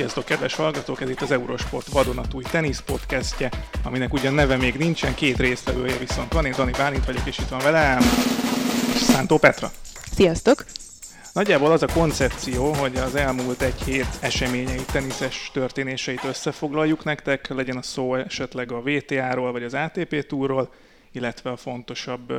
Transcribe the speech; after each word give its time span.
Sziasztok, 0.00 0.24
kedves 0.24 0.54
hallgatók! 0.54 1.00
Ez 1.00 1.10
itt 1.10 1.20
az 1.20 1.30
Eurosport 1.30 1.86
vadonatúj 1.86 2.42
tenisz 2.42 2.80
podcastje, 2.80 3.50
aminek 3.84 4.12
ugyan 4.12 4.34
neve 4.34 4.56
még 4.56 4.74
nincsen, 4.74 5.14
két 5.14 5.38
résztvevője 5.38 5.96
viszont 5.96 6.32
van. 6.32 6.46
Én 6.46 6.52
Dani 6.52 6.70
Bálint 6.70 7.04
vagyok, 7.04 7.26
és 7.26 7.38
itt 7.38 7.48
van 7.48 7.58
velem 7.58 8.00
Szántó 8.94 9.38
Petra. 9.38 9.70
Sziasztok! 10.14 10.64
Nagyjából 11.32 11.72
az 11.72 11.82
a 11.82 11.86
koncepció, 11.86 12.72
hogy 12.72 12.96
az 12.96 13.14
elmúlt 13.14 13.62
egy 13.62 13.82
hét 13.82 14.06
eseményeit, 14.20 14.92
teniszes 14.92 15.50
történéseit 15.52 16.24
összefoglaljuk 16.24 17.04
nektek, 17.04 17.48
legyen 17.48 17.76
a 17.76 17.82
szó 17.82 18.14
esetleg 18.14 18.72
a 18.72 18.82
VTA-ról 18.82 19.52
vagy 19.52 19.62
az 19.62 19.74
ATP 19.74 20.26
túról, 20.26 20.72
illetve 21.12 21.50
a 21.50 21.56
fontosabb 21.56 22.32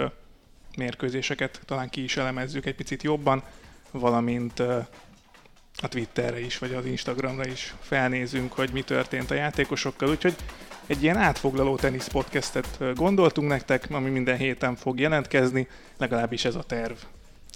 mérkőzéseket 0.77 1.61
talán 1.65 1.89
ki 1.89 2.03
is 2.03 2.17
elemezzük 2.17 2.65
egy 2.65 2.75
picit 2.75 3.03
jobban, 3.03 3.43
valamint 3.91 4.63
a 5.82 5.88
Twitterre 5.88 6.39
is, 6.39 6.57
vagy 6.57 6.73
az 6.73 6.86
Instagramra 6.86 7.48
is 7.48 7.73
felnézünk, 7.81 8.53
hogy 8.53 8.70
mi 8.73 8.81
történt 8.81 9.31
a 9.31 9.34
játékosokkal, 9.34 10.09
úgyhogy 10.09 10.35
egy 10.88 11.03
ilyen 11.03 11.17
átfoglaló 11.17 11.76
tenisz 11.76 12.08
podcastet 12.08 12.95
gondoltunk 12.95 13.48
nektek, 13.48 13.88
ami 13.89 14.09
minden 14.09 14.38
héten 14.38 14.75
fog 14.75 14.99
jelentkezni, 14.99 15.67
legalábbis 15.98 16.45
ez 16.45 16.55
a 16.55 16.63
terv. 16.63 16.95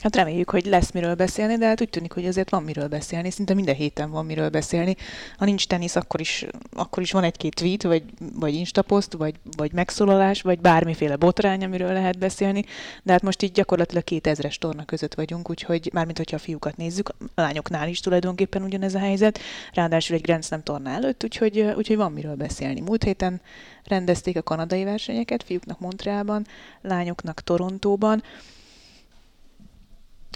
Hát 0.02 0.16
reméljük, 0.16 0.50
hogy 0.50 0.66
lesz 0.66 0.92
miről 0.92 1.16
beszélni, 1.16 1.58
de 1.58 1.68
hát 1.68 1.82
úgy 1.82 1.90
tűnik, 1.90 2.14
hogy 2.14 2.26
azért 2.26 2.50
van 2.50 2.64
miről 2.64 2.88
beszélni, 2.88 3.30
szinte 3.32 3.54
minden 3.54 3.76
héten 3.76 4.12
van 4.12 4.26
miről 4.26 4.50
beszélni. 4.50 4.96
Ha 5.38 5.46
nincs 5.46 5.68
tenisz, 5.68 5.96
akkor 5.96 6.20
is, 6.20 6.46
akkor 6.74 7.04
is 7.04 7.12
van 7.12 7.24
egy-két 7.24 7.56
tweet, 7.56 7.84
vagy, 7.84 8.04
vagy 8.34 8.54
instapost, 8.54 9.14
vagy, 9.14 9.36
vagy 9.58 9.72
megszólalás, 9.74 10.42
vagy 10.42 10.60
bármiféle 10.60 11.16
botrány, 11.16 11.64
amiről 11.64 11.94
lehet 11.94 12.18
beszélni. 12.18 12.66
De 13.04 13.12
hát 13.12 13.22
most 13.22 13.42
így 13.42 13.52
gyakorlatilag 13.52 14.04
két 14.04 14.28
ezres 14.28 14.58
torna 14.58 14.86
között 14.86 15.14
vagyunk, 15.14 15.50
úgyhogy 15.50 15.90
mármint 15.94 16.18
hogyha 16.18 16.36
a 16.36 16.40
fiúkat 16.40 16.78
nézzük, 16.78 17.10
a 17.36 17.42
lányoknál 17.42 17.90
is 17.90 18.00
tulajdonképpen 18.00 18.64
ugyanez 18.64 18.96
a 18.96 19.00
helyzet, 19.00 19.40
ráadásul 19.74 20.16
egy 20.16 20.22
Grand 20.22 20.44
Slam 20.44 20.64
torna 20.64 20.90
előtt, 20.90 21.24
úgyhogy, 21.24 21.60
úgyhogy 21.60 21.98
van 21.98 22.12
miről 22.12 22.36
beszélni. 22.36 22.82
Múlt 22.82 23.04
héten 23.04 23.42
rendezték 23.84 24.38
a 24.38 24.42
kanadai 24.42 24.84
versenyeket, 24.84 25.44
fiúknak 25.44 25.80
Montrealban, 25.80 26.46
lányoknak 26.82 27.42
Torontóban. 27.42 28.24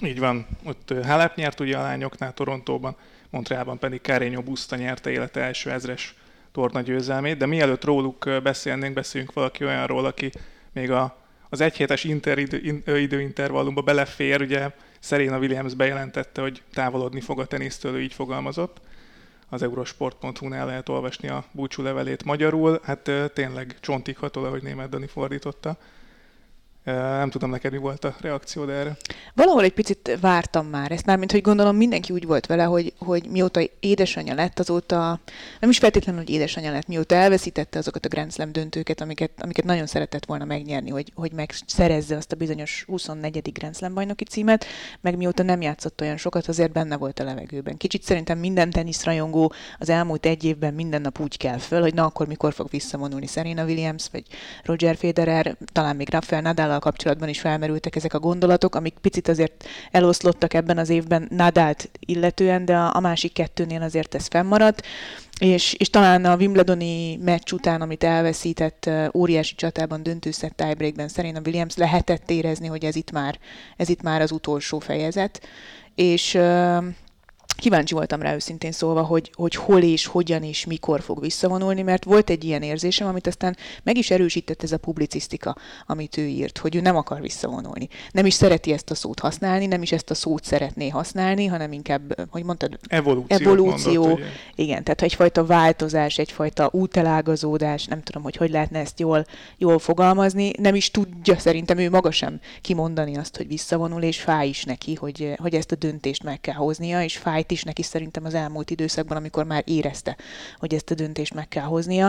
Így 0.04 0.20
van, 0.20 0.48
ott 0.64 0.94
Halep 1.04 1.36
nyert 1.36 1.60
ugye 1.60 1.78
a 1.78 1.82
lányoknál 1.82 2.34
Torontóban, 2.34 2.96
Montrealban 3.30 3.80
pedig 3.80 4.02
Carreño 4.04 4.42
Busta 4.46 4.76
nyerte 4.76 5.10
élete 5.10 5.42
első 5.42 5.72
ezres 5.72 6.16
torna 6.52 6.82
győzelmét, 6.82 7.38
de 7.38 7.46
mielőtt 7.46 7.84
róluk 7.84 8.30
beszélnénk, 8.44 8.94
beszéljünk 8.94 9.34
valaki 9.34 9.66
olyanról, 9.66 10.06
aki 10.06 10.32
még 10.74 10.92
a, 10.92 11.18
az 11.50 11.62
egyhétes 11.62 12.04
inter, 12.04 12.38
idő, 12.38 13.00
időintervallumba 13.00 13.82
belefér, 13.82 14.42
ugye 14.42 14.70
Serena 15.00 15.38
Williams 15.38 15.74
bejelentette, 15.74 16.42
hogy 16.42 16.62
távolodni 16.74 17.22
fog 17.22 17.40
a 17.40 17.46
tenisztől, 17.46 18.00
így 18.00 18.14
fogalmazott. 18.14 18.82
Az 19.50 19.62
eurosport.hu-nál 19.62 20.66
lehet 20.66 20.90
olvasni 20.90 21.28
a 21.28 21.44
búcsú 21.52 21.84
levelét 21.84 22.24
magyarul. 22.24 22.80
Hát 22.84 23.12
tényleg 23.34 23.76
csontig 23.80 24.18
hatol, 24.18 24.46
ahogy 24.46 24.64
német 24.64 24.90
Dani 24.90 25.08
fordította. 25.08 25.78
Nem 26.84 27.30
tudom 27.30 27.50
neked 27.50 27.72
mi 27.72 27.78
volt 27.78 28.06
a 28.06 28.16
reakció 28.22 28.68
erre. 28.68 28.98
Valahol 29.34 29.64
egy 29.64 29.74
picit 29.74 30.18
vártam 30.22 30.66
már 30.66 30.92
ezt, 30.92 31.06
mármint 31.06 31.32
hogy 31.32 31.42
gondolom 31.42 31.76
mindenki 31.76 32.14
úgy 32.14 32.26
volt 32.26 32.46
vele, 32.46 32.64
hogy, 32.64 32.94
hogy 32.98 33.28
mióta 33.30 33.62
édesanyja 33.80 34.34
lett, 34.34 34.60
azóta 34.60 35.20
nem 35.60 35.70
is 35.70 35.78
feltétlenül, 35.78 36.22
hogy 36.22 36.30
édesanyja 36.30 36.72
lett, 36.72 36.88
mióta 36.88 37.16
elveszítette 37.16 37.78
azokat 37.80 38.06
a 38.06 38.10
Grand 38.10 38.32
Slam 38.32 38.52
döntőket, 38.52 39.02
amiket, 39.02 39.32
amiket 39.38 39.66
nagyon 39.66 39.86
szeretett 39.86 40.26
volna 40.26 40.46
megnyerni, 40.46 40.90
hogy, 40.90 41.12
hogy 41.16 41.32
megszerezze 41.32 42.16
azt 42.16 42.32
a 42.32 42.36
bizonyos 42.36 42.84
24. 42.88 43.52
Grand 43.52 43.76
Slam 43.76 43.94
bajnoki 43.94 44.24
címet, 44.24 44.66
meg 45.02 45.18
mióta 45.18 45.44
nem 45.44 45.62
játszott 45.62 46.02
olyan 46.02 46.18
sokat, 46.18 46.48
azért 46.48 46.72
benne 46.72 46.98
volt 46.98 47.20
a 47.20 47.24
levegőben. 47.24 47.78
Kicsit 47.78 48.04
szerintem 48.04 48.38
minden 48.38 48.70
teniszrajongó 48.70 49.54
az 49.78 49.90
elmúlt 49.90 50.26
egy 50.26 50.44
évben 50.44 50.74
minden 50.74 51.02
nap 51.02 51.20
úgy 51.20 51.38
kell 51.38 51.58
föl, 51.58 51.82
hogy 51.82 51.94
na 51.94 52.06
akkor 52.06 52.28
mikor 52.28 52.54
fog 52.54 52.70
visszavonulni 52.70 53.28
Serena 53.28 53.64
Williams, 53.64 54.06
vagy 54.12 54.24
Roger 54.64 54.96
Federer, 54.96 55.58
talán 55.72 55.96
még 55.96 56.10
Rafael 56.10 56.42
Nadal 56.42 56.69
kapcsolatban 56.78 57.30
is 57.30 57.40
felmerültek 57.40 57.96
ezek 57.96 58.14
a 58.14 58.20
gondolatok, 58.20 58.76
amik 58.76 58.98
picit 59.02 59.28
azért 59.28 59.66
eloszlottak 59.92 60.54
ebben 60.54 60.78
az 60.78 60.90
évben 60.90 61.28
Nadált 61.30 61.90
illetően, 62.00 62.66
de 62.66 62.76
a, 62.76 62.96
a 62.96 63.00
másik 63.00 63.34
kettőnél 63.34 63.82
azért 63.82 64.16
ez 64.16 64.28
fennmaradt. 64.28 64.86
És, 65.40 65.74
és 65.74 65.90
talán 65.90 66.26
a 66.26 66.36
Wimbledoni 66.36 67.16
meccs 67.16 67.52
után, 67.52 67.82
amit 67.82 68.04
elveszített 68.04 68.90
óriási 69.14 69.56
csatában, 69.56 70.04
döntőszett 70.04 70.56
tiebreakben 70.56 71.08
Serena 71.08 71.40
Williams 71.46 71.76
lehetett 71.76 72.30
érezni, 72.30 72.68
hogy 72.68 72.86
ez 72.86 72.96
itt 72.96 73.12
már, 73.12 73.40
ez 73.78 73.90
itt 73.90 74.02
már 74.02 74.22
az 74.22 74.32
utolsó 74.32 74.80
fejezet. 74.80 75.42
És 75.96 76.38
kíváncsi 77.60 77.94
voltam 77.94 78.22
rá 78.22 78.34
őszintén 78.34 78.72
szólva, 78.72 79.02
hogy, 79.04 79.32
hogy 79.34 79.56
hol 79.56 79.82
és 79.82 80.06
hogyan 80.06 80.44
és 80.44 80.66
mikor 80.66 81.02
fog 81.02 81.22
visszavonulni, 81.22 81.82
mert 81.82 82.04
volt 82.04 82.30
egy 82.30 82.44
ilyen 82.44 82.62
érzésem, 82.62 83.08
amit 83.08 83.28
aztán 83.28 83.58
meg 83.84 83.98
is 83.98 84.12
erősített 84.12 84.64
ez 84.64 84.72
a 84.72 84.78
publicisztika, 84.78 85.56
amit 85.86 86.18
ő 86.18 86.26
írt, 86.26 86.58
hogy 86.58 86.76
ő 86.76 86.82
nem 86.82 86.96
akar 86.96 87.22
visszavonulni. 87.22 87.88
Nem 88.12 88.26
is 88.26 88.34
szereti 88.34 88.72
ezt 88.74 88.90
a 88.90 88.96
szót 88.96 89.20
használni, 89.20 89.66
nem 89.66 89.82
is 89.82 89.92
ezt 89.92 90.10
a 90.10 90.14
szót 90.14 90.44
szeretné 90.44 90.90
használni, 90.90 91.46
hanem 91.46 91.72
inkább, 91.72 92.30
hogy 92.30 92.44
mondtad, 92.44 92.80
evolúció. 93.28 94.08
Mondott, 94.08 94.26
igen, 94.56 94.84
tehát 94.84 95.02
egyfajta 95.02 95.46
változás, 95.46 96.18
egyfajta 96.18 96.70
útelágazódás, 96.72 97.86
nem 97.86 98.02
tudom, 98.04 98.24
hogy 98.24 98.36
hogy 98.36 98.50
lehetne 98.50 98.80
ezt 98.80 99.00
jól, 99.00 99.26
jól 99.58 99.80
fogalmazni, 99.80 100.52
nem 100.60 100.76
is 100.76 100.92
tudja 100.92 101.38
szerintem 101.38 101.78
ő 101.78 101.90
maga 101.90 102.12
sem 102.12 102.40
kimondani 102.62 103.18
azt, 103.18 103.38
hogy 103.38 103.48
visszavonul, 103.48 104.02
és 104.02 104.20
fáj 104.20 104.48
is 104.48 104.64
neki, 104.64 104.96
hogy, 104.96 105.34
hogy 105.38 105.54
ezt 105.54 105.72
a 105.72 105.76
döntést 105.76 106.24
meg 106.24 106.42
kell 106.42 106.56
hoznia, 106.56 107.04
és 107.04 107.18
fáj 107.18 107.44
fájt 107.50 107.52
is 107.52 107.64
neki 107.64 107.82
szerintem 107.82 108.26
az 108.26 108.34
elmúlt 108.34 108.70
időszakban, 108.70 109.18
amikor 109.18 109.46
már 109.46 109.64
érezte, 109.66 110.18
hogy 110.58 110.74
ezt 110.74 110.92
a 110.92 110.96
döntést 110.96 111.34
meg 111.34 111.48
kell 111.48 111.64
hoznia. 111.64 112.06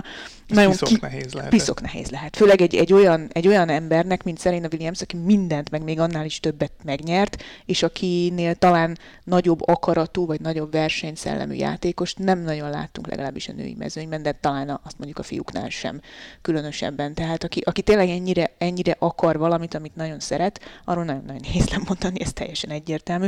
Ez 0.48 0.56
Nagyon 0.56 0.70
piszok 0.70 0.88
ki... 0.88 0.98
nehéz 1.00 1.32
lehet. 1.32 1.50
Piszok 1.50 1.80
nehéz 1.80 2.10
lehet. 2.10 2.36
Főleg 2.36 2.60
egy, 2.60 2.74
egy, 2.74 2.92
olyan, 2.92 3.28
egy 3.32 3.46
olyan 3.46 3.68
embernek, 3.68 4.22
mint 4.22 4.40
Serena 4.40 4.68
Williams, 4.72 5.00
aki 5.00 5.16
mindent, 5.16 5.70
meg 5.70 5.82
még 5.82 6.00
annál 6.00 6.24
is 6.24 6.40
többet 6.40 6.72
megnyert, 6.84 7.42
és 7.66 7.82
akinél 7.82 8.54
talán 8.54 8.98
nagyobb 9.24 9.68
akaratú, 9.68 10.26
vagy 10.26 10.40
nagyobb 10.40 10.72
versenyszellemű 10.72 11.54
játékost 11.54 12.18
nem 12.18 12.38
nagyon 12.38 12.70
láttunk 12.70 13.06
legalábbis 13.06 13.48
a 13.48 13.52
női 13.52 13.74
mezőnyben, 13.78 14.22
de 14.22 14.32
talán 14.32 14.80
azt 14.82 14.98
mondjuk 14.98 15.18
a 15.18 15.22
fiúknál 15.22 15.68
sem 15.68 16.00
különösebben. 16.42 17.14
Tehát 17.14 17.44
aki, 17.44 17.60
aki 17.64 17.82
tényleg 17.82 18.08
ennyire, 18.08 18.50
ennyire 18.58 18.96
akar 18.98 19.38
valamit, 19.38 19.74
amit 19.74 19.96
nagyon 19.96 20.20
szeret, 20.20 20.60
arról 20.84 21.04
nagyon-nagyon 21.04 21.42
nehéz 21.44 21.68
lemondani, 21.68 22.20
ez 22.20 22.32
teljesen 22.32 22.70
egyértelmű. 22.70 23.26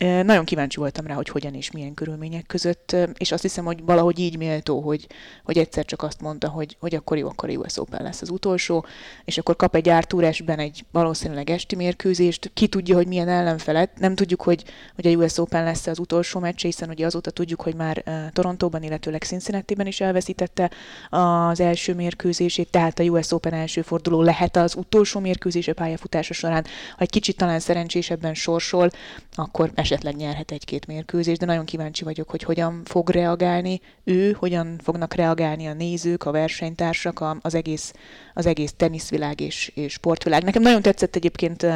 Nagyon 0.00 0.44
kíváncsi 0.44 0.78
voltam 0.78 1.06
rá, 1.06 1.14
hogy 1.14 1.28
hogyan 1.28 1.54
és 1.54 1.70
milyen 1.70 1.94
körülmények 1.94 2.46
között, 2.46 2.96
és 3.18 3.32
azt 3.32 3.42
hiszem, 3.42 3.64
hogy 3.64 3.84
valahogy 3.84 4.18
így 4.18 4.36
méltó, 4.36 4.80
hogy, 4.80 5.06
hogy 5.44 5.58
egyszer 5.58 5.84
csak 5.84 6.02
azt 6.02 6.20
mondta, 6.20 6.48
hogy, 6.48 6.76
hogy 6.80 6.94
akkor 6.94 7.18
jó, 7.18 7.28
akkor 7.28 7.48
US 7.48 7.76
Open 7.76 8.02
lesz 8.02 8.22
az 8.22 8.30
utolsó, 8.30 8.84
és 9.24 9.38
akkor 9.38 9.56
kap 9.56 9.74
egy 9.74 9.88
ártúresben 9.88 10.58
egy 10.58 10.84
valószínűleg 10.92 11.50
esti 11.50 11.76
mérkőzést, 11.76 12.50
ki 12.54 12.66
tudja, 12.66 12.96
hogy 12.96 13.06
milyen 13.06 13.28
ellenfelet, 13.28 13.98
nem 13.98 14.14
tudjuk, 14.14 14.42
hogy, 14.42 14.64
hogy 14.94 15.06
a 15.06 15.10
US 15.10 15.38
Open 15.38 15.64
lesz 15.64 15.86
az 15.86 15.98
utolsó 15.98 16.40
meccs, 16.40 16.62
hiszen 16.62 16.88
ugye 16.88 17.06
azóta 17.06 17.30
tudjuk, 17.30 17.60
hogy 17.60 17.74
már 17.74 18.04
Torontóban, 18.32 18.82
illetőleg 18.82 19.22
Cincinnati-ben 19.22 19.86
is 19.86 20.00
elveszítette 20.00 20.70
az 21.10 21.60
első 21.60 21.94
mérkőzését, 21.94 22.70
tehát 22.70 22.98
a 22.98 23.02
US 23.02 23.32
Open 23.32 23.52
első 23.52 23.82
forduló 23.82 24.22
lehet 24.22 24.56
az 24.56 24.74
utolsó 24.74 25.20
mérkőzés 25.20 25.68
a 25.68 25.74
pályafutása 25.74 26.34
során. 26.34 26.64
Ha 26.96 27.02
egy 27.02 27.10
kicsit 27.10 27.36
talán 27.36 27.60
szerencsésebben 27.60 28.34
sorsol, 28.34 28.90
akkor 29.34 29.70
esetleg 29.90 30.16
nyerhet 30.16 30.50
egy-két 30.50 30.86
mérkőzést, 30.86 31.38
de 31.38 31.46
nagyon 31.46 31.64
kíváncsi 31.64 32.04
vagyok, 32.04 32.30
hogy 32.30 32.42
hogyan 32.42 32.82
fog 32.84 33.08
reagálni 33.08 33.80
ő, 34.04 34.32
hogyan 34.38 34.78
fognak 34.82 35.14
reagálni 35.14 35.66
a 35.66 35.72
nézők, 35.72 36.24
a 36.24 36.30
versenytársak, 36.30 37.24
az 37.40 37.54
egész, 37.54 37.92
az 38.34 38.46
egész 38.46 38.72
teniszvilág 38.76 39.40
és, 39.40 39.72
és 39.74 39.92
sportvilág. 39.92 40.44
Nekem 40.44 40.62
nagyon 40.62 40.82
tetszett 40.82 41.16
egyébként 41.16 41.66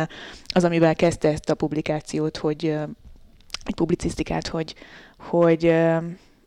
az, 0.55 0.65
amivel 0.65 0.95
kezdte 0.95 1.29
ezt 1.29 1.51
a 1.51 1.55
publikációt, 1.55 2.37
hogy 2.37 2.65
egy 3.65 3.75
publicisztikát, 3.75 4.47
hogy, 4.47 4.75
hogy 5.19 5.75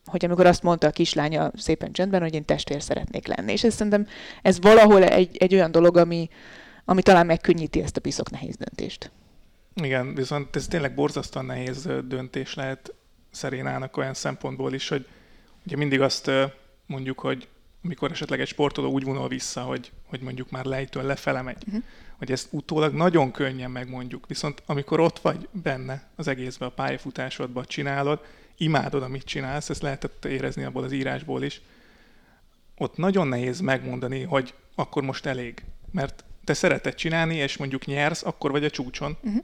hogy 0.05 0.25
amikor 0.25 0.45
azt 0.45 0.63
mondta 0.63 0.87
a 0.87 0.91
kislánya 0.91 1.51
szépen 1.55 1.91
csendben, 1.91 2.21
hogy 2.21 2.33
én 2.33 2.45
testvér 2.45 2.81
szeretnék 2.81 3.27
lenni. 3.27 3.51
És 3.51 3.63
ez 3.63 3.73
szerintem 3.73 4.07
ez 4.41 4.61
valahol 4.61 5.03
egy, 5.03 5.37
egy 5.37 5.53
olyan 5.53 5.71
dolog, 5.71 5.97
ami, 5.97 6.29
ami 6.85 7.01
talán 7.01 7.25
megkönnyíti 7.25 7.81
ezt 7.81 7.97
a 7.97 8.01
piszok 8.01 8.29
nehéz 8.29 8.55
döntést. 8.55 9.11
Igen, 9.83 10.15
viszont 10.15 10.55
ez 10.55 10.67
tényleg 10.67 10.93
borzasztóan 10.93 11.45
nehéz 11.45 11.89
döntés 12.05 12.53
lehet 12.53 12.93
Szerénának 13.31 13.97
olyan 13.97 14.13
szempontból 14.13 14.73
is, 14.73 14.87
hogy 14.87 15.07
ugye 15.65 15.75
mindig 15.75 16.01
azt 16.01 16.31
mondjuk, 16.85 17.19
hogy 17.19 17.47
amikor 17.83 18.11
esetleg 18.11 18.39
egy 18.39 18.47
sportoló 18.47 18.91
úgy 18.91 19.03
vonul 19.03 19.27
vissza, 19.27 19.61
hogy, 19.61 19.91
hogy 20.05 20.19
mondjuk 20.19 20.49
már 20.49 20.65
lejtől 20.65 21.03
lefele 21.03 21.41
megy, 21.41 21.63
uh-huh. 21.67 21.83
hogy 22.17 22.31
ezt 22.31 22.47
utólag 22.51 22.93
nagyon 22.93 23.31
könnyen 23.31 23.71
megmondjuk. 23.71 24.27
Viszont 24.27 24.63
amikor 24.65 24.99
ott 24.99 25.19
vagy 25.19 25.47
benne 25.51 26.07
az 26.15 26.27
egészben, 26.27 26.67
a 26.67 26.71
pályafutásodban 26.71 27.65
csinálod, 27.67 28.21
imádod, 28.57 29.03
amit 29.03 29.23
csinálsz, 29.23 29.69
ezt 29.69 29.81
lehetett 29.81 30.25
érezni 30.25 30.63
abból 30.63 30.83
az 30.83 30.91
írásból 30.91 31.43
is, 31.43 31.61
ott 32.77 32.97
nagyon 32.97 33.27
nehéz 33.27 33.59
megmondani, 33.59 34.23
hogy 34.23 34.53
akkor 34.75 35.03
most 35.03 35.25
elég. 35.25 35.63
Mert 35.91 36.23
te 36.43 36.53
szereted 36.53 36.95
csinálni, 36.95 37.35
és 37.35 37.57
mondjuk 37.57 37.85
nyersz, 37.85 38.25
akkor 38.25 38.51
vagy 38.51 38.63
a 38.63 38.69
csúcson. 38.69 39.17
Uh-huh. 39.21 39.43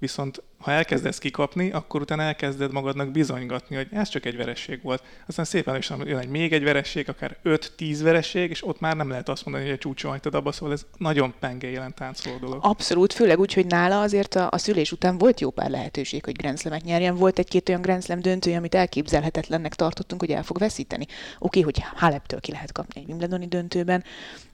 Viszont 0.00 0.42
ha 0.60 0.70
elkezdesz 0.70 1.18
kikapni, 1.18 1.70
akkor 1.70 2.00
utána 2.00 2.22
elkezded 2.22 2.72
magadnak 2.72 3.10
bizonygatni, 3.10 3.76
hogy 3.76 3.88
ez 3.92 4.08
csak 4.08 4.26
egy 4.26 4.36
veresség 4.36 4.82
volt. 4.82 5.02
Aztán 5.26 5.44
szépen 5.44 5.76
is 5.76 5.90
jön 6.04 6.18
egy 6.18 6.28
még 6.28 6.52
egy 6.52 6.62
veresség, 6.62 7.08
akár 7.08 7.36
5-10 7.44 7.98
veresség, 8.02 8.50
és 8.50 8.66
ott 8.66 8.80
már 8.80 8.96
nem 8.96 9.08
lehet 9.08 9.28
azt 9.28 9.44
mondani, 9.44 9.64
hogy 9.64 9.74
egy 9.74 9.80
csúcson 9.80 10.10
hagytad 10.10 10.34
abba, 10.34 10.52
szóval 10.52 10.74
ez 10.74 10.86
nagyon 10.96 11.34
penge 11.40 11.70
jelen 11.70 11.94
táncoló 11.94 12.36
dolog. 12.36 12.58
Abszolút, 12.62 13.12
főleg 13.12 13.38
úgy, 13.38 13.52
hogy 13.52 13.66
nála 13.66 14.00
azért 14.00 14.34
a, 14.34 14.48
a 14.50 14.58
szülés 14.58 14.92
után 14.92 15.18
volt 15.18 15.40
jó 15.40 15.50
pár 15.50 15.70
lehetőség, 15.70 16.24
hogy 16.24 16.36
Grand 16.36 16.58
Slam-et 16.58 16.84
nyerjen. 16.84 17.14
Volt 17.14 17.38
egy-két 17.38 17.68
olyan 17.68 17.80
Grand 17.80 18.02
Slam 18.02 18.20
döntője, 18.20 18.56
amit 18.56 18.74
elképzelhetetlennek 18.74 19.74
tartottunk, 19.74 20.20
hogy 20.20 20.30
el 20.30 20.42
fog 20.42 20.58
veszíteni. 20.58 21.06
Oké, 21.38 21.60
hogy 21.60 21.82
Haleptől 21.94 22.40
ki 22.40 22.52
lehet 22.52 22.72
kapni 22.72 23.00
egy 23.00 23.06
Wimbledoni 23.08 23.46
döntőben, 23.46 24.04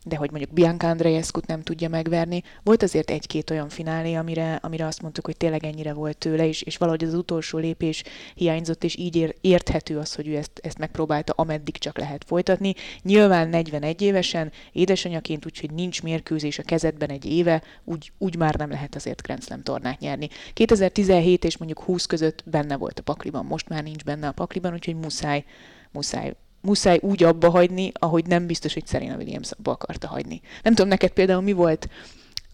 de 0.04 0.16
hogy 0.16 0.30
mondjuk 0.30 0.52
Bianca 0.52 0.88
andreescu 0.88 1.40
nem 1.46 1.62
tudja 1.62 1.88
megverni. 1.88 2.42
Volt 2.62 2.82
azért 2.82 3.10
egy-két 3.10 3.50
olyan 3.50 3.68
finálé, 3.68 4.14
amire, 4.14 4.58
amire 4.62 4.86
azt 4.86 5.02
mondtuk, 5.02 5.24
hogy 5.24 5.36
tényleg 5.36 5.64
ennyire 5.64 5.92
volt 5.96 6.18
tőle, 6.18 6.46
és, 6.46 6.62
és 6.62 6.76
valahogy 6.76 7.04
az 7.04 7.14
utolsó 7.14 7.58
lépés 7.58 8.02
hiányzott, 8.34 8.84
és 8.84 8.96
így 8.96 9.16
ér, 9.16 9.34
érthető 9.40 9.98
az, 9.98 10.14
hogy 10.14 10.28
ő 10.28 10.36
ezt, 10.36 10.60
ezt 10.62 10.78
megpróbálta, 10.78 11.32
ameddig 11.36 11.78
csak 11.78 11.98
lehet 11.98 12.24
folytatni. 12.26 12.74
Nyilván 13.02 13.48
41 13.48 14.02
évesen, 14.02 14.52
édesanyaként, 14.72 15.46
úgyhogy 15.46 15.70
nincs 15.70 16.02
mérkőzés 16.02 16.58
a 16.58 16.62
kezedben 16.62 17.10
egy 17.10 17.24
éve, 17.24 17.62
úgy, 17.84 18.12
úgy 18.18 18.36
már 18.36 18.54
nem 18.54 18.70
lehet 18.70 18.94
azért 18.94 19.22
Grand 19.22 19.42
Slam 19.42 19.62
tornát 19.62 20.00
nyerni. 20.00 20.28
2017 20.52 21.44
és 21.44 21.56
mondjuk 21.56 21.82
20 21.82 22.06
között 22.06 22.42
benne 22.46 22.76
volt 22.76 22.98
a 22.98 23.02
pakliban, 23.02 23.44
most 23.44 23.68
már 23.68 23.82
nincs 23.82 24.04
benne 24.04 24.28
a 24.28 24.32
pakliban, 24.32 24.72
úgyhogy 24.72 24.96
muszáj, 24.96 25.44
muszáj 25.92 26.34
muszáj 26.60 26.98
úgy 27.02 27.22
abba 27.22 27.50
hagyni, 27.50 27.92
ahogy 27.94 28.26
nem 28.26 28.46
biztos, 28.46 28.74
hogy 28.74 28.86
Serena 28.86 29.16
Williams 29.16 29.50
abba 29.50 29.70
akarta 29.70 30.08
hagyni. 30.08 30.40
Nem 30.62 30.74
tudom, 30.74 30.88
neked 30.88 31.10
például 31.10 31.42
mi 31.42 31.52
volt 31.52 31.88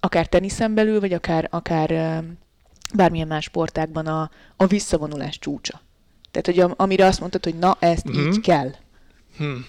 akár 0.05 0.27
teniszen 0.27 0.75
belül, 0.75 1.01
vagy 1.01 1.13
akár, 1.13 1.49
akár 1.51 2.23
bármilyen 2.93 3.27
más 3.27 3.45
sportákban 3.45 4.07
a, 4.07 4.31
a 4.57 4.67
visszavonulás 4.67 5.39
csúcsa. 5.39 5.81
Tehát, 6.31 6.47
hogy 6.47 6.75
amire 6.77 7.07
azt 7.07 7.21
mondtad, 7.21 7.45
hogy 7.45 7.59
na, 7.59 7.77
ezt 7.81 8.11
mm-hmm. 8.11 8.31
így 8.31 8.41
kell. 8.41 8.71
Hmm. 9.37 9.67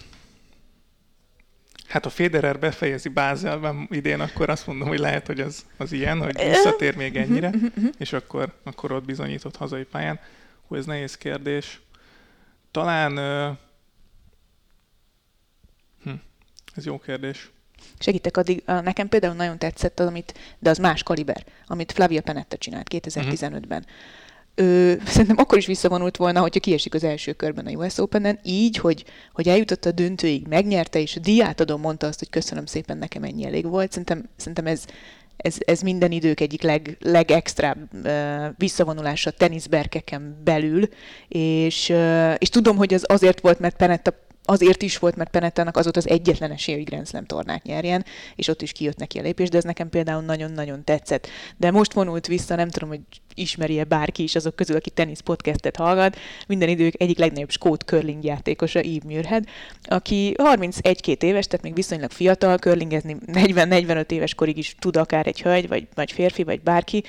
Hát 1.87 2.05
a 2.05 2.09
Federer 2.09 2.59
befejezi 2.59 3.09
Bázelben 3.09 3.87
idén, 3.91 4.19
akkor 4.19 4.49
azt 4.49 4.67
mondom, 4.67 4.87
hogy 4.87 4.99
lehet, 4.99 5.27
hogy 5.27 5.39
az, 5.39 5.65
az 5.77 5.91
ilyen, 5.91 6.21
hogy 6.21 6.37
visszatér 6.37 6.95
még 6.95 7.15
ennyire, 7.15 7.49
mhm, 7.49 7.57
mhm, 7.57 7.67
mhm. 7.75 7.87
és 7.97 8.13
akkor, 8.13 8.53
akkor 8.63 8.91
ott 8.91 9.05
bizonyított 9.05 9.55
hazai 9.55 9.83
pályán. 9.83 10.19
Hú, 10.67 10.75
ez 10.75 10.85
nehéz 10.85 11.17
kérdés. 11.17 11.81
Talán 12.71 13.17
Ez 16.75 16.85
jó 16.85 16.99
kérdés. 16.99 17.51
Segítek 18.03 18.37
addig, 18.37 18.63
nekem 18.65 19.09
például 19.09 19.33
nagyon 19.33 19.57
tetszett 19.57 19.99
az, 19.99 20.07
amit, 20.07 20.33
de 20.59 20.69
az 20.69 20.77
más 20.77 21.03
kaliber, 21.03 21.45
amit 21.67 21.91
Flavia 21.91 22.21
Penetta 22.21 22.57
csinált 22.57 22.87
2015-ben. 22.91 23.61
Uh-huh. 23.61 23.81
Ő, 24.55 25.01
szerintem 25.05 25.37
akkor 25.37 25.57
is 25.57 25.65
visszavonult 25.65 26.17
volna, 26.17 26.39
hogyha 26.41 26.59
kiesik 26.59 26.93
az 26.93 27.03
első 27.03 27.33
körben 27.33 27.65
a 27.65 27.69
US 27.69 27.97
Open-en, 27.97 28.39
így, 28.43 28.77
hogy, 28.77 29.05
hogy 29.33 29.47
eljutott 29.47 29.85
a 29.85 29.91
döntőig, 29.91 30.47
megnyerte, 30.47 30.99
és 30.99 31.15
a 31.15 31.19
diát 31.19 31.59
adom, 31.59 31.81
mondta 31.81 32.07
azt, 32.07 32.19
hogy 32.19 32.29
köszönöm 32.29 32.65
szépen, 32.65 32.97
nekem 32.97 33.23
ennyi 33.23 33.45
elég 33.45 33.65
volt. 33.65 33.89
Szerintem, 33.89 34.29
szerintem 34.35 34.65
ez, 34.65 34.85
ez, 35.37 35.55
ez 35.59 35.81
minden 35.81 36.11
idők 36.11 36.39
egyik 36.39 36.61
leg, 36.61 36.97
legextrább 36.99 37.77
uh, 37.93 38.45
visszavonulása 38.57 39.31
teniszberkeken 39.31 40.41
belül, 40.43 40.89
és, 41.27 41.89
uh, 41.89 42.33
és 42.37 42.49
tudom, 42.49 42.77
hogy 42.77 42.93
ez 42.93 43.03
azért 43.05 43.41
volt, 43.41 43.59
mert 43.59 43.75
Penetta 43.75 44.13
azért 44.45 44.81
is 44.81 44.97
volt, 44.97 45.15
mert 45.15 45.29
Penettának 45.29 45.77
az 45.77 45.83
volt 45.83 45.97
az 45.97 46.07
egyetlen 46.07 46.51
esély, 46.51 46.75
hogy 46.75 46.83
Grand 46.83 47.07
Slam 47.07 47.25
tornát 47.25 47.63
nyerjen, 47.63 48.05
és 48.35 48.47
ott 48.47 48.61
is 48.61 48.71
kijött 48.71 48.97
neki 48.97 49.19
a 49.19 49.21
lépés, 49.21 49.49
de 49.49 49.57
ez 49.57 49.63
nekem 49.63 49.89
például 49.89 50.21
nagyon-nagyon 50.21 50.83
tetszett. 50.83 51.27
De 51.57 51.71
most 51.71 51.93
vonult 51.93 52.27
vissza, 52.27 52.55
nem 52.55 52.69
tudom, 52.69 52.89
hogy 52.89 52.99
ismeri-e 53.35 53.83
bárki 53.83 54.23
is 54.23 54.35
azok 54.35 54.55
közül, 54.55 54.75
aki 54.75 54.89
tenisz 54.89 55.19
podcastet 55.19 55.75
hallgat, 55.75 56.17
minden 56.47 56.69
idők 56.69 57.01
egyik 57.01 57.17
legnagyobb 57.17 57.49
skót 57.49 57.83
curling 57.83 58.23
játékosa, 58.23 58.79
Eve 58.79 58.99
Muirhead, 59.03 59.43
aki 59.83 60.33
31-2 60.37 61.21
éves, 61.21 61.47
tehát 61.47 61.65
még 61.65 61.73
viszonylag 61.73 62.11
fiatal, 62.11 62.57
curlingezni 62.57 63.17
40-45 63.27 64.11
éves 64.11 64.35
korig 64.35 64.57
is 64.57 64.75
tud 64.79 64.97
akár 64.97 65.27
egy 65.27 65.41
hölgy, 65.41 65.67
vagy, 65.67 65.87
vagy 65.95 66.11
férfi, 66.11 66.43
vagy 66.43 66.61
bárki, 66.61 67.03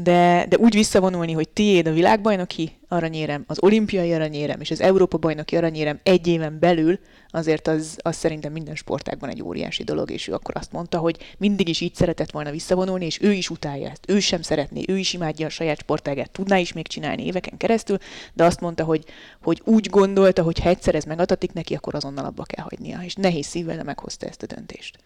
de, 0.00 0.46
de 0.48 0.56
úgy 0.58 0.74
visszavonulni, 0.74 1.32
hogy 1.32 1.48
tiéd 1.48 1.86
a 1.86 1.92
világbajnoki 1.92 2.78
aranyérem, 2.88 3.44
az 3.46 3.62
olimpiai 3.62 4.12
aranyérem 4.12 4.60
és 4.60 4.70
az 4.70 4.80
Európa 4.80 5.16
bajnoki 5.16 5.56
aranyérem 5.56 6.00
egy 6.02 6.26
éven 6.26 6.58
belül, 6.58 6.98
azért 7.30 7.68
az, 7.68 7.98
az 8.02 8.16
szerintem 8.16 8.52
minden 8.52 8.74
sportágban 8.74 9.28
egy 9.28 9.42
óriási 9.42 9.82
dolog, 9.84 10.10
és 10.10 10.28
ő 10.28 10.32
akkor 10.32 10.56
azt 10.56 10.72
mondta, 10.72 10.98
hogy 10.98 11.34
mindig 11.38 11.68
is 11.68 11.80
így 11.80 11.94
szeretett 11.94 12.30
volna 12.30 12.50
visszavonulni, 12.50 13.04
és 13.04 13.20
ő 13.22 13.32
is 13.32 13.50
utálja 13.50 13.90
ezt. 13.90 14.04
Ő 14.08 14.20
sem 14.20 14.42
szeretné, 14.42 14.84
ő 14.88 14.98
is 14.98 15.12
imádja 15.12 15.46
a 15.46 15.50
saját 15.50 15.80
sportágát, 15.80 16.30
tudná 16.30 16.56
is 16.56 16.72
még 16.72 16.86
csinálni 16.86 17.26
éveken 17.26 17.56
keresztül, 17.56 17.98
de 18.32 18.44
azt 18.44 18.60
mondta, 18.60 18.84
hogy, 18.84 19.04
hogy 19.42 19.62
úgy 19.64 19.90
gondolta, 19.90 20.42
hogy 20.42 20.58
ha 20.58 20.68
egyszer 20.68 20.94
ez 20.94 21.04
megadatik 21.04 21.52
neki, 21.52 21.74
akkor 21.74 21.94
azonnal 21.94 22.24
abba 22.24 22.42
kell 22.42 22.64
hagynia, 22.64 23.00
és 23.00 23.14
nehéz 23.14 23.46
szívvel 23.46 23.84
meghozta 23.84 24.26
ezt 24.26 24.42
a 24.42 24.46
döntést. 24.46 24.98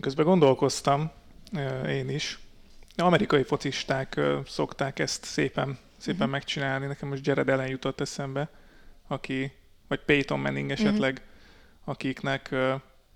Közben 0.00 0.24
gondolkoztam, 0.24 1.10
én 1.88 2.08
is, 2.08 2.38
amerikai 2.96 3.42
focisták 3.42 4.20
szokták 4.46 4.98
ezt 4.98 5.24
szépen, 5.24 5.78
szépen 5.96 6.18
uh-huh. 6.18 6.32
megcsinálni. 6.32 6.86
Nekem 6.86 7.08
most 7.08 7.26
Jared 7.26 7.48
Allen 7.48 7.68
jutott 7.68 8.00
eszembe, 8.00 8.48
aki, 9.06 9.52
vagy 9.88 10.00
Peyton 10.00 10.40
Manning 10.40 10.70
mhm. 10.70 10.80
esetleg, 10.80 11.12
uh-huh. 11.12 11.28
akiknek, 11.84 12.54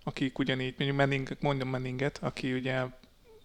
akik 0.05 0.39
ugyanígy, 0.39 0.75
mondjuk 0.79 0.97
Manning, 0.97 1.29
mondjam 1.41 1.69
Manninget, 1.69 2.19
aki 2.23 2.53
ugye 2.53 2.83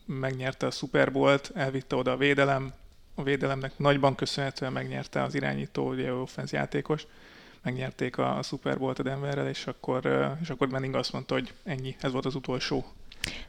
megnyerte 0.05 0.65
a 0.65 0.71
Super 0.71 1.11
Bowl-t, 1.11 1.51
elvitte 1.55 1.95
oda 1.95 2.11
a 2.11 2.17
védelem, 2.17 2.73
a 3.15 3.23
védelemnek 3.23 3.77
nagyban 3.77 4.15
köszönhetően 4.15 4.71
megnyerte 4.71 5.21
az 5.21 5.35
irányító, 5.35 5.89
ugye 5.89 6.13
offenz 6.13 6.51
játékos, 6.51 7.05
megnyerték 7.61 8.17
a, 8.17 8.37
a 8.37 8.41
Super 8.41 8.77
Bowl-t 8.77 8.99
a 8.99 9.03
Denverrel, 9.03 9.47
és 9.47 9.67
akkor, 9.67 10.31
és 10.41 10.49
akkor 10.49 10.67
Manning 10.67 10.95
azt 10.95 11.13
mondta, 11.13 11.33
hogy 11.33 11.53
ennyi, 11.63 11.95
ez 11.99 12.11
volt 12.11 12.25
az 12.25 12.35
utolsó 12.35 12.85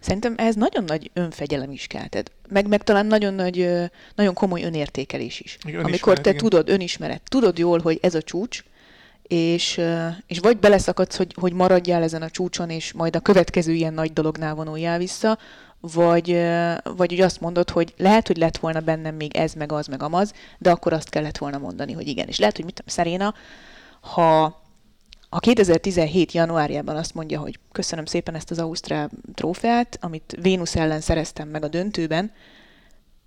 Szerintem 0.00 0.34
ez 0.36 0.54
nagyon 0.54 0.84
nagy 0.84 1.10
önfegyelem 1.12 1.70
is 1.70 1.86
kell. 1.86 2.06
Tehát 2.06 2.30
meg, 2.48 2.68
meg 2.68 2.82
talán 2.82 3.06
nagyon 3.06 3.34
nagy, 3.34 3.70
nagyon 4.14 4.34
komoly 4.34 4.62
önértékelés 4.62 5.40
is. 5.40 5.58
Önismeret, 5.62 5.88
Amikor 5.88 6.20
te 6.20 6.30
igen. 6.30 6.42
tudod, 6.42 6.68
önismeret, 6.68 7.20
tudod 7.28 7.58
jól, 7.58 7.80
hogy 7.80 7.98
ez 8.02 8.14
a 8.14 8.22
csúcs, 8.22 8.64
és, 9.22 9.80
és 10.26 10.38
vagy 10.38 10.56
beleszakadsz, 10.56 11.16
hogy, 11.16 11.34
hogy 11.40 11.52
maradjál 11.52 12.02
ezen 12.02 12.22
a 12.22 12.30
csúcson, 12.30 12.70
és 12.70 12.92
majd 12.92 13.16
a 13.16 13.20
következő 13.20 13.72
ilyen 13.72 13.94
nagy 13.94 14.12
dolognál 14.12 14.54
vonuljál 14.54 14.98
vissza, 14.98 15.38
vagy, 15.80 16.40
vagy 16.96 17.12
úgy 17.12 17.20
azt 17.20 17.40
mondod, 17.40 17.70
hogy 17.70 17.94
lehet, 17.96 18.26
hogy 18.26 18.36
lett 18.36 18.56
volna 18.56 18.80
bennem 18.80 19.14
még 19.14 19.36
ez, 19.36 19.52
meg 19.52 19.72
az, 19.72 19.86
meg 19.86 20.02
amaz, 20.02 20.32
de 20.58 20.70
akkor 20.70 20.92
azt 20.92 21.08
kellett 21.08 21.38
volna 21.38 21.58
mondani, 21.58 21.92
hogy 21.92 22.08
igen. 22.08 22.28
És 22.28 22.38
lehet, 22.38 22.56
hogy 22.56 22.64
mit 22.64 22.74
tudom, 22.74 22.94
Szeréna, 22.94 23.34
ha 24.00 24.62
a 25.34 25.38
2017. 25.38 26.32
januárjában 26.32 26.96
azt 26.96 27.14
mondja, 27.14 27.40
hogy 27.40 27.58
köszönöm 27.72 28.04
szépen 28.04 28.34
ezt 28.34 28.50
az 28.50 28.58
Ausztrál 28.58 29.10
trófeát, 29.34 29.98
amit 30.00 30.36
Vénusz 30.40 30.76
ellen 30.76 31.00
szereztem 31.00 31.48
meg 31.48 31.64
a 31.64 31.68
döntőben, 31.68 32.32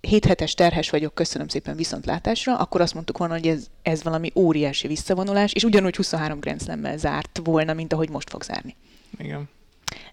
7 0.00 0.24
hetes 0.24 0.54
terhes 0.54 0.90
vagyok, 0.90 1.14
köszönöm 1.14 1.48
szépen 1.48 1.76
viszontlátásra, 1.76 2.56
akkor 2.56 2.80
azt 2.80 2.94
mondtuk 2.94 3.18
volna, 3.18 3.34
hogy 3.34 3.46
ez, 3.46 3.66
ez 3.82 4.02
valami 4.02 4.32
óriási 4.34 4.86
visszavonulás, 4.86 5.52
és 5.52 5.64
ugyanúgy 5.64 5.96
23 5.96 6.40
Grand 6.40 6.62
slam 6.62 6.96
zárt 6.96 7.40
volna, 7.44 7.72
mint 7.72 7.92
ahogy 7.92 8.10
most 8.10 8.30
fog 8.30 8.42
zárni. 8.42 8.76
Igen. 9.18 9.48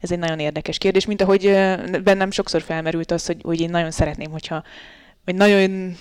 Ez 0.02 0.12
egy 0.12 0.20
nagyon 0.20 0.40
érdekes 0.40 0.78
kérdés, 0.78 1.06
mint 1.06 1.22
ahogy 1.22 1.44
bennem 2.04 2.32
sokszor 2.32 2.62
felmerült 2.62 3.12
az, 3.12 3.26
hogy, 3.26 3.42
hogy 3.44 3.62
én 3.62 3.70
nagyon 3.70 3.92
szeretném, 3.92 4.32
hogyha 4.32 4.64
vagy 5.26 5.36
nagyon 5.36 5.96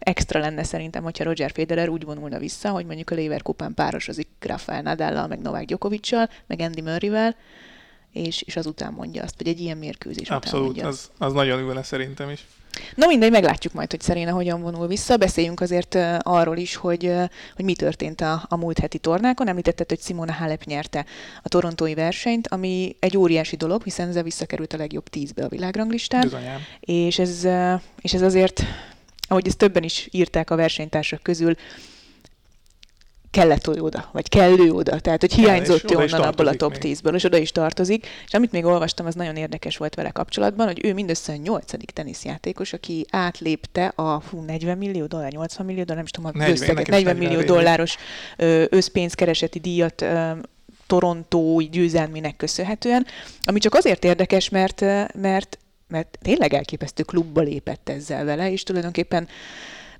extra 0.00 0.40
lenne 0.40 0.62
szerintem, 0.62 1.02
hogyha 1.02 1.24
Roger 1.24 1.50
Federer 1.50 1.88
úgy 1.88 2.04
vonulna 2.04 2.38
vissza, 2.38 2.70
hogy 2.70 2.86
mondjuk 2.86 3.10
a 3.10 3.14
Lever 3.14 3.42
kupán 3.42 3.74
párosozik 3.74 4.28
Rafael 4.40 4.82
Nadállal, 4.82 5.26
meg 5.26 5.40
Novák 5.40 5.64
Djokoviccal, 5.64 6.28
meg 6.46 6.60
Andy 6.60 6.80
Murrayvel, 6.80 7.36
és, 8.12 8.42
és 8.42 8.56
azután 8.56 8.92
mondja 8.92 9.22
azt, 9.22 9.34
vagy 9.38 9.48
egy 9.48 9.60
ilyen 9.60 9.76
mérkőzés 9.76 10.30
Abszolút, 10.30 10.68
után 10.68 10.84
mondja 10.84 10.86
az, 10.86 11.10
az 11.18 11.32
nagyon 11.32 11.60
ülne 11.60 11.82
szerintem 11.82 12.30
is. 12.30 12.46
Na 12.94 13.06
mindegy, 13.06 13.30
meglátjuk 13.30 13.72
majd, 13.72 13.90
hogy 13.90 14.00
Szeréna 14.00 14.32
hogyan 14.32 14.62
vonul 14.62 14.86
vissza. 14.86 15.16
Beszéljünk 15.16 15.60
azért 15.60 15.98
arról 16.18 16.56
is, 16.56 16.76
hogy, 16.76 17.12
hogy 17.56 17.64
mi 17.64 17.74
történt 17.74 18.20
a, 18.20 18.44
a 18.48 18.56
múlt 18.56 18.78
heti 18.78 18.98
tornákon. 18.98 19.48
Említetted, 19.48 19.88
hogy 19.88 20.00
Simona 20.00 20.32
Halep 20.32 20.64
nyerte 20.64 21.04
a 21.42 21.48
torontói 21.48 21.94
versenyt, 21.94 22.48
ami 22.48 22.96
egy 22.98 23.16
óriási 23.16 23.56
dolog, 23.56 23.82
hiszen 23.82 24.08
ezzel 24.08 24.22
visszakerült 24.22 24.72
a 24.72 24.76
legjobb 24.76 25.08
tízbe 25.08 25.44
a 25.44 25.48
világranglistán. 25.48 26.20
Bizonyám. 26.20 26.60
És 26.80 27.18
ez, 27.18 27.48
és 28.00 28.14
ez 28.14 28.22
azért 28.22 28.62
ahogy 29.30 29.46
ezt 29.46 29.56
többen 29.56 29.82
is 29.82 30.08
írták 30.10 30.50
a 30.50 30.56
versenytársak 30.56 31.22
közül, 31.22 31.54
kellett 33.30 33.68
oda, 33.68 34.08
vagy 34.12 34.28
kellő 34.28 34.70
oda, 34.70 35.00
tehát 35.00 35.20
hogy 35.20 35.32
hiányzott 35.32 35.90
ő 35.90 35.96
onnan 35.96 36.22
abból 36.22 36.46
a 36.46 36.54
top 36.54 36.76
10-ből, 36.80 37.14
és 37.14 37.24
oda 37.24 37.36
is 37.36 37.52
tartozik. 37.52 38.06
És 38.26 38.34
amit 38.34 38.52
még 38.52 38.64
olvastam, 38.64 39.06
az 39.06 39.14
nagyon 39.14 39.36
érdekes 39.36 39.76
volt 39.76 39.94
vele 39.94 40.10
kapcsolatban, 40.10 40.66
hogy 40.66 40.84
ő 40.84 40.94
mindössze 40.94 41.32
a 41.32 41.36
nyolcadik 41.36 41.90
teniszjátékos, 41.90 42.72
aki 42.72 43.06
átlépte 43.10 43.92
a 43.94 44.20
fú, 44.20 44.40
40 44.40 44.78
millió 44.78 45.06
dollár, 45.06 45.32
80 45.32 45.66
millió 45.66 45.82
dollár, 45.84 45.96
nem 45.96 46.04
is 46.04 46.10
tudom, 46.10 46.30
a 46.34 46.38
40, 46.38 46.50
összeget, 46.50 46.86
40 46.86 47.16
millió 47.16 47.40
dolláros 47.40 47.96
összpénzkereseti 48.68 49.58
díjat 49.58 50.04
Torontói 50.86 51.68
győzelmének 51.68 52.36
köszönhetően, 52.36 53.06
ami 53.42 53.58
csak 53.58 53.74
azért 53.74 54.04
érdekes, 54.04 54.48
mert, 54.48 54.80
mert 55.14 55.58
mert 55.90 56.18
tényleg 56.22 56.54
elképesztő 56.54 57.02
klubba 57.02 57.40
lépett 57.40 57.88
ezzel 57.88 58.24
vele, 58.24 58.52
és 58.52 58.62
tulajdonképpen 58.62 59.28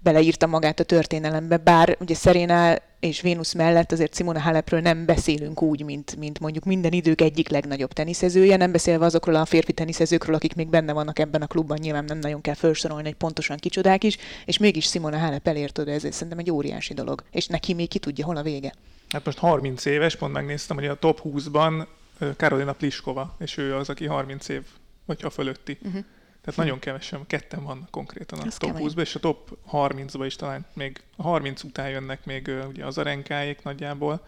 beleírta 0.02 0.46
magát 0.46 0.80
a 0.80 0.84
történelembe, 0.84 1.56
bár 1.56 1.96
ugye 2.00 2.14
Szeréna 2.14 2.76
és 3.00 3.20
Vénusz 3.20 3.52
mellett 3.52 3.92
azért 3.92 4.14
Simona 4.14 4.40
Halepről 4.40 4.80
nem 4.80 5.04
beszélünk 5.04 5.62
úgy, 5.62 5.84
mint, 5.84 6.16
mint 6.16 6.40
mondjuk 6.40 6.64
minden 6.64 6.92
idők 6.92 7.20
egyik 7.20 7.48
legnagyobb 7.48 7.92
teniszezője, 7.92 8.56
nem 8.56 8.72
beszélve 8.72 9.04
azokról 9.04 9.34
a 9.34 9.44
férfi 9.44 9.72
teniszezőkről, 9.72 10.34
akik 10.34 10.54
még 10.54 10.68
benne 10.68 10.92
vannak 10.92 11.18
ebben 11.18 11.42
a 11.42 11.46
klubban, 11.46 11.78
nyilván 11.80 12.04
nem 12.04 12.18
nagyon 12.18 12.40
kell 12.40 12.54
felsorolni, 12.54 13.04
hogy 13.04 13.14
pontosan 13.14 13.56
kicsodák 13.56 14.04
is, 14.04 14.16
és 14.44 14.58
mégis 14.58 14.88
Simona 14.88 15.18
Halep 15.18 15.48
elért 15.48 15.78
oda, 15.78 15.90
ez 15.90 16.00
szerintem 16.00 16.38
egy 16.38 16.50
óriási 16.50 16.94
dolog, 16.94 17.22
és 17.30 17.46
neki 17.46 17.74
még 17.74 17.88
ki 17.88 17.98
tudja, 17.98 18.24
hol 18.24 18.36
a 18.36 18.42
vége. 18.42 18.72
Hát 19.08 19.24
most 19.24 19.38
30 19.38 19.84
éves, 19.84 20.16
pont 20.16 20.32
megnéztem, 20.32 20.76
hogy 20.76 20.86
a 20.86 20.98
top 20.98 21.20
20-ban 21.24 21.86
Karolina 22.36 22.72
Pliskova, 22.72 23.36
és 23.38 23.56
ő 23.56 23.74
az, 23.74 23.88
aki 23.88 24.06
30 24.06 24.48
év, 24.48 24.62
vagy 25.10 25.24
a 25.24 25.30
fölötti. 25.30 25.78
Uh-huh. 25.82 26.04
Tehát 26.40 26.58
nagyon 26.58 26.78
kevesen, 26.78 27.26
ketten 27.26 27.64
vannak 27.64 27.90
konkrétan 27.90 28.38
a 28.38 28.46
Ez 28.46 28.56
top 28.56 28.76
20-ban, 28.78 29.00
és 29.00 29.14
a 29.14 29.18
top 29.18 29.58
30-ban 29.72 30.22
is 30.26 30.36
talán 30.36 30.66
még 30.72 31.02
a 31.16 31.22
30 31.22 31.62
után 31.62 31.88
jönnek 31.88 32.24
még 32.24 32.50
ugye 32.68 32.86
az 32.86 32.98
arenkáik 32.98 33.62
nagyjából, 33.62 34.26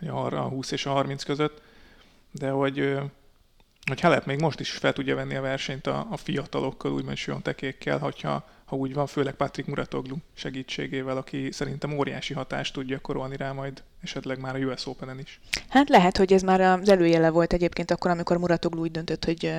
vagy 0.00 0.08
a 0.08 0.40
20 0.40 0.70
és 0.70 0.86
a 0.86 0.90
30 0.90 1.22
között, 1.22 1.62
de 2.30 2.50
hogy, 2.50 2.98
hogy 3.86 4.00
Halep 4.00 4.26
még 4.26 4.40
most 4.40 4.60
is 4.60 4.70
fel 4.70 4.92
tudja 4.92 5.14
venni 5.14 5.34
a 5.34 5.40
versenyt 5.40 5.86
a, 5.86 6.06
a 6.10 6.16
fiatalokkal, 6.16 6.92
úgymond 6.92 7.42
tekékkel, 7.42 7.98
hogyha 7.98 8.48
ha 8.64 8.76
úgy 8.76 8.94
van, 8.94 9.06
főleg 9.06 9.34
Patrick 9.34 9.68
Muratoglu 9.68 10.16
segítségével, 10.32 11.16
aki 11.16 11.52
szerintem 11.52 11.98
óriási 11.98 12.34
hatást 12.34 12.72
tudja 12.72 12.98
korolni 12.98 13.36
rá 13.36 13.52
majd 13.52 13.82
esetleg 14.04 14.38
már 14.38 14.54
a 14.54 14.58
US 14.58 14.86
Open-en 14.86 15.18
is. 15.18 15.40
Hát 15.68 15.88
lehet, 15.88 16.16
hogy 16.16 16.32
ez 16.32 16.42
már 16.42 16.60
az 16.60 16.88
előjele 16.88 17.30
volt 17.30 17.52
egyébként 17.52 17.90
akkor, 17.90 18.10
amikor 18.10 18.36
Muratoglu 18.36 18.80
úgy 18.80 18.90
döntött, 18.90 19.24
hogy, 19.24 19.52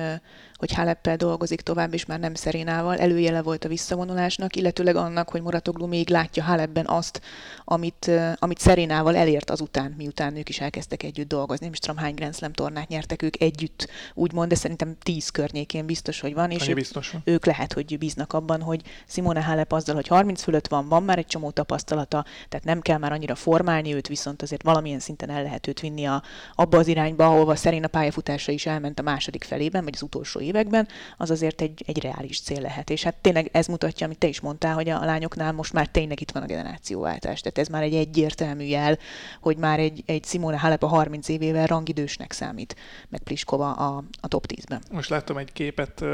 hogy 0.54 0.72
Haleppel 0.72 1.16
dolgozik 1.16 1.60
tovább, 1.60 1.94
és 1.94 2.04
már 2.04 2.18
nem 2.18 2.34
Szerénával. 2.34 2.96
Előjele 2.96 3.42
volt 3.42 3.64
a 3.64 3.68
visszavonulásnak, 3.68 4.56
illetőleg 4.56 4.96
annak, 4.96 5.28
hogy 5.28 5.42
Muratoglu 5.42 5.86
még 5.86 6.08
látja 6.08 6.42
Halepben 6.42 6.86
azt, 6.86 7.20
amit, 7.64 8.10
amit 8.34 8.58
Szerénával 8.58 9.16
elért 9.16 9.50
azután, 9.50 9.94
miután 9.96 10.36
ők 10.36 10.48
is 10.48 10.60
elkezdtek 10.60 11.02
együtt 11.02 11.28
dolgozni. 11.28 11.64
Nem 11.64 11.72
is 11.72 11.78
tudom, 11.78 11.96
hány 11.96 12.14
Grand 12.14 12.34
Slam 12.34 12.52
tornát 12.52 12.88
nyertek 12.88 13.22
ők 13.22 13.40
együtt, 13.40 13.88
úgymond, 14.14 14.48
de 14.48 14.54
szerintem 14.54 14.96
tíz 15.02 15.28
környékén 15.28 15.86
biztos, 15.86 16.20
hogy 16.20 16.34
van, 16.34 16.50
és 16.50 16.68
ők, 16.68 16.74
biztos 16.74 17.14
ők 17.24 17.44
lehet, 17.44 17.72
hogy 17.72 17.98
bíznak 17.98 18.32
abban, 18.32 18.62
hogy 18.62 18.82
Simone 19.06 19.42
Halep 19.42 19.72
azzal, 19.72 19.94
hogy 19.94 20.06
30 20.06 20.42
fölött 20.42 20.68
van, 20.68 20.88
van 20.88 21.02
már 21.02 21.18
egy 21.18 21.26
csomó 21.26 21.50
tapasztalata, 21.50 22.24
tehát 22.48 22.64
nem 22.64 22.80
kell 22.80 22.98
már 22.98 23.12
annyira 23.12 23.34
formálni 23.34 23.94
őt, 23.94 24.08
viszont 24.08 24.35
viszont 24.36 24.42
azért 24.42 24.62
valamilyen 24.62 25.00
szinten 25.00 25.30
el 25.30 25.42
lehet 25.42 25.66
őt 25.66 25.80
vinni 25.80 26.04
a, 26.04 26.22
abba 26.54 26.78
az 26.78 26.86
irányba, 26.86 27.26
ahova 27.26 27.56
szerint 27.56 27.84
a 27.84 27.88
pályafutása 27.88 28.52
is 28.52 28.66
elment 28.66 28.98
a 28.98 29.02
második 29.02 29.44
felében, 29.44 29.84
vagy 29.84 29.92
az 29.94 30.02
utolsó 30.02 30.40
években, 30.40 30.88
az 31.16 31.30
azért 31.30 31.60
egy, 31.60 31.82
egy 31.86 32.02
reális 32.02 32.40
cél 32.40 32.60
lehet. 32.60 32.90
És 32.90 33.02
hát 33.02 33.16
tényleg 33.16 33.48
ez 33.52 33.66
mutatja, 33.66 34.06
amit 34.06 34.18
te 34.18 34.26
is 34.26 34.40
mondtál, 34.40 34.74
hogy 34.74 34.88
a 34.88 35.04
lányoknál 35.04 35.52
most 35.52 35.72
már 35.72 35.86
tényleg 35.86 36.20
itt 36.20 36.30
van 36.30 36.42
a 36.42 36.46
generációváltás. 36.46 37.40
Tehát 37.40 37.58
ez 37.58 37.68
már 37.68 37.82
egy 37.82 37.94
egyértelmű 37.94 38.64
jel, 38.64 38.98
hogy 39.40 39.56
már 39.56 39.78
egy, 39.78 40.02
egy 40.06 40.24
Simone 40.24 40.58
Halep 40.58 40.82
a 40.82 40.86
30 40.86 41.28
évével 41.28 41.66
rangidősnek 41.66 42.32
számít, 42.32 42.76
meg 43.08 43.20
Pliskova 43.22 43.72
a, 43.72 44.04
a 44.20 44.28
top 44.28 44.44
10-ben. 44.48 44.82
Most 44.90 45.08
láttam 45.08 45.36
egy 45.36 45.52
képet, 45.52 46.04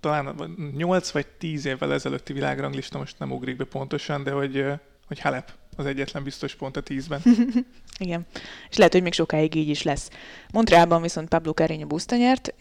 talán 0.00 0.56
8 0.76 1.10
vagy 1.10 1.26
10 1.26 1.64
évvel 1.64 1.92
ezelőtti 1.92 2.32
világranglista, 2.32 2.98
most 2.98 3.18
nem 3.18 3.32
ugrik 3.32 3.56
be 3.56 3.64
pontosan, 3.64 4.22
de 4.22 4.30
hogy, 4.30 4.64
hogy 5.10 5.20
Halep 5.20 5.52
az 5.76 5.86
egyetlen 5.86 6.22
biztos 6.22 6.54
pont 6.54 6.76
a 6.76 6.80
tízben. 6.80 7.20
Igen. 7.98 8.26
És 8.70 8.76
lehet, 8.76 8.92
hogy 8.92 9.02
még 9.02 9.12
sokáig 9.12 9.54
így 9.54 9.68
is 9.68 9.82
lesz. 9.82 10.10
Montrealban 10.52 11.02
viszont 11.02 11.28
Pablo 11.28 11.52
Carreño 11.54 11.84
buszta 11.88 12.16
nyert. 12.16 12.54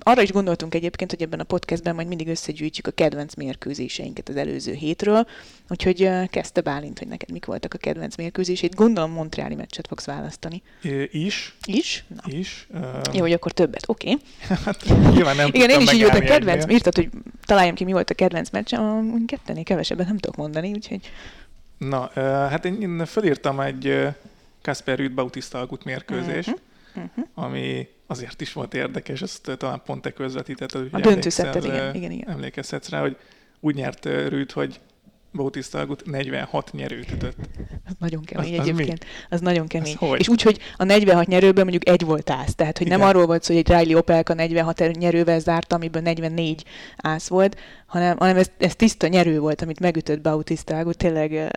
Arra 0.00 0.22
is 0.22 0.32
gondoltunk 0.32 0.74
egyébként, 0.74 1.10
hogy 1.10 1.22
ebben 1.22 1.40
a 1.40 1.44
podcastben 1.44 1.94
majd 1.94 2.06
mindig 2.06 2.28
összegyűjtjük 2.28 2.86
a 2.86 2.90
kedvenc 2.90 3.34
mérkőzéseinket 3.34 4.28
az 4.28 4.36
előző 4.36 4.72
hétről. 4.72 5.26
Úgyhogy 5.68 6.10
kezdte 6.30 6.60
Bálint, 6.60 6.98
hogy 6.98 7.08
neked 7.08 7.30
mik 7.30 7.44
voltak 7.44 7.74
a 7.74 7.78
kedvenc 7.78 8.16
mérkőzését. 8.16 8.74
Gondolom 8.74 9.10
Montreali 9.10 9.54
meccset 9.54 9.86
fogsz 9.86 10.04
választani. 10.04 10.62
É, 10.82 11.08
is. 11.12 11.56
Is? 11.66 12.04
Na. 12.08 12.36
Is. 12.36 12.66
Uh... 12.70 12.80
Jó, 13.12 13.20
hogy 13.20 13.32
akkor 13.32 13.52
többet. 13.52 13.84
Oké. 13.86 14.10
Okay. 14.10 14.56
hát, 14.64 14.84
nyilván 15.14 15.36
nem 15.36 15.48
Igen, 15.52 15.70
én 15.70 15.80
is 15.80 15.92
így 15.92 16.00
volt 16.00 16.14
a 16.14 16.20
kedvenc. 16.20 16.72
Írtad, 16.72 16.94
hogy 16.94 17.08
találjam 17.44 17.74
ki, 17.74 17.84
mi 17.84 17.92
volt 17.92 18.10
a 18.10 18.14
kedvenc 18.14 18.50
meccsem. 18.50 19.24
Kettené 19.26 19.62
kevesebbet 19.62 20.06
nem 20.06 20.18
tudok 20.18 20.36
mondani, 20.36 20.70
úgyhogy 20.70 21.10
Na, 21.88 22.10
hát 22.48 22.64
én 22.64 23.04
fölírtam 23.04 23.60
egy 23.60 24.08
Kasper 24.62 24.98
Rüd 24.98 25.12
Bautista 25.12 25.60
Agut 25.60 25.84
mérkőzést, 25.84 26.48
uh-huh. 26.48 27.04
uh-huh. 27.04 27.24
ami 27.34 27.88
azért 28.06 28.40
is 28.40 28.52
volt 28.52 28.74
érdekes, 28.74 29.22
ezt 29.22 29.50
talán 29.58 29.82
pont 29.84 30.02
te 30.02 30.12
közvetítetted. 30.12 30.88
A 30.90 31.00
döntőszetted, 31.00 31.64
igen, 31.64 31.94
igen, 31.94 32.10
igen. 32.10 32.28
Emlékezhetsz 32.28 32.88
rá, 32.88 33.00
hogy 33.00 33.16
úgy 33.60 33.74
nyert 33.74 34.04
Rüd, 34.04 34.52
hogy 34.52 34.80
Bautista 35.34 35.78
Agut 35.78 36.06
46 36.06 36.72
nyerőt 36.72 37.12
ütött. 37.12 37.36
Az 37.84 37.94
nagyon 37.98 38.22
kemény 38.22 38.58
az, 38.58 38.68
egyébként. 38.68 39.04
Az, 39.04 39.26
az 39.28 39.40
nagyon 39.40 39.66
kemény. 39.66 39.96
Az 40.00 40.18
És 40.18 40.28
úgy, 40.28 40.42
hogy 40.42 40.58
a 40.76 40.84
46 40.84 41.26
nyerőből 41.26 41.62
mondjuk 41.62 41.88
egy 41.88 42.04
volt 42.04 42.30
ász. 42.30 42.54
Tehát, 42.54 42.78
hogy 42.78 42.86
Igen. 42.86 42.98
nem 42.98 43.08
arról 43.08 43.26
volt 43.26 43.42
szó, 43.42 43.54
hogy 43.54 43.62
egy 43.66 43.78
Riley 43.78 43.98
Opelka 43.98 44.34
46 44.34 44.98
nyerővel 44.98 45.38
zárt, 45.38 45.72
amiből 45.72 46.02
44 46.02 46.64
ász 46.96 47.28
volt, 47.28 47.60
hanem, 47.86 48.16
hanem 48.18 48.36
ez, 48.36 48.50
ez 48.58 48.76
tiszta 48.76 49.06
nyerő 49.06 49.38
volt, 49.38 49.62
amit 49.62 49.80
megütött 49.80 50.20
Bautista. 50.20 50.92
Tényleg, 50.92 51.56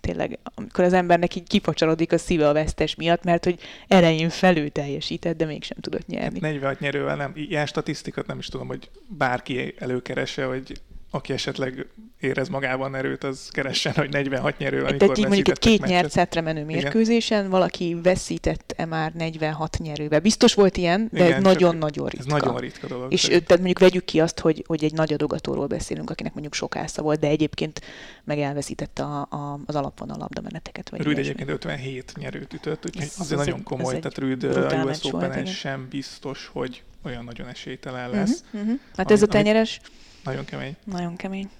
tényleg, 0.00 0.38
amikor 0.54 0.84
az 0.84 0.92
embernek 0.92 1.34
így 1.34 1.48
kifacsalodik 1.48 2.12
a 2.12 2.18
szíve 2.18 2.48
a 2.48 2.52
vesztes 2.52 2.94
miatt, 2.94 3.24
mert 3.24 3.44
hogy 3.44 3.58
elején 3.88 4.28
felül 4.28 4.70
teljesített, 4.70 5.36
de 5.36 5.44
mégsem 5.44 5.76
tudott 5.80 6.06
nyerni. 6.06 6.38
46 6.40 6.72
hát 6.72 6.80
nyerővel 6.80 7.16
nem. 7.16 7.32
Ilyen 7.34 7.66
statisztikát 7.66 8.26
nem 8.26 8.38
is 8.38 8.46
tudom, 8.46 8.66
hogy 8.66 8.90
bárki 9.08 9.74
előkeresse, 9.78 10.44
hogy 10.44 10.80
aki 11.14 11.32
esetleg 11.32 11.86
érez 12.20 12.48
magában 12.48 12.94
erőt, 12.94 13.24
az 13.24 13.48
keressen, 13.52 13.92
hogy 13.92 14.10
46 14.10 14.58
nyerő, 14.58 14.78
amikor 14.78 14.96
Tehát 14.96 15.18
így 15.18 15.24
mondjuk 15.26 15.48
egy 15.48 15.58
két 15.58 15.80
meccset. 15.80 15.96
nyert 15.96 16.10
szetre 16.10 16.40
menő 16.40 16.64
mérkőzésen 16.64 17.38
Igen. 17.38 17.50
valaki 17.50 17.96
veszített-e 18.02 18.84
már 18.84 19.12
46 19.12 19.78
nyerővel. 19.78 20.20
Biztos 20.20 20.54
volt 20.54 20.76
ilyen, 20.76 21.08
de 21.12 21.24
Igen, 21.24 21.36
ez 21.36 21.42
nagyon-nagyon 21.42 22.08
ritka. 22.08 22.34
Ez 22.34 22.42
nagyon 22.42 22.58
ritka 22.58 22.86
dolog. 22.86 23.12
És 23.12 23.22
tehát 23.22 23.48
mondjuk 23.48 23.78
vegyük 23.78 24.04
ki 24.04 24.20
azt, 24.20 24.40
hogy, 24.40 24.64
hogy 24.66 24.84
egy 24.84 24.92
nagy 24.92 25.12
adogatóról 25.12 25.66
beszélünk, 25.66 26.10
akinek 26.10 26.32
mondjuk 26.32 26.54
sok 26.54 26.76
ásza 26.76 27.02
volt, 27.02 27.20
de 27.20 27.26
egyébként 27.26 27.80
meg 28.24 28.38
elveszítette 28.38 29.02
a, 29.02 29.20
a, 29.30 29.60
az 29.66 29.74
alapvonal 29.74 30.16
labdameneteket. 30.18 30.90
Vagy 30.90 31.02
Rüd 31.02 31.18
egyébként 31.18 31.50
57 31.50 32.12
nyerőt 32.16 32.52
ütött, 32.52 32.86
úgyhogy 32.86 33.02
ez, 33.02 33.14
azért 33.18 33.40
nagyon 33.40 33.62
komoly, 33.62 33.98
tehát 33.98 34.18
Rüd 34.18 34.44
a 34.44 34.84
US 34.84 35.04
Open 35.04 35.46
sem 35.46 35.86
biztos, 35.90 36.50
hogy 36.52 36.82
olyan 37.04 37.24
nagyon 37.24 37.48
esélytelen 37.48 38.10
lesz. 38.10 38.42
Uh-huh, 38.46 38.60
uh-huh. 38.60 38.80
Hát 38.96 39.10
ez 39.10 39.22
a 39.22 39.26
tenyeres... 39.26 39.80
Amit, 39.82 40.02
nagyon 40.24 40.44
kemény. 40.44 40.76
Nagyon 40.84 41.16
kemény. 41.16 41.50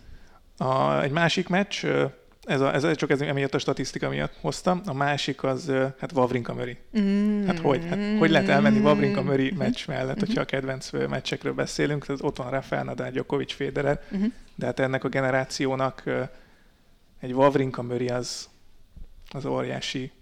A, 0.59 1.03
egy 1.03 1.11
másik 1.11 1.49
meccs, 1.49 1.85
ez, 2.45 2.61
a, 2.61 2.75
ez 2.75 2.97
csak 2.97 3.11
ez 3.11 3.21
emiatt 3.21 3.55
a 3.55 3.59
statisztika 3.59 4.09
miatt 4.09 4.35
hoztam, 4.41 4.81
a 4.87 4.93
másik 4.93 5.43
az 5.43 5.73
hát 5.99 6.13
Wawrinka 6.13 6.55
Möri. 6.55 6.79
Mm. 6.99 7.47
Hát 7.47 7.59
hogy? 7.59 7.85
Hát, 7.89 8.19
hogy 8.19 8.31
lehet 8.31 8.49
elmenni 8.49 8.81
Wawrinka 8.81 9.23
Möri 9.23 9.53
meccs 9.57 9.87
mellett, 9.87 10.19
hogyha 10.19 10.41
a 10.41 10.45
kedvenc 10.45 10.91
meccsekről 10.91 11.53
beszélünk, 11.53 12.07
tehát 12.07 12.23
ott 12.23 12.37
van 12.37 12.51
Rafael 12.51 12.85
Nadal, 12.85 13.11
Djokovic, 13.11 13.53
Federer, 13.53 14.03
mm-hmm. 14.17 14.27
de 14.55 14.67
hát 14.67 14.81
ennek 14.81 15.05
a 15.05 15.09
generációnak 15.09 16.03
egy 17.21 17.33
Wawrinka 17.33 17.83
Möri 17.83 18.09
az, 18.09 18.49
az 19.31 19.47
óriási 19.47 20.13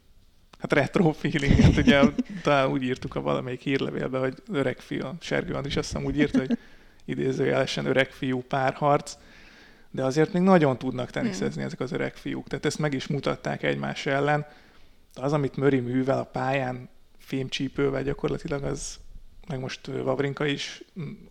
hát 0.62 0.72
retro 0.72 1.12
feeling, 1.12 1.60
hát 1.60 1.76
ugye 1.76 2.02
talán 2.42 2.70
úgy 2.70 2.82
írtuk 2.82 3.14
a 3.14 3.20
valamelyik 3.20 3.60
hírlevélbe, 3.60 4.18
hogy 4.18 4.34
öreg 4.52 4.78
fiú, 4.78 5.08
Sergő 5.20 5.58
is 5.64 5.76
azt 5.76 5.92
hiszem 5.92 6.04
úgy 6.04 6.18
írta, 6.18 6.38
hogy 6.38 6.58
idézőjelesen 7.04 7.86
öreg 7.86 8.10
fiú 8.10 8.42
párharc, 8.42 9.16
de 9.90 10.04
azért 10.04 10.32
még 10.32 10.42
nagyon 10.42 10.78
tudnak 10.78 11.10
teniszezni 11.10 11.62
mm. 11.62 11.64
ezek 11.64 11.80
az 11.80 11.92
öreg 11.92 12.14
fiúk. 12.14 12.48
Tehát 12.48 12.64
ezt 12.64 12.78
meg 12.78 12.94
is 12.94 13.06
mutatták 13.06 13.62
egymás 13.62 14.06
ellen. 14.06 14.46
De 15.14 15.22
az, 15.22 15.32
amit 15.32 15.56
Möri 15.56 15.80
művel 15.80 16.18
a 16.18 16.24
pályán 16.24 16.88
fémcsípővel 17.18 18.02
gyakorlatilag, 18.02 18.62
az 18.62 18.98
meg 19.48 19.60
most 19.60 19.86
Vavrinka 19.86 20.46
is 20.46 20.84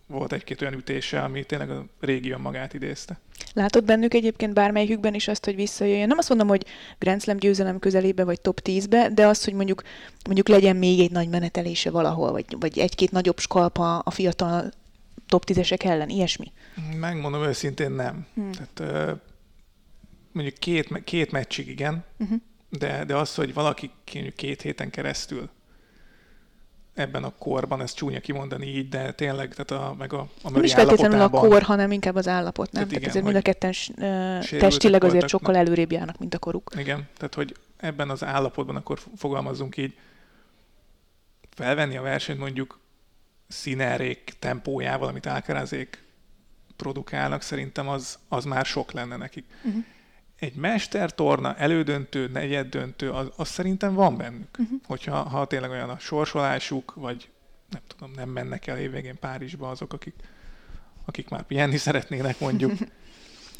volt 0.08 0.34
egy-két 0.34 0.62
olyan 0.62 0.74
ütése, 0.74 1.22
ami 1.22 1.44
tényleg 1.44 1.70
a 1.70 1.86
régi 2.00 2.36
magát 2.36 2.74
idézte. 2.74 3.20
Látod 3.54 3.84
bennük 3.84 4.14
egyébként 4.14 4.54
bármelyikükben 4.54 5.14
is 5.14 5.28
azt, 5.28 5.46
hogy 5.46 5.56
visszajöjjön? 5.56 6.08
Nem 6.08 6.18
azt 6.18 6.30
mondom, 6.30 6.48
hogy 6.48 6.66
Grand 7.00 7.22
Slam 7.22 7.38
győzelem 7.38 7.80
közelébe 7.80 8.24
vagy 8.24 8.42
top 8.42 8.60
10-be, 8.64 9.10
de 9.10 9.26
azt, 9.26 9.46
hogy 9.46 9.54
mondjuk, 9.54 9.84
mondjuk 10.26 10.48
legyen 10.48 10.76
még 10.76 11.00
egy 11.00 11.12
nagy 11.12 11.30
menetelése 11.30 11.90
valahol, 11.92 12.32
vagy, 12.32 12.46
vagy 12.60 12.80
egy-két 12.80 13.12
nagyobb 13.12 13.40
skalpa 13.40 14.00
a 14.00 14.12
fiatal 14.12 14.72
top 15.32 15.44
10-esek 15.48 15.84
ellen, 15.84 16.10
ilyesmi? 16.10 16.52
Megmondom 17.00 17.44
őszintén 17.44 17.92
nem. 17.92 18.26
Hmm. 18.34 18.52
Tehát, 18.52 19.20
mondjuk 20.32 20.58
két, 20.58 21.04
két 21.04 21.32
meccsig 21.32 21.68
igen, 21.68 22.04
uh-huh. 22.20 22.38
de, 22.70 23.06
de 23.06 23.16
az, 23.16 23.36
hogy 23.36 23.54
valaki 23.54 23.92
két 24.36 24.62
héten 24.62 24.90
keresztül 24.90 25.50
ebben 26.94 27.24
a 27.24 27.34
korban, 27.38 27.82
ez 27.82 27.94
csúnya 27.94 28.20
kimondani 28.20 28.66
így, 28.66 28.90
de 28.90 29.12
tényleg, 29.12 29.54
tehát 29.56 29.86
a, 29.86 29.96
meg 29.98 30.14
a, 30.14 30.28
a 30.44 30.50
Nem 30.50 30.64
is 30.64 30.74
feltétlenül 30.74 31.22
a 31.22 31.30
kor, 31.30 31.62
hanem 31.62 31.92
inkább 31.92 32.16
az 32.16 32.28
állapot, 32.28 32.72
nem? 32.72 32.88
Tehát, 32.88 33.02
tehát 33.02 33.02
igen, 33.02 33.10
azért 33.10 33.26
mind 33.26 33.36
a 33.36 33.42
ketten 33.42 34.60
testileg 34.60 35.04
azért 35.04 35.28
sokkal 35.28 35.56
előrébb 35.56 35.92
járnak, 35.92 36.18
mint 36.18 36.34
a 36.34 36.40
koruk. 36.40 36.72
Igen, 36.78 37.08
tehát 37.18 37.34
hogy 37.36 37.56
ebben 37.78 38.10
az 38.10 38.24
állapotban 38.24 38.76
akkor 38.76 39.00
fogalmazunk 39.16 39.78
így, 39.78 39.94
felvenni 41.50 41.98
a 41.98 42.02
versenyt 42.02 42.40
mondjuk 42.40 42.80
színerék 43.52 44.34
tempójával, 44.40 45.08
amit 45.08 45.26
Alcarazék 45.26 46.04
produkálnak, 46.76 47.42
szerintem 47.42 47.88
az, 47.88 48.20
az 48.28 48.46
már 48.46 48.66
sok 48.66 48.92
lenne 48.92 49.16
nekik. 49.18 49.46
Uh-huh. 49.64 49.84
Egy 50.40 50.56
mestertorna, 50.56 51.56
elődöntő, 51.56 52.28
negyeddöntő, 52.28 53.10
az, 53.12 53.32
az 53.36 53.48
szerintem 53.48 53.94
van 53.94 54.18
bennük. 54.18 54.58
Uh-huh. 54.60 54.80
Hogyha 54.88 55.16
ha 55.16 55.46
tényleg 55.46 55.70
olyan 55.70 55.90
a 55.90 56.00
sorsolásuk, 56.00 56.94
vagy 56.94 57.30
nem 57.70 57.82
tudom, 57.88 58.12
nem 58.16 58.30
mennek 58.30 58.68
el 58.68 58.78
évvégén 58.78 59.20
Párizsba 59.20 59.70
azok, 59.70 59.94
akik, 59.94 60.16
akik 61.06 61.30
már 61.30 61.44
pihenni 61.44 61.78
szeretnének 61.88 62.40
mondjuk. 62.40 62.72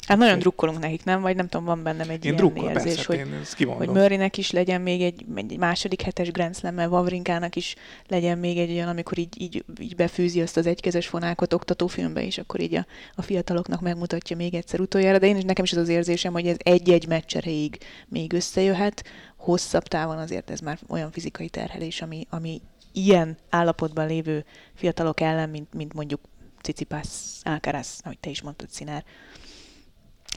Hát 0.06 0.18
nagyon 0.18 0.38
drukkolunk 0.38 0.78
nekik, 0.78 1.04
nem? 1.04 1.20
Vagy 1.20 1.36
nem 1.36 1.48
tudom, 1.48 1.66
van 1.66 1.82
bennem 1.82 2.10
egy 2.10 2.24
én 2.24 2.34
ilyen 2.34 2.56
érzés, 2.56 2.94
persze, 2.94 3.04
hogy, 3.06 3.16
én 3.60 3.74
hogy 3.74 3.88
Murraynek 3.88 4.38
is 4.38 4.50
legyen 4.50 4.80
még 4.80 5.02
egy, 5.02 5.24
egy 5.34 5.58
második 5.58 6.02
hetes 6.02 6.30
Grand 6.30 6.56
slam 6.56 6.76
Wawrinkának 6.76 7.56
is 7.56 7.74
legyen 8.08 8.38
még 8.38 8.58
egy 8.58 8.70
olyan, 8.70 8.88
amikor 8.88 9.18
így, 9.18 9.40
így, 9.40 9.64
így 9.80 9.96
befűzi 9.96 10.40
azt 10.40 10.56
az 10.56 10.66
egykezes 10.66 11.06
fonákot 11.06 11.52
oktatófilmbe, 11.52 12.24
és 12.24 12.38
akkor 12.38 12.60
így 12.60 12.74
a, 12.74 12.86
a 13.14 13.22
fiataloknak 13.22 13.80
megmutatja 13.80 14.36
még 14.36 14.54
egyszer 14.54 14.80
utoljára. 14.80 15.18
De 15.18 15.26
én 15.26 15.36
is 15.36 15.44
nekem 15.44 15.64
is 15.64 15.72
az 15.72 15.78
az 15.78 15.88
érzésem, 15.88 16.32
hogy 16.32 16.46
ez 16.46 16.56
egy-egy 16.58 17.06
meccseréig 17.06 17.78
még 18.08 18.32
összejöhet. 18.32 19.04
Hosszabb 19.36 19.84
távon 19.84 20.18
azért 20.18 20.50
ez 20.50 20.60
már 20.60 20.78
olyan 20.88 21.10
fizikai 21.10 21.48
terhelés, 21.48 22.02
ami, 22.02 22.26
ami 22.30 22.60
ilyen 22.92 23.36
állapotban 23.50 24.06
lévő 24.06 24.44
fiatalok 24.74 25.20
ellen, 25.20 25.48
mint, 25.48 25.74
mint 25.74 25.92
mondjuk 25.92 26.20
Cicipász, 26.62 27.40
Alcaraz, 27.44 28.00
ahogy 28.02 28.18
te 28.18 28.30
is 28.30 28.42
mondtad, 28.42 28.70
Színár, 28.70 29.04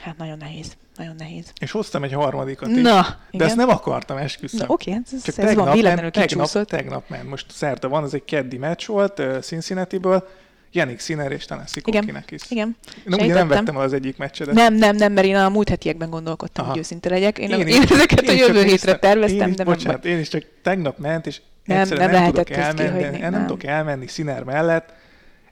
Hát 0.02 0.18
nagyon 0.18 0.38
nehéz. 0.38 0.76
Nagyon 0.96 1.16
nehéz. 1.18 1.52
És 1.60 1.72
hoztam 1.72 2.04
egy 2.04 2.14
harmadikat 2.14 2.70
is. 2.70 2.82
Na, 2.82 3.02
de 3.02 3.18
igen. 3.32 3.48
ezt 3.48 3.56
nem 3.56 3.70
akartam, 3.70 4.18
esküszöm. 4.18 4.60
Na, 4.60 4.74
oké, 4.74 4.92
hát 4.92 5.02
ez, 5.14 5.24
Csak 5.24 5.38
ez 5.38 5.46
tegnap, 5.46 5.66
van 5.66 5.74
véletlenül 5.74 6.12
tegnap, 6.12 6.66
tegnap 6.66 7.10
ment. 7.10 7.30
Most 7.30 7.46
szerda 7.52 7.90
van, 7.90 8.04
ez 8.04 8.14
egy 8.14 8.26
keddi 8.26 8.58
meccs 8.58 8.86
volt 8.86 9.20
uh, 9.20 9.40
Cincinnati-ből. 9.40 10.28
Janik 10.72 11.00
Sinner 11.00 11.32
és 11.32 11.46
Tanasi 11.46 11.82
Kokkinakis. 11.82 12.42
Igen. 12.50 12.76
Nem, 13.04 13.20
ugye 13.20 13.34
nem 13.34 13.48
vettem 13.48 13.76
el 13.76 13.82
az 13.82 13.94
egyik 13.94 14.18
meccsedet. 14.18 14.54
Nem, 14.54 14.74
nem, 14.74 14.96
nem, 14.96 15.14
mert 15.14 15.28
én 15.28 15.36
a 15.36 15.50
múlt 15.50 15.70
hetiekben 15.70 16.10
gondolkodtam, 16.10 16.64
Aha. 16.64 16.74
hogy 16.74 16.82
őszinte 16.82 17.10
legyek. 17.10 17.38
Én, 17.38 17.50
én, 17.50 17.68
én 17.68 17.82
ezeket 17.82 18.22
én 18.22 18.30
a 18.30 18.34
jövő 18.34 18.64
hétre 18.64 18.98
terveztem, 18.98 19.50
én 19.50 19.56
de 19.56 19.64
bocsánat, 19.64 20.04
nem. 20.04 20.12
én 20.12 20.20
is 20.20 20.28
csak 20.28 20.44
tegnap 20.62 20.98
ment, 20.98 21.28
és 21.28 21.42
nem, 21.66 21.88
nem, 21.88 22.12
nem 22.12 22.26
tudok 22.26 22.50
elmenni, 22.50 22.98
kihagyni, 22.98 23.18
nem, 23.18 23.32
nem 23.32 23.46
tudok 23.46 23.64
elmenni 23.64 24.08
Sinner 24.08 24.44
mellett. 24.44 24.94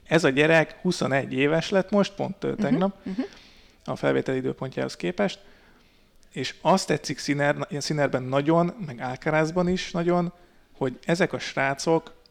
Ez 0.04 0.24
a 0.24 0.28
gyerek 0.28 0.76
21 0.82 1.32
éves 1.32 1.70
lett 1.70 1.90
most, 1.90 2.12
pont 2.12 2.36
tegnap. 2.38 2.94
Uh-huh, 2.98 3.12
uh-huh 3.12 3.26
a 3.84 3.96
felvételi 3.96 4.38
időpontjához 4.38 4.96
képest, 4.96 5.40
és 6.32 6.54
azt 6.60 6.86
tetszik 6.86 7.18
Sziner, 7.18 8.10
nagyon, 8.28 8.74
meg 8.86 9.00
Alcarazban 9.00 9.68
is 9.68 9.90
nagyon, 9.90 10.32
hogy 10.76 10.98
ezek 11.04 11.32
a 11.32 11.38
srácok 11.38 12.22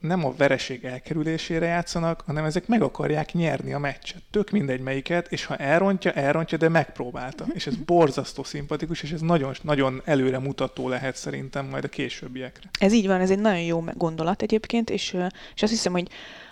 nem 0.00 0.24
a 0.24 0.34
vereség 0.36 0.84
elkerülésére 0.84 1.66
játszanak, 1.66 2.22
hanem 2.26 2.44
ezek 2.44 2.66
meg 2.66 2.82
akarják 2.82 3.32
nyerni 3.32 3.72
a 3.72 3.78
meccset. 3.78 4.22
Tök 4.30 4.50
mindegy 4.50 4.80
melyiket, 4.80 5.32
és 5.32 5.44
ha 5.44 5.56
elrontja, 5.56 6.12
elrontja, 6.12 6.58
de 6.58 6.68
megpróbálta. 6.68 7.46
És 7.52 7.66
ez 7.66 7.74
borzasztó 7.76 8.42
szimpatikus, 8.42 9.02
és 9.02 9.10
ez 9.12 9.20
nagyon, 9.20 9.54
nagyon 9.62 10.02
előre 10.04 10.38
mutató 10.38 10.88
lehet 10.88 11.16
szerintem 11.16 11.66
majd 11.66 11.84
a 11.84 11.88
későbbiekre. 11.88 12.68
Ez 12.78 12.92
így 12.92 13.06
van, 13.06 13.20
ez 13.20 13.30
egy 13.30 13.38
nagyon 13.38 13.62
jó 13.62 13.84
gondolat 13.94 14.42
egyébként, 14.42 14.90
és, 14.90 15.16
és 15.54 15.62
azt 15.62 15.72
hiszem, 15.72 15.92
hogy 15.92 16.08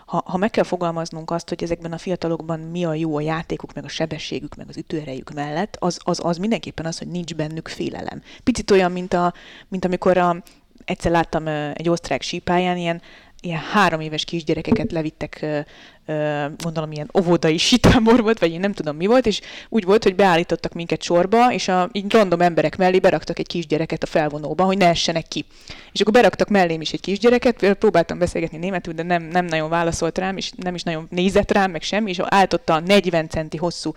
ha, 0.08 0.22
ha 0.26 0.36
meg 0.36 0.50
kell 0.50 0.64
fogalmaznunk 0.64 1.30
azt, 1.30 1.48
hogy 1.48 1.62
ezekben 1.62 1.92
a 1.92 1.98
fiatalokban 1.98 2.60
mi 2.60 2.84
a 2.84 2.94
jó 2.94 3.16
a 3.16 3.20
játékuk, 3.20 3.72
meg 3.74 3.84
a 3.84 3.88
sebességük, 3.88 4.54
meg 4.54 4.68
az 4.68 4.76
ütőerejük 4.76 5.30
mellett, 5.30 5.76
az, 5.78 5.98
az, 6.02 6.20
az 6.22 6.36
mindenképpen 6.36 6.86
az, 6.86 6.98
hogy 6.98 7.08
nincs 7.08 7.34
bennük 7.34 7.68
félelem. 7.68 8.22
Picit 8.44 8.70
olyan, 8.70 8.92
mint, 8.92 9.12
a, 9.12 9.32
mint 9.68 9.84
amikor 9.84 10.16
a, 10.16 10.42
egyszer 10.84 11.10
láttam 11.10 11.46
egy 11.74 11.88
osztrák 11.88 12.22
sípáján 12.22 12.76
ilyen 12.76 13.02
ilyen 13.40 13.60
három 13.72 14.00
éves 14.00 14.24
kisgyerekeket 14.24 14.92
levittek, 14.92 15.46
gondolom 16.56 16.92
ilyen 16.92 17.10
óvodai 17.18 17.56
sitámor 17.56 18.22
volt, 18.22 18.38
vagy 18.38 18.52
én 18.52 18.60
nem 18.60 18.72
tudom 18.72 18.96
mi 18.96 19.06
volt, 19.06 19.26
és 19.26 19.40
úgy 19.68 19.84
volt, 19.84 20.02
hogy 20.02 20.14
beállítottak 20.14 20.72
minket 20.72 21.02
sorba, 21.02 21.52
és 21.52 21.68
a 21.68 21.88
így 21.92 22.12
random 22.12 22.40
emberek 22.40 22.76
mellé 22.76 22.98
beraktak 22.98 23.38
egy 23.38 23.46
kisgyereket 23.46 24.02
a 24.02 24.06
felvonóba, 24.06 24.64
hogy 24.64 24.76
ne 24.76 24.88
essenek 24.88 25.28
ki. 25.28 25.44
És 25.92 26.00
akkor 26.00 26.12
beraktak 26.12 26.48
mellém 26.48 26.80
is 26.80 26.92
egy 26.92 27.00
kisgyereket, 27.00 27.72
próbáltam 27.74 28.18
beszélgetni 28.18 28.58
németül, 28.58 28.92
de 28.92 29.02
nem, 29.02 29.22
nem 29.22 29.44
nagyon 29.44 29.68
válaszolt 29.68 30.18
rám, 30.18 30.36
és 30.36 30.50
nem 30.56 30.74
is 30.74 30.82
nagyon 30.82 31.06
nézett 31.10 31.52
rám, 31.52 31.70
meg 31.70 31.82
semmi, 31.82 32.10
és 32.10 32.20
álltott 32.24 32.68
a 32.68 32.80
40 32.80 33.28
centi 33.28 33.56
hosszú 33.56 33.92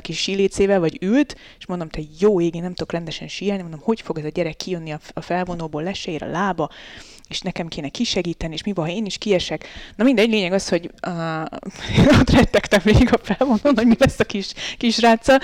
kis 0.00 0.18
sílécével, 0.18 0.80
vagy 0.80 0.98
ült, 1.00 1.36
és 1.58 1.66
mondom, 1.66 1.88
te 1.88 2.00
jó 2.18 2.40
ég, 2.40 2.54
én 2.54 2.62
nem 2.62 2.74
tudok 2.74 2.92
rendesen 2.92 3.28
síelni, 3.28 3.62
mondom, 3.62 3.80
hogy 3.82 4.00
fog 4.00 4.18
ez 4.18 4.24
a 4.24 4.28
gyerek 4.28 4.56
kijönni 4.56 4.92
a 5.12 5.20
felvonóból, 5.20 5.82
lesér 5.82 6.22
a 6.22 6.30
lába, 6.30 6.70
és 7.28 7.40
nekem 7.40 7.68
kéne 7.68 7.88
kisegíteni, 7.88 8.54
és 8.54 8.64
mi 8.64 8.72
van, 8.72 8.84
ha 8.84 8.92
én 8.92 9.04
is 9.04 9.18
kiesek. 9.18 9.66
Na 9.96 10.04
mindegy, 10.04 10.30
lényeg 10.30 10.52
az, 10.52 10.68
hogy 10.68 10.90
uh, 11.06 11.42
ott 12.20 12.30
rettegtem 12.30 12.80
végig 12.84 13.12
a 13.12 13.18
felvonón, 13.22 13.76
hogy 13.76 13.86
mi 13.86 13.96
lesz 13.98 14.20
a 14.20 14.24
kis, 14.24 14.52
kis 14.78 15.00
ráccal, 15.00 15.38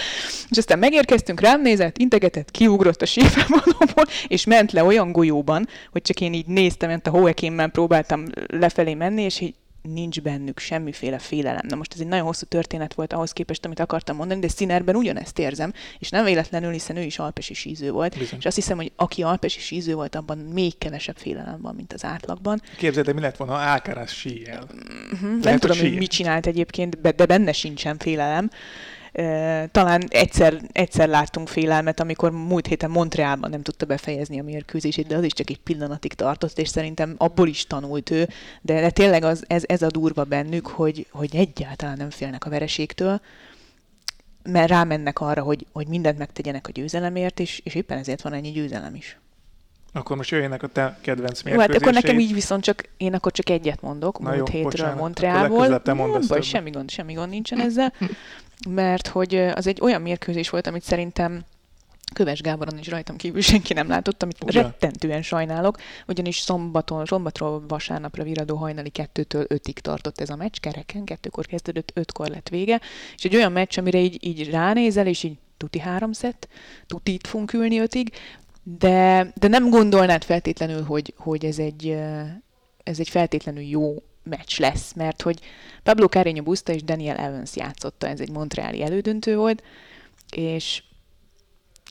és 0.49 0.59
aztán 0.59 0.79
megérkeztünk, 0.79 1.41
rám 1.41 1.63
nézett, 1.63 1.99
integetett, 1.99 2.51
kiugrott 2.51 3.03
a 3.03 3.07
sífelvonóból, 3.07 4.05
és 4.27 4.45
ment 4.45 4.73
le 4.73 4.85
olyan 4.85 5.13
golyóban, 5.13 5.69
hogy 5.91 6.03
csak 6.03 6.21
én 6.21 6.33
így 6.33 6.47
néztem, 6.47 6.89
ment 6.89 7.07
a 7.07 7.11
hóekémmel 7.11 7.69
próbáltam 7.69 8.25
lefelé 8.47 8.95
menni, 8.95 9.23
és 9.23 9.41
így 9.41 9.55
nincs 9.83 10.21
bennük 10.21 10.59
semmiféle 10.59 11.19
félelem. 11.19 11.67
Na 11.69 11.77
most 11.77 11.95
ez 11.95 12.01
egy 12.01 12.07
nagyon 12.07 12.25
hosszú 12.25 12.47
történet 12.47 12.95
volt 12.95 13.13
ahhoz 13.13 13.33
képest, 13.33 13.65
amit 13.65 13.81
akartam 13.81 14.17
mondani, 14.17 14.41
de 14.41 14.49
Színerben 14.49 14.97
ugyanezt 14.97 15.39
érzem, 15.39 15.73
és 15.99 16.09
nem 16.09 16.25
véletlenül, 16.25 16.73
hiszen 16.73 16.97
ő 16.97 17.03
is 17.03 17.19
alpesi 17.19 17.55
síző 17.55 17.91
volt. 17.91 18.19
Bizony. 18.19 18.39
És 18.39 18.45
azt 18.45 18.57
hiszem, 18.57 18.77
hogy 18.77 18.93
aki 18.97 19.23
alpesi 19.23 19.61
síző 19.61 19.95
volt, 19.95 20.15
abban 20.15 20.39
még 20.39 20.79
kevesebb 20.79 21.17
félelem 21.17 21.61
van, 21.61 21.75
mint 21.75 21.93
az 21.93 22.05
átlagban. 22.05 22.63
Képzeld, 22.77 23.07
de 23.07 23.13
mi 23.13 23.21
lett 23.21 23.37
volna, 23.37 23.55
ha 23.55 23.71
Alcaraz 23.73 24.11
síjel? 24.11 24.69
Mm-hmm. 24.75 25.39
Nem 25.39 25.59
tudom, 25.59 25.79
hogy 25.79 25.97
mit 25.97 26.11
csinált 26.11 26.47
egyébként, 26.47 27.01
de 27.01 27.27
benne 27.27 27.53
sincsen 27.53 27.99
félelem 27.99 28.51
talán 29.71 30.03
egyszer, 30.09 30.61
egyszer 30.73 31.09
láttunk 31.09 31.49
félelmet, 31.49 32.01
amikor 32.01 32.31
múlt 32.31 32.67
héten 32.67 32.91
Montrealban 32.91 33.51
nem 33.51 33.63
tudta 33.63 33.87
befejezni 33.87 34.41
a 34.41 34.43
mérkőzését, 34.43 35.07
de 35.07 35.17
az 35.17 35.25
is 35.25 35.33
csak 35.33 35.51
egy 35.51 35.61
pillanatig 35.61 36.15
tartott, 36.15 36.59
és 36.59 36.69
szerintem 36.69 37.15
abból 37.19 37.49
is 37.49 37.67
tanult 37.67 38.11
ő, 38.11 38.29
de, 38.61 38.81
de 38.81 38.91
tényleg 38.91 39.23
az, 39.23 39.45
ez, 39.47 39.63
ez 39.67 39.83
a 39.83 39.91
durva 39.91 40.25
bennük, 40.25 40.67
hogy, 40.67 41.07
hogy 41.11 41.37
egyáltalán 41.37 41.97
nem 41.97 42.11
félnek 42.11 42.45
a 42.45 42.51
vereségtől, 42.51 43.21
mert 44.43 44.69
rámennek 44.69 45.21
arra, 45.21 45.43
hogy, 45.43 45.67
hogy 45.73 45.87
mindent 45.87 46.19
megtegyenek 46.19 46.69
a 46.69 46.73
győzelemért, 46.73 47.41
és, 47.41 47.61
és 47.65 47.75
éppen 47.75 47.99
ezért 47.99 48.23
van 48.23 48.33
ennyi 48.33 48.51
győzelem 48.51 48.95
is. 48.95 49.19
Akkor 49.93 50.17
most 50.17 50.31
jöjjenek 50.31 50.63
a 50.63 50.67
te 50.67 50.99
kedvenc 51.01 51.43
mérkőzéseid. 51.43 51.73
hát 51.73 51.83
akkor 51.83 52.03
nekem 52.03 52.19
így 52.19 52.35
viszont 52.35 52.63
csak, 52.63 52.89
én 52.97 53.15
akkor 53.15 53.33
csak 53.33 53.49
egyet 53.49 53.81
mondok, 53.81 54.19
Na 54.19 54.35
múlt 54.35 54.53
jó, 54.53 54.61
hétről 54.61 54.95
Montrealból. 54.95 55.81
Nem 55.85 56.27
baj, 56.29 56.41
semmi 56.41 56.71
gond, 56.71 56.91
semmi 56.91 57.13
gond 57.13 57.31
nincsen 57.31 57.61
ezzel. 57.61 57.93
mert 58.69 59.07
hogy 59.07 59.35
az 59.35 59.67
egy 59.67 59.79
olyan 59.81 60.03
mérkőzés 60.03 60.51
volt, 60.51 60.67
amit 60.67 60.83
szerintem 60.83 61.45
Köves 62.13 62.41
Gáboron 62.41 62.79
is 62.79 62.89
rajtam 62.89 63.17
kívül 63.17 63.41
senki 63.41 63.73
nem 63.73 63.89
látott, 63.89 64.23
amit 64.23 64.45
Ugye? 64.45 64.63
rettentően 64.63 65.23
sajnálok, 65.23 65.79
ugyanis 66.07 66.39
szombaton, 66.39 67.07
szombatról 67.07 67.65
vasárnapra 67.69 68.23
viradó 68.23 68.57
hajnali 68.57 68.89
kettőtől 68.89 69.45
ötig 69.49 69.79
tartott 69.79 70.21
ez 70.21 70.31
a 70.31 70.37
meccs, 70.37 70.57
kereken, 70.61 71.05
kettőkor 71.05 71.47
kezdődött, 71.47 71.91
ötkor 71.95 72.29
lett 72.29 72.49
vége, 72.49 72.81
és 73.17 73.25
egy 73.25 73.37
olyan 73.37 73.53
meccs, 73.53 73.79
amire 73.79 73.99
így, 73.99 74.27
így 74.27 74.51
ránézel, 74.51 75.07
és 75.07 75.23
így 75.23 75.37
tuti 75.57 75.79
három 75.79 76.13
szett, 76.13 76.49
tuti 76.87 77.13
itt 77.13 77.27
fogunk 77.27 77.53
ülni 77.53 77.79
ötig, 77.79 78.13
de, 78.63 79.33
de 79.35 79.49
nem 79.49 79.71
gondolnád 79.71 80.25
feltétlenül, 80.25 80.83
hogy, 80.83 81.15
hogy 81.17 81.45
ez, 81.45 81.59
egy, 81.59 81.89
ez 82.83 82.99
egy 82.99 83.09
feltétlenül 83.09 83.63
jó 83.63 83.95
meccs 84.23 84.59
lesz, 84.59 84.93
mert 84.93 85.23
hogy 85.23 85.39
Pablo 85.83 86.07
Carreño 86.11 86.41
Busta 86.45 86.73
és 86.73 86.83
Daniel 86.83 87.17
Evans 87.17 87.57
játszotta, 87.57 88.09
ez 88.09 88.21
egy 88.21 88.31
montreali 88.31 88.83
elődöntő 88.83 89.37
volt, 89.37 89.63
és 90.31 90.83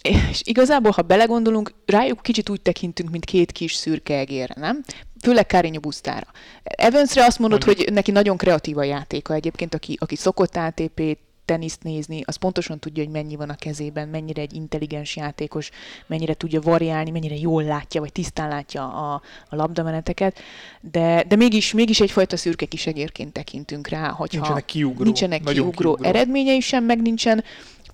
és 0.01 0.41
igazából, 0.43 0.91
ha 0.91 1.01
belegondolunk, 1.01 1.73
rájuk 1.85 2.21
kicsit 2.21 2.49
úgy 2.49 2.61
tekintünk, 2.61 3.09
mint 3.09 3.25
két 3.25 3.51
kis 3.51 3.73
szürke 3.73 4.17
egérre, 4.17 4.53
nem? 4.57 4.83
Főleg 5.21 5.45
Carreño 5.49 5.77
Bustára. 5.81 6.27
Evansre 6.63 7.25
azt 7.25 7.39
mondod, 7.39 7.63
hogy 7.63 7.89
neki 7.91 8.11
nagyon 8.11 8.37
kreatív 8.37 8.77
a 8.77 8.83
játéka 8.83 9.33
egyébként, 9.33 9.73
aki, 9.73 9.97
aki 9.99 10.15
szokott 10.15 10.55
ATP-t, 10.55 11.19
teniszt 11.45 11.83
nézni, 11.83 12.21
az 12.25 12.35
pontosan 12.35 12.79
tudja, 12.79 13.03
hogy 13.03 13.11
mennyi 13.11 13.35
van 13.35 13.49
a 13.49 13.55
kezében, 13.55 14.07
mennyire 14.07 14.41
egy 14.41 14.53
intelligens 14.53 15.15
játékos, 15.15 15.69
mennyire 16.07 16.33
tudja 16.33 16.61
variálni, 16.61 17.11
mennyire 17.11 17.35
jól 17.35 17.63
látja, 17.63 18.01
vagy 18.01 18.11
tisztán 18.11 18.47
látja 18.49 18.93
a, 18.93 19.21
a 19.49 19.55
labdameneteket, 19.55 20.39
de, 20.81 21.23
de 21.27 21.35
mégis, 21.35 21.73
mégis 21.73 21.99
egyfajta 21.99 22.37
szürke 22.37 22.65
kisegérként 22.65 23.33
tekintünk 23.33 23.87
rá, 23.87 24.09
hogyha 24.09 24.37
nincsenek 24.37 24.65
kiugró, 24.65 25.03
nincsenek 25.03 25.43
kiugró, 25.43 25.69
kiugró 25.69 25.97
eredményei 26.01 26.59
sem, 26.59 26.83
meg 26.83 27.01
nincsen 27.01 27.43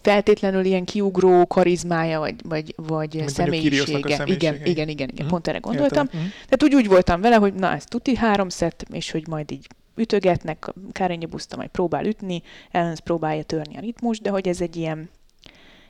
feltétlenül 0.01 0.65
ilyen 0.65 0.85
kiugró 0.85 1.47
karizmája, 1.47 2.19
vagy, 2.19 2.35
vagy, 2.43 2.73
vagy 2.75 3.23
személyisége. 3.27 3.97
Igen, 3.97 4.27
igen, 4.27 4.55
igen, 4.65 4.87
igen, 4.89 5.09
igen, 5.09 5.27
pont 5.27 5.47
erre 5.47 5.57
gondoltam. 5.57 6.05
Uh-huh. 6.05 6.21
Tehát 6.21 6.63
úgy, 6.63 6.75
úgy 6.75 6.87
voltam 6.87 7.21
vele, 7.21 7.35
hogy 7.35 7.53
na, 7.53 7.71
ez 7.71 7.83
tuti 7.83 8.15
három 8.15 8.49
szett, 8.49 8.85
és 8.91 9.11
hogy 9.11 9.27
majd 9.27 9.51
így 9.51 9.67
ütögetnek, 9.97 10.73
Kárényi 10.91 11.25
Buszta 11.25 11.55
majd 11.55 11.69
próbál 11.69 12.05
ütni, 12.05 12.41
Ellens 12.71 12.99
próbálja 12.99 13.43
törni 13.43 13.77
a 13.77 13.79
ritmus, 13.79 14.19
de 14.19 14.29
hogy 14.29 14.47
ez 14.47 14.61
egy 14.61 14.75
ilyen, 14.75 15.09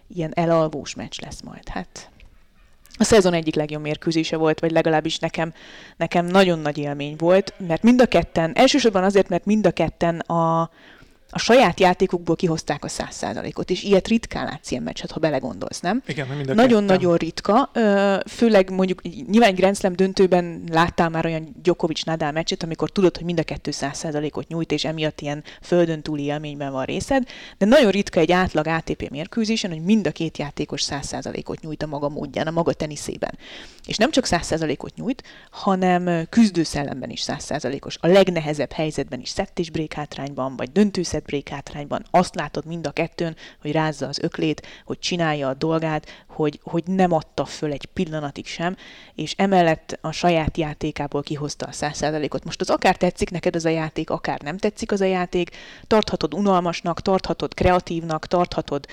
ilyen 0.08 0.32
elalvós 0.34 0.96
meccs 0.96 1.22
lesz 1.22 1.41
majd. 1.41 1.67
Hát 1.70 2.10
a 2.98 3.04
szezon 3.04 3.34
egyik 3.34 3.56
legjobb 3.56 3.82
mérkőzése 3.82 4.38
volt, 4.38 4.60
vagy 4.60 4.72
legalábbis 4.72 5.20
nekem, 5.20 5.54
nekem 5.98 6.26
nagyon 6.26 6.60
nagy 6.60 6.78
élmény 6.78 7.15
volt, 7.17 7.54
mert 7.67 7.84
mind 7.84 8.02
a 8.02 8.06
ketten, 8.06 8.56
elsősorban 8.56 9.04
azért, 9.04 9.30
mert 9.30 9.46
mind 9.46 9.65
a 9.65 9.72
ketten 9.72 10.20
a, 10.20 10.70
a 11.29 11.39
saját 11.39 11.79
játékukból 11.79 12.35
kihozták 12.35 12.83
a 12.83 12.87
száz 12.87 13.15
százalékot, 13.15 13.69
és 13.69 13.83
ilyet 13.83 14.07
ritkán 14.07 14.45
látsz 14.45 14.71
ilyen 14.71 14.83
meccset, 14.83 15.11
ha 15.11 15.19
belegondolsz, 15.19 15.79
nem? 15.79 16.03
Igen, 16.07 16.27
mind 16.27 16.55
Nagyon-nagyon 16.55 17.15
ritka, 17.15 17.71
főleg 18.25 18.69
mondjuk 18.69 19.01
nyilván 19.01 19.49
egy 19.49 19.55
Grand 19.55 19.77
Slam 19.77 19.95
döntőben 19.95 20.63
láttál 20.71 21.09
már 21.09 21.25
olyan 21.25 21.55
Djokovic 21.61 22.03
Nadal 22.03 22.31
meccset, 22.31 22.63
amikor 22.63 22.89
tudod, 22.89 23.15
hogy 23.15 23.25
mind 23.25 23.39
a 23.39 23.43
kettő 23.43 23.71
száz 23.71 23.97
százalékot 23.97 24.47
nyújt, 24.47 24.71
és 24.71 24.85
emiatt 24.85 25.21
ilyen 25.21 25.43
földön 25.61 26.01
túli 26.01 26.23
élményben 26.23 26.71
van 26.71 26.85
részed, 26.85 27.27
de 27.57 27.65
nagyon 27.65 27.91
ritka 27.91 28.19
egy 28.19 28.31
átlag 28.31 28.67
ATP 28.67 29.09
mérkőzésen, 29.09 29.71
hogy 29.71 29.81
mind 29.81 30.07
a 30.07 30.11
két 30.11 30.37
játékos 30.37 30.81
száz 30.81 31.05
százalékot 31.05 31.61
nyújt 31.61 31.83
a 31.83 31.87
maga 31.87 32.09
módján, 32.09 32.47
a 32.47 32.51
maga 32.51 32.73
teniszében. 32.73 33.37
És 33.85 33.97
nem 33.97 34.11
csak 34.11 34.25
száz 34.25 34.45
százalékot 34.45 34.95
nyújt, 34.95 35.23
hanem 35.51 36.27
küzdőszellemben 36.29 37.09
is 37.09 37.21
száz 37.21 37.43
százalékos. 37.43 37.97
A 38.01 38.07
legnehezebb 38.07 38.71
helyzetben 38.71 39.19
is 39.19 39.29
szett 39.29 39.59
és 39.59 39.69
break 39.69 39.93
hátrányban, 39.93 40.55
vagy 40.55 40.71
döntőszett 40.71 41.16
break 41.23 41.47
hátrányban. 41.47 42.06
Azt 42.12 42.36
látod 42.36 42.65
mind 42.65 42.88
a 42.88 42.91
kettőn, 42.91 43.36
hogy 43.62 43.71
rázza 43.71 44.08
az 44.08 44.19
öklét, 44.19 44.67
hogy 44.86 44.99
csinálja 44.99 45.47
a 45.47 45.53
dolgát, 45.53 46.25
hogy, 46.27 46.60
hogy 46.63 46.84
nem 46.86 47.12
adta 47.12 47.45
föl 47.45 47.71
egy 47.71 47.86
pillanatig 47.86 48.45
sem, 48.45 48.75
és 49.15 49.34
emellett 49.38 49.97
a 50.01 50.12
saját 50.12 50.58
játékából 50.58 51.21
kihozta 51.21 51.65
a 51.65 51.71
száz 51.71 51.97
százalékot. 51.97 52.43
Most 52.43 52.62
az 52.62 52.69
akár 52.69 52.95
tetszik 52.95 53.30
neked 53.30 53.56
az 53.56 53.65
a 53.65 53.69
játék, 53.69 54.10
akár 54.10 54.41
nem 54.41 54.58
tetszik 54.58 54.91
az 54.91 55.01
a 55.01 55.06
játék, 55.06 55.49
tarthatod 55.88 56.34
unalmasnak, 56.34 57.01
tarthatod 57.01 57.53
kreatívnak, 57.53 58.27
tarthatod 58.27 58.86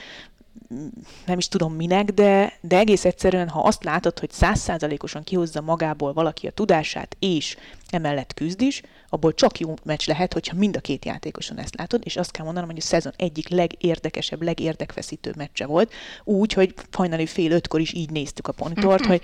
nem 1.26 1.38
is 1.38 1.48
tudom 1.48 1.74
minek, 1.74 2.10
de, 2.10 2.52
de 2.60 2.78
egész 2.78 3.04
egyszerűen, 3.04 3.48
ha 3.48 3.60
azt 3.60 3.84
látod, 3.84 4.18
hogy 4.18 4.30
százszázalékosan 4.30 5.24
kihozza 5.24 5.60
magából 5.60 6.12
valaki 6.12 6.46
a 6.46 6.50
tudását, 6.50 7.16
és 7.18 7.56
emellett 7.90 8.34
küzd 8.34 8.60
is, 8.60 8.82
abból 9.08 9.34
csak 9.34 9.58
jó 9.58 9.74
meccs 9.82 10.06
lehet, 10.06 10.32
hogyha 10.32 10.56
mind 10.56 10.76
a 10.76 10.80
két 10.80 11.04
játékoson 11.04 11.58
ezt 11.58 11.76
látod, 11.76 12.02
és 12.04 12.16
azt 12.16 12.30
kell 12.30 12.44
mondanom, 12.44 12.68
hogy 12.68 12.78
a 12.78 12.84
szezon 12.84 13.12
egyik 13.16 13.48
legérdekesebb, 13.48 14.42
legérdekfeszítőbb 14.42 15.36
meccse 15.36 15.66
volt, 15.66 15.92
úgy, 16.24 16.52
hogy 16.52 16.74
hajnali 16.92 17.26
fél 17.26 17.50
ötkor 17.50 17.80
is 17.80 17.92
így 17.92 18.10
néztük 18.10 18.48
a 18.48 18.52
ponitort, 18.52 19.06
hogy 19.06 19.22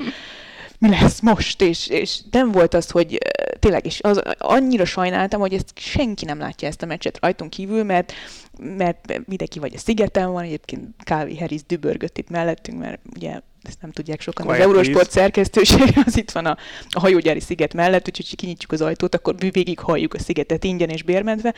mi 0.80 0.88
lesz 0.88 1.20
most, 1.20 1.62
és, 1.62 1.88
és 1.88 2.20
nem 2.30 2.52
volt 2.52 2.74
az, 2.74 2.90
hogy 2.90 3.18
tényleg, 3.58 3.86
és 3.86 4.00
az, 4.02 4.22
annyira 4.38 4.84
sajnáltam, 4.84 5.40
hogy 5.40 5.54
ezt 5.54 5.72
senki 5.74 6.24
nem 6.24 6.38
látja 6.38 6.68
ezt 6.68 6.82
a 6.82 6.86
meccset 6.86 7.18
rajtunk 7.20 7.50
kívül, 7.50 7.84
mert, 7.84 8.12
mert 8.58 9.26
mindenki 9.26 9.58
vagy 9.58 9.74
a 9.74 9.78
szigeten 9.78 10.32
van, 10.32 10.42
egyébként 10.42 10.82
Kávi 10.98 11.38
Harris 11.38 11.62
dübörgött 11.66 12.18
itt 12.18 12.30
mellettünk, 12.30 12.78
mert 12.78 13.00
ugye 13.14 13.40
ezt 13.62 13.80
nem 13.80 13.90
tudják 13.90 14.20
sokan, 14.20 14.46
Quiet, 14.46 14.60
az 14.60 14.66
Eurosport 14.66 15.10
szerkesztőség 15.10 15.92
az 16.06 16.16
itt 16.16 16.30
van 16.30 16.46
a, 16.46 16.56
a 16.90 17.00
hajógyári 17.00 17.40
sziget 17.40 17.74
mellett, 17.74 18.08
úgyhogy 18.08 18.36
kinyitjuk 18.36 18.72
az 18.72 18.80
ajtót, 18.80 19.14
akkor 19.14 19.34
végig 19.38 19.78
halljuk 19.78 20.14
a 20.14 20.18
szigetet 20.18 20.64
ingyen 20.64 20.88
és 20.88 21.02
bérmentve. 21.02 21.54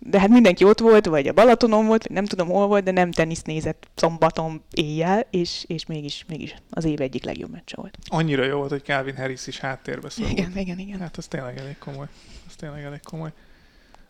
De 0.00 0.20
hát 0.20 0.28
mindenki 0.28 0.64
ott 0.64 0.78
volt, 0.78 1.06
vagy 1.06 1.28
a 1.28 1.32
Balatonon 1.32 1.86
volt, 1.86 2.02
vagy 2.02 2.16
nem 2.16 2.24
tudom 2.24 2.48
hol 2.48 2.66
volt, 2.66 2.84
de 2.84 2.90
nem 2.90 3.10
tenisz 3.10 3.42
nézett 3.42 3.86
szombaton 3.94 4.62
éjjel, 4.70 5.26
és, 5.30 5.64
és 5.66 5.86
mégis, 5.86 6.24
mégis 6.28 6.54
az 6.70 6.84
év 6.84 7.00
egyik 7.00 7.24
legjobb 7.24 7.50
meccse 7.50 7.76
volt. 7.76 7.98
Annyira 8.06 8.44
jó 8.44 8.56
volt, 8.56 8.70
hogy 8.70 8.84
Calvin 8.84 9.16
Harris 9.16 9.46
is 9.46 9.58
háttérbe 9.58 10.10
szólt. 10.10 10.30
Igen, 10.30 10.52
igen, 10.56 10.78
igen. 10.78 11.00
Hát 11.00 11.16
az 11.16 11.26
tényleg 11.26 11.58
elég 11.58 11.78
komoly. 11.78 12.06
Az 12.48 12.54
tényleg 12.54 12.84
elég 12.84 13.00
komoly. 13.02 13.32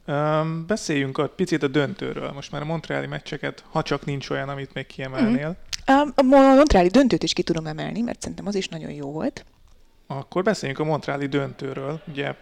Um, 0.09 0.67
beszéljünk 0.67 1.19
egy 1.19 1.29
picit 1.29 1.63
a 1.63 1.69
döntőről. 1.69 2.31
Most 2.31 2.53
már 2.53 2.63
a 2.63 2.65
Montreali 2.65 3.07
meccseket, 3.07 3.65
ha 3.71 3.83
csak 3.83 4.05
nincs 4.05 4.31
olyan, 4.31 4.49
amit 4.49 4.75
még 4.75 4.87
kiemelnél. 4.87 5.47
Mm-hmm. 5.47 5.76
A 5.87 6.23
Montreali 6.23 6.89
döntőt 6.89 7.23
is 7.23 7.33
ki 7.33 7.43
tudom 7.43 7.67
emelni, 7.67 8.01
mert 8.01 8.21
szerintem 8.21 8.47
az 8.47 8.55
is 8.55 8.69
nagyon 8.69 8.91
jó 8.91 9.13
volt. 9.13 9.45
Akkor 10.07 10.43
beszéljünk 10.43 10.81
a 10.81 10.85
Montreali 10.85 11.27
döntőről. 11.27 12.01
Ugye 12.07 12.35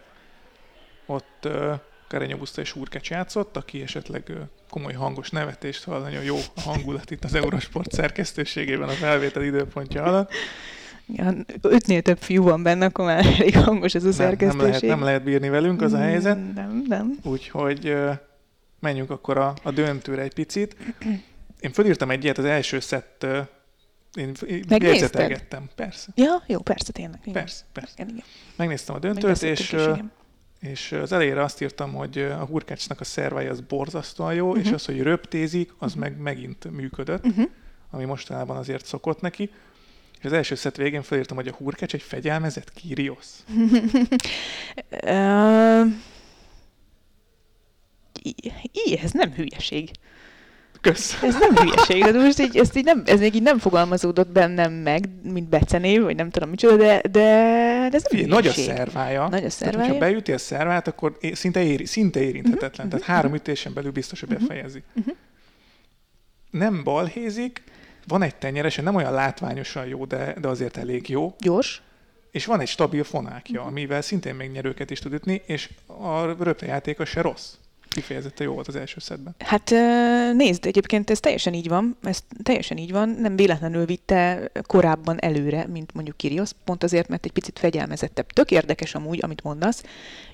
ott 1.07 1.39
uh, 1.45 1.73
Karenyó 2.09 2.37
Buszta 2.37 2.61
és 2.61 2.77
Urkecs 2.77 3.11
játszott, 3.11 3.57
aki 3.57 3.83
esetleg 3.83 4.23
uh, 4.29 4.37
komoly 4.71 4.93
hangos 4.93 5.31
nevetést 5.31 5.85
hall, 5.85 6.01
nagyon 6.01 6.23
jó 6.23 6.37
a 6.55 6.61
hangulat 6.61 7.11
itt 7.11 7.25
az 7.25 7.35
Eurosport 7.35 7.93
szerkesztőségében 7.93 8.89
a 8.89 8.93
felvétel 8.93 9.43
időpontja 9.43 10.03
alatt. 10.03 10.33
Ja, 11.07 11.35
ötnél 11.61 12.03
több 12.03 12.19
fiú 12.19 12.43
van 12.43 12.63
benne, 12.63 12.87
akkor 12.87 13.05
már 13.05 13.27
elég 13.27 13.59
hangos 13.59 13.95
ez 13.95 14.05
a 14.05 14.13
szerkesztőség. 14.13 14.59
Nem, 14.59 14.71
nem, 14.71 14.81
lehet, 14.81 14.97
nem 14.99 15.03
lehet 15.03 15.23
bírni 15.23 15.49
velünk, 15.49 15.83
az 15.83 15.93
a 15.93 15.99
helyzet. 15.99 16.55
Nem, 16.55 16.85
nem. 16.89 17.19
Úgyhogy 17.23 17.89
uh, 17.89 18.11
menjünk 18.81 19.11
akkor 19.11 19.39
a, 19.39 19.55
a 19.63 19.71
döntőre 19.71 20.23
egy 20.23 20.35
picit. 20.35 20.77
Én 21.65 21.73
fölírtam 21.73 22.11
egy 22.11 22.25
ilyet 22.25 22.39
az 22.39 22.45
első 22.45 22.81
szett, 22.81 23.27
én 24.15 24.35
jegyzetelgettem, 24.69 25.69
persze. 25.75 26.13
Ja, 26.15 26.43
jó, 26.47 26.61
persze, 26.61 26.93
tényleg. 26.93 27.19
Igen. 27.21 27.33
Persze, 27.33 27.65
persze. 27.73 27.93
Igen, 27.97 28.09
igen. 28.09 28.25
Megnéztem 28.57 28.95
a 28.95 28.99
döntőt, 28.99 29.43
és, 29.43 29.77
és 30.61 30.93
az 30.93 31.13
elejére 31.13 31.43
azt 31.43 31.63
írtam, 31.63 31.93
hogy 31.93 32.19
a 32.19 32.45
hurkácsnak 32.45 33.01
a 33.01 33.05
szervai 33.05 33.47
az 33.47 33.61
borzasztóan 33.61 34.35
jó, 34.35 34.47
uh-huh. 34.47 34.61
és 34.61 34.67
mhm. 34.67 34.75
az, 34.75 34.85
hogy 34.85 35.01
röptézik, 35.01 35.75
az 35.79 35.95
uh-huh. 35.95 36.03
meg 36.03 36.19
megint 36.19 36.71
működött, 36.71 37.27
uh-huh. 37.27 37.51
ami 37.91 38.05
mostanában 38.05 38.57
azért 38.57 38.87
szokott 38.87 39.21
neki. 39.21 39.51
És 40.19 40.25
az 40.25 40.33
első 40.33 40.55
szett 40.55 40.77
végén 40.77 41.03
felírtam, 41.03 41.37
hogy 41.37 41.49
a 41.49 41.55
hurkács 41.55 41.95
egy 41.95 42.03
fegyelmezett 42.03 42.73
Kirios. 42.73 43.27
uh, 45.03 45.87
ez 49.03 49.11
nem 49.13 49.33
hülyeség. 49.33 49.91
Kösz. 50.85 51.23
Ez 51.23 51.37
nem 51.39 51.57
hülyeség, 51.57 52.03
de 52.03 52.23
most 52.23 52.41
így, 52.41 52.57
ezt 52.57 52.77
így 52.77 52.85
nem, 52.85 53.03
ez 53.07 53.21
még 53.21 53.35
így 53.35 53.43
nem 53.43 53.59
fogalmazódott 53.59 54.29
bennem 54.29 54.73
meg, 54.73 55.09
mint 55.23 55.49
becenév, 55.49 56.03
vagy 56.03 56.17
nem 56.17 56.31
tudom 56.31 56.49
micsoda, 56.49 56.77
de, 56.77 57.01
de, 57.11 57.89
de 57.91 57.97
ez 57.97 58.05
nem 58.11 58.27
Nagy 58.27 58.47
a 58.47 58.53
szervája. 58.53 59.29
Nagy 59.29 59.45
a 59.45 59.51
szervája. 59.51 59.77
Tehát, 59.77 59.93
hogyha 59.93 60.13
beüti 60.13 60.33
a 60.33 60.39
szervát, 60.39 60.89
akkor 60.89 61.17
szinte, 61.33 61.63
éri, 61.63 61.87
szinte 61.87 62.21
érinthetetlen. 62.21 62.87
Uh-huh, 62.87 63.01
Tehát 63.01 63.17
három 63.17 63.35
ütésen 63.35 63.73
belül 63.75 63.91
biztos, 63.91 64.21
hogy 64.21 64.29
befejezi. 64.29 64.83
Uh-huh. 64.95 65.15
Nem 66.51 66.85
balhézik, 66.85 67.63
van 68.07 68.23
egy 68.23 68.35
tenyerese, 68.35 68.83
nem 68.83 68.95
olyan 68.95 69.13
látványosan 69.13 69.87
jó, 69.87 70.05
de, 70.05 70.35
de 70.41 70.49
azért 70.49 70.77
elég 70.77 71.09
jó. 71.09 71.35
Gyors. 71.39 71.83
És 72.31 72.45
van 72.45 72.61
egy 72.61 72.69
stabil 72.69 73.05
fonákja, 73.05 73.59
uh-huh. 73.59 73.73
amivel 73.73 74.03
szintén 74.03 74.35
még 74.35 74.51
nyerőket 74.51 74.91
is 74.91 74.99
tud 74.99 75.13
ütni, 75.13 75.43
és 75.47 75.71
a 75.87 76.25
röptejátéka 76.43 77.05
se 77.05 77.21
rossz 77.21 77.53
kifejezetten 77.95 78.47
jó 78.47 78.53
volt 78.53 78.69
az 78.69 78.77
első 78.77 79.01
szedben. 79.01 79.35
Hát 79.39 79.71
nézd, 80.33 80.67
egyébként 80.67 81.11
ez 81.11 81.21
teljesen 81.21 81.55
így 81.55 81.69
van, 81.69 81.97
ez 82.03 82.19
teljesen 82.43 82.77
így 82.77 82.93
van, 82.93 83.09
nem 83.09 83.37
véletlenül 83.37 83.85
vitte 83.85 84.51
korábban 84.67 85.21
előre, 85.21 85.67
mint 85.67 85.95
mondjuk 85.95 86.17
Kirios, 86.17 86.51
pont 86.65 86.83
azért, 86.83 87.09
mert 87.09 87.25
egy 87.25 87.33
picit 87.33 87.59
fegyelmezettebb. 87.59 88.27
Tök 88.27 88.51
érdekes 88.51 88.95
amúgy, 88.95 89.19
amit 89.23 89.43
mondasz, 89.43 89.83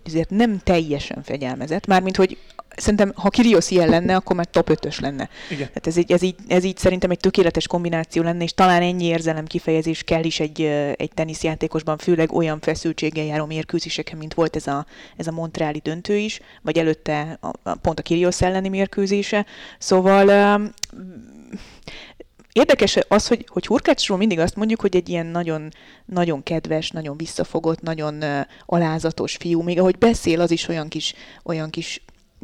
ezért 0.04 0.30
nem 0.30 0.58
teljesen 0.58 1.22
fegyelmezett, 1.22 1.86
mármint 1.86 2.16
hogy 2.16 2.38
szerintem, 2.76 3.12
ha 3.14 3.28
Kirios 3.28 3.70
ilyen 3.70 3.88
lenne, 3.88 4.16
akkor 4.16 4.36
már 4.36 4.46
top 4.46 4.70
5-ös 4.72 5.00
lenne. 5.00 5.28
Igen. 5.50 5.66
Tehát 5.66 5.86
ez 5.86 5.96
így, 5.96 6.12
ez, 6.12 6.22
így, 6.22 6.34
ez 6.48 6.64
így 6.64 6.76
szerintem 6.76 7.10
egy 7.10 7.18
tökéletes 7.18 7.66
kombináció 7.66 8.22
lenne, 8.22 8.42
és 8.42 8.54
talán 8.54 8.82
ennyi 8.82 9.04
érzelem 9.04 9.46
kifejezés 9.46 10.02
kell 10.02 10.24
is 10.24 10.40
egy, 10.40 10.62
egy 10.96 11.10
teniszjátékosban, 11.14 11.98
főleg 11.98 12.32
olyan 12.32 12.60
feszültséggel 12.60 13.24
járó 13.24 13.46
mérkőzéseken, 13.46 14.18
mint 14.18 14.34
volt 14.34 14.56
ez 14.56 14.66
a, 14.66 14.86
ez 15.16 15.26
a 15.26 15.32
Montreali 15.32 15.78
döntő 15.78 16.16
is, 16.16 16.40
vagy 16.62 16.78
előtte 16.78 17.38
a, 17.40 17.49
pont 17.80 17.98
a 17.98 18.02
Kirios 18.02 18.42
elleni 18.42 18.68
mérkőzése. 18.68 19.46
Szóval 19.78 20.56
um, 20.56 20.70
Érdekes 22.52 22.98
az, 23.08 23.26
hogy, 23.26 23.46
hogy 23.48 23.66
Hurkácsról 23.66 24.18
mindig 24.18 24.38
azt 24.38 24.56
mondjuk, 24.56 24.80
hogy 24.80 24.96
egy 24.96 25.08
ilyen 25.08 25.26
nagyon, 25.26 25.72
nagyon 26.04 26.42
kedves, 26.42 26.90
nagyon 26.90 27.16
visszafogott, 27.16 27.80
nagyon 27.80 28.24
alázatos 28.66 29.36
fiú, 29.36 29.62
még 29.62 29.78
ahogy 29.78 29.98
beszél, 29.98 30.40
az 30.40 30.50
is 30.50 30.68
olyan 30.68 30.88
kis, 30.88 31.14
olyan 31.44 31.70
kis 31.70 32.02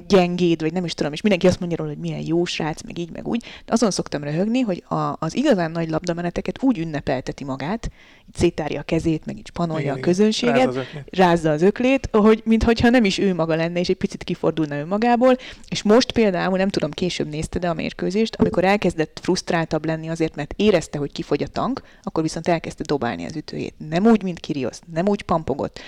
gyengéd, 0.08 0.60
vagy 0.60 0.72
nem 0.72 0.84
is 0.84 0.94
tudom, 0.94 1.12
és 1.12 1.20
mindenki 1.20 1.46
azt 1.46 1.58
mondja 1.60 1.78
róla, 1.78 1.90
hogy 1.90 2.00
milyen 2.00 2.26
jó 2.26 2.44
srác, 2.44 2.82
meg 2.82 2.98
így, 2.98 3.10
meg 3.12 3.28
úgy. 3.28 3.40
De 3.40 3.72
azon 3.72 3.90
szoktam 3.90 4.24
röhögni, 4.24 4.60
hogy 4.60 4.84
a, 4.88 5.16
az 5.18 5.36
igazán 5.36 5.70
nagy 5.70 5.90
labdameneteket 5.90 6.62
úgy 6.62 6.78
ünnepelteti 6.78 7.44
magát, 7.44 7.90
így 8.28 8.34
szétárja 8.34 8.80
a 8.80 8.82
kezét, 8.82 9.26
meg 9.26 9.36
így 9.36 9.50
panolja 9.50 9.84
igen, 9.84 9.96
a 9.96 10.00
közönséget, 10.00 10.56
rázza 10.56 10.80
az, 10.80 10.86
rázza 11.10 11.50
az 11.50 11.62
öklét, 11.62 12.08
hogy 12.12 12.42
mintha 12.44 12.90
nem 12.90 13.04
is 13.04 13.18
ő 13.18 13.34
maga 13.34 13.54
lenne, 13.54 13.80
és 13.80 13.88
egy 13.88 13.96
picit 13.96 14.24
kifordulna 14.24 14.78
önmagából. 14.78 15.36
És 15.68 15.82
most 15.82 16.12
például, 16.12 16.56
nem 16.56 16.68
tudom, 16.68 16.90
később 16.90 17.28
nézte 17.28 17.58
de 17.58 17.68
a 17.68 17.74
mérkőzést, 17.74 18.34
amikor 18.34 18.64
elkezdett 18.64 19.18
frusztráltabb 19.22 19.84
lenni 19.84 20.08
azért, 20.08 20.34
mert 20.34 20.54
érezte, 20.56 20.98
hogy 20.98 21.12
kifogy 21.12 21.42
a 21.42 21.46
tank, 21.46 21.82
akkor 22.02 22.22
viszont 22.22 22.48
elkezdte 22.48 22.82
dobálni 22.86 23.24
az 23.24 23.36
ütőjét. 23.36 23.74
Nem 23.88 24.06
úgy, 24.06 24.22
mint 24.22 24.40
Kirios, 24.40 24.78
nem 24.92 25.08
úgy 25.08 25.22
pampogott 25.22 25.80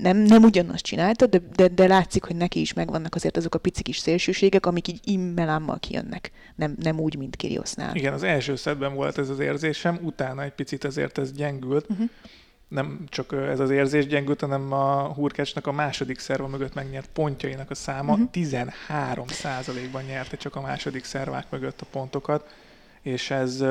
nem, 0.00 0.16
nem 0.16 0.42
ugyanazt 0.42 0.84
csinálta, 0.84 1.26
de, 1.26 1.40
de, 1.54 1.68
de 1.68 1.86
látszik, 1.86 2.24
hogy 2.24 2.36
neki 2.36 2.60
is 2.60 2.72
megvannak 2.72 3.14
azért 3.14 3.36
azok 3.36 3.54
a 3.54 3.58
pici 3.58 3.82
kis 3.82 3.98
szélsőségek, 3.98 4.66
amik 4.66 4.88
így 4.88 5.00
immelámmal 5.04 5.78
kijönnek. 5.78 6.30
Nem, 6.54 6.76
nem 6.80 7.00
úgy, 7.00 7.16
mint 7.16 7.36
Kiriosznál. 7.36 7.94
Igen, 7.94 8.12
az 8.12 8.22
első 8.22 8.56
szedben 8.56 8.94
volt 8.94 9.18
ez 9.18 9.28
az 9.28 9.38
érzésem, 9.38 9.98
utána 10.02 10.42
egy 10.42 10.52
picit 10.52 10.84
azért 10.84 11.18
ez 11.18 11.32
gyengült. 11.32 11.86
Uh-huh. 11.90 12.08
Nem 12.68 13.04
csak 13.08 13.32
ez 13.32 13.60
az 13.60 13.70
érzés 13.70 14.06
gyengült, 14.06 14.40
hanem 14.40 14.72
a 14.72 15.12
Hurkácsnak 15.12 15.66
a 15.66 15.72
második 15.72 16.18
szerva 16.18 16.46
mögött 16.46 16.74
megnyert 16.74 17.08
pontjainak 17.12 17.70
a 17.70 17.74
száma 17.74 18.12
uh-huh. 18.12 18.30
13 18.30 19.26
ban 19.92 20.02
nyerte 20.04 20.36
csak 20.36 20.56
a 20.56 20.60
második 20.60 21.04
szervák 21.04 21.50
mögött 21.50 21.80
a 21.80 21.86
pontokat, 21.90 22.54
és 23.02 23.30
ez, 23.30 23.64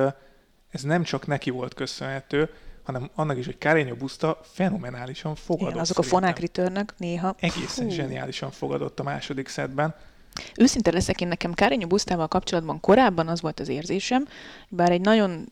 ez 0.69 0.81
nem 0.81 1.03
csak 1.03 1.27
neki 1.27 1.49
volt 1.49 1.73
köszönhető, 1.73 2.49
hanem 2.83 3.09
annak 3.15 3.37
is, 3.37 3.45
hogy 3.45 3.57
Carreño 3.59 3.95
Busta 3.97 4.39
fenomenálisan 4.43 5.35
fogadott. 5.35 5.69
Igen, 5.69 5.81
azok 5.81 5.97
a 5.97 6.01
fonák 6.01 6.39
returnök 6.39 6.93
néha. 6.97 7.35
Egészen 7.39 7.85
Hú. 7.85 7.91
zseniálisan 7.91 8.51
fogadott 8.51 8.99
a 8.99 9.03
második 9.03 9.47
szedben. 9.47 9.95
Őszinte 10.57 10.91
leszek, 10.91 11.21
én 11.21 11.27
nekem 11.27 11.53
Kárényo 11.53 11.87
Busztával 11.87 12.27
kapcsolatban 12.27 12.79
korábban 12.79 13.27
az 13.27 13.41
volt 13.41 13.59
az 13.59 13.69
érzésem, 13.69 14.27
bár 14.67 14.91
egy 14.91 15.01
nagyon 15.01 15.51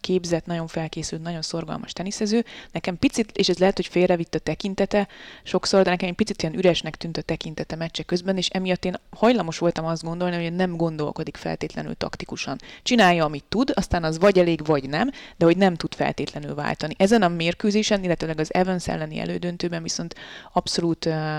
képzett, 0.00 0.46
nagyon 0.46 0.66
felkészült, 0.66 1.22
nagyon 1.22 1.42
szorgalmas 1.42 1.92
teniszező, 1.92 2.44
nekem 2.72 2.98
picit, 2.98 3.30
és 3.30 3.48
ez 3.48 3.58
lehet, 3.58 3.76
hogy 3.76 3.86
félrevitt 3.86 4.34
a 4.34 4.38
tekintete 4.38 5.08
sokszor, 5.42 5.82
de 5.82 5.90
nekem 5.90 6.08
egy 6.08 6.14
picit 6.14 6.42
ilyen 6.42 6.54
üresnek 6.54 6.96
tűnt 6.96 7.16
a 7.16 7.22
tekintete 7.22 7.76
meccse 7.76 8.02
közben, 8.02 8.36
és 8.36 8.48
emiatt 8.48 8.84
én 8.84 8.98
hajlamos 9.10 9.58
voltam 9.58 9.84
azt 9.84 10.02
gondolni, 10.02 10.42
hogy 10.42 10.52
nem 10.52 10.76
gondolkodik 10.76 11.36
feltétlenül 11.36 11.94
taktikusan. 11.94 12.58
Csinálja, 12.82 13.24
amit 13.24 13.44
tud, 13.48 13.70
aztán 13.74 14.04
az 14.04 14.18
vagy 14.18 14.38
elég, 14.38 14.66
vagy 14.66 14.88
nem, 14.88 15.10
de 15.36 15.44
hogy 15.44 15.56
nem 15.56 15.74
tud 15.74 15.94
feltétlenül 15.94 16.54
váltani. 16.54 16.94
Ezen 16.98 17.22
a 17.22 17.28
mérkőzésen, 17.28 18.04
illetőleg 18.04 18.40
az 18.40 18.54
Evans 18.54 18.88
elleni 18.88 19.18
elődöntőben 19.18 19.82
viszont 19.82 20.14
abszolút 20.52 21.04
uh, 21.06 21.38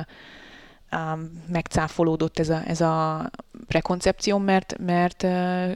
megcáfolódott 1.47 2.39
ez 2.39 2.49
a, 2.49 2.61
ez 2.67 2.81
a 2.81 3.29
prekoncepció, 3.67 4.37
mert, 4.37 4.75
mert 4.77 5.25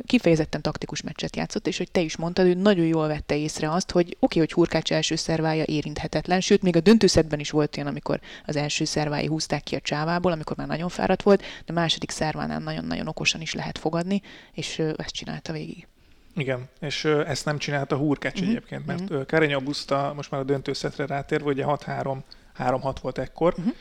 kifejezetten 0.05 0.61
taktikus 0.61 1.01
meccset 1.01 1.35
játszott, 1.35 1.67
és 1.67 1.77
hogy 1.77 1.91
te 1.91 1.99
is 1.99 2.17
mondtad, 2.17 2.45
hogy 2.45 2.57
nagyon 2.57 2.85
jól 2.85 3.07
vette 3.07 3.37
észre 3.37 3.71
azt, 3.71 3.91
hogy 3.91 4.05
oké, 4.05 4.15
okay, 4.19 4.39
hogy 4.39 4.51
Hurkács 4.51 4.91
első 4.91 5.15
szervája 5.15 5.63
érinthetetlen, 5.65 6.41
sőt, 6.41 6.61
még 6.61 6.75
a 6.75 6.79
döntőszedben 6.79 7.39
is 7.39 7.49
volt 7.49 7.75
ilyen, 7.75 7.87
amikor 7.87 8.19
az 8.45 8.55
első 8.55 8.85
szervái 8.85 9.25
húzták 9.25 9.63
ki 9.63 9.75
a 9.75 9.79
csávából, 9.79 10.31
amikor 10.31 10.57
már 10.57 10.67
nagyon 10.67 10.89
fáradt 10.89 11.21
volt, 11.21 11.43
de 11.65 11.73
második 11.73 12.11
szervánál 12.11 12.59
nagyon-nagyon 12.59 13.07
okosan 13.07 13.41
is 13.41 13.53
lehet 13.53 13.77
fogadni, 13.77 14.21
és 14.51 14.79
ezt 14.79 15.09
csinálta 15.09 15.53
végig. 15.53 15.87
Igen, 16.35 16.69
és 16.79 17.05
ezt 17.05 17.45
nem 17.45 17.57
csinálta 17.57 17.95
Hurkács 17.95 18.33
uh-huh. 18.33 18.49
egyébként, 18.49 18.85
mert 18.85 19.01
uh-huh. 19.01 19.25
Karenya 19.25 19.59
Buszta 19.59 20.13
most 20.15 20.31
már 20.31 20.41
a 20.41 20.43
döntőszetre 20.43 21.05
rátérve, 21.05 21.49
ugye 21.49 21.63
6-3, 21.67 22.17
3-6 22.59 22.95
volt 23.01 23.17
ekkor, 23.17 23.53
uh-huh 23.57 23.73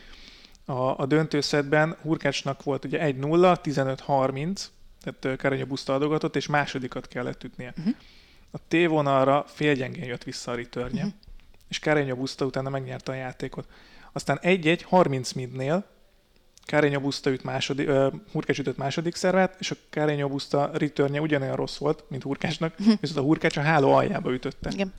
a, 0.67 0.99
a 0.99 1.07
döntőszedben 1.07 1.97
Hurkácsnak 2.03 2.63
volt 2.63 2.85
ugye 2.85 3.13
1-0, 3.13 3.59
15-30, 3.63 4.65
tehát 5.01 5.39
Karanya 5.39 5.65
Buszta 5.65 5.95
adogatott, 5.95 6.37
és 6.37 6.47
másodikat 6.47 7.09
kellett 7.09 7.45
ütnie. 7.45 7.75
Uh-huh. 7.79 7.95
A 8.51 8.59
T-vonalra 8.69 9.45
félgyengén 9.49 10.05
jött 10.05 10.25
vissza 10.25 10.51
a 10.51 10.55
returnje, 10.55 11.05
uh-huh. 11.05 11.19
és 11.69 11.79
Karanya 11.79 12.15
Buszta 12.15 12.45
utána 12.45 12.71
megnyerte 12.71 13.13
a 13.13 13.15
játékot. 13.15 13.69
Aztán 14.13 14.39
1-1, 14.43 14.81
30 14.85 15.33
midnél 15.33 15.85
Kárénya 16.65 17.01
Buszta 17.01 17.31
üt 17.31 17.45
második, 17.45 17.89
uh, 17.89 18.13
Hurkács 18.33 18.59
ütött 18.59 18.77
második 18.77 19.15
szervet, 19.15 19.57
és 19.59 19.71
a 19.71 19.75
Kárénya 19.91 20.29
Buszta 20.29 20.71
returnje 20.73 21.21
ugyanolyan 21.21 21.57
rossz 21.57 21.77
volt, 21.77 22.05
mint 22.09 22.23
Hurkácsnak, 22.23 22.75
uh-huh. 22.79 22.95
viszont 23.01 23.19
a 23.19 23.23
Hurkács 23.23 23.57
a 23.57 23.61
háló 23.61 23.93
aljába 23.93 24.33
ütötte. 24.33 24.71
Igen. 24.73 24.93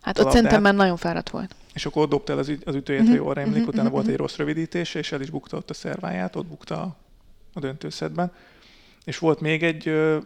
Hát 0.00 0.18
ott 0.18 0.30
szerintem 0.30 0.62
már 0.62 0.74
nagyon 0.74 0.96
fáradt 0.96 1.30
volt. 1.30 1.54
És 1.72 1.86
akkor 1.86 2.02
ott 2.02 2.10
dobta 2.10 2.32
el 2.32 2.38
az, 2.38 2.52
az 2.64 2.74
ütőjét, 2.74 3.08
ha 3.08 3.14
jól 3.14 3.36
emlék, 3.36 3.66
utána 3.66 3.82
uh-huh. 3.82 3.92
volt 3.96 4.06
egy 4.06 4.16
rossz 4.16 4.36
rövidítés, 4.36 4.94
és 4.94 5.12
el 5.12 5.20
is 5.20 5.30
bukta 5.30 5.56
ott 5.56 5.70
a 5.70 5.74
szerváját, 5.74 6.36
ott 6.36 6.46
bukta 6.46 6.96
a, 7.54 7.60
döntőszedben. 7.60 8.32
És 9.04 9.18
volt 9.18 9.40
még 9.40 9.62
egy 9.62 9.88
ö, 9.88 10.18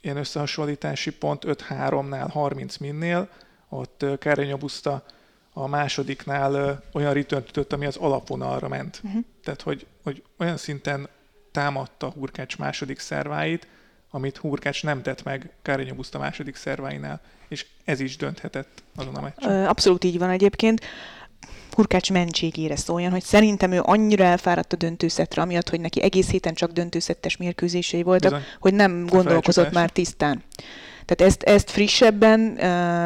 ilyen 0.00 0.16
összehasonlítási 0.16 1.12
pont 1.12 1.42
5-3-nál 1.46 2.28
30 2.30 2.76
minnél, 2.76 3.28
ott 3.68 4.04
Kárénya 4.18 4.56
Buszta 4.56 5.04
a 5.52 5.66
másodiknál 5.66 6.54
ö, 6.54 6.72
olyan 6.92 7.12
return 7.12 7.44
ütött, 7.48 7.72
ami 7.72 7.86
az 7.86 7.96
alapvonalra 7.96 8.68
ment. 8.68 9.00
Uh-huh. 9.04 9.24
Tehát, 9.42 9.62
hogy, 9.62 9.86
hogy 10.02 10.22
olyan 10.38 10.56
szinten 10.56 11.08
támadta 11.52 12.10
Hurkács 12.10 12.58
második 12.58 12.98
szerváit, 12.98 13.66
amit 14.16 14.36
Hurkács 14.36 14.82
nem 14.82 15.02
tett 15.02 15.22
meg 15.22 15.50
Kárénya 15.62 15.94
Buszta 15.94 16.18
második 16.18 16.56
szerváinál, 16.56 17.20
és 17.48 17.66
ez 17.84 18.00
is 18.00 18.16
dönthetett 18.16 18.82
azon 18.96 19.14
a 19.14 19.20
meccsen. 19.20 19.66
Abszolút 19.66 20.04
így 20.04 20.18
van 20.18 20.30
egyébként. 20.30 20.84
Hurkács 21.70 22.12
mentségére 22.12 22.76
szóljon, 22.76 23.10
hogy 23.10 23.22
szerintem 23.22 23.72
ő 23.72 23.80
annyira 23.82 24.24
elfáradt 24.24 24.72
a 24.72 24.76
döntőszetre, 24.76 25.42
amiatt, 25.42 25.68
hogy 25.68 25.80
neki 25.80 26.02
egész 26.02 26.30
héten 26.30 26.54
csak 26.54 26.70
döntőszettes 26.70 27.36
mérkőzései 27.36 28.02
voltak, 28.02 28.32
Bizony. 28.32 28.46
hogy 28.60 28.74
nem 28.74 29.06
gondolkozott 29.06 29.72
már 29.72 29.90
tisztán. 29.90 30.42
Tehát 31.06 31.32
ezt, 31.32 31.42
ezt 31.42 31.70
frissebben, 31.70 32.58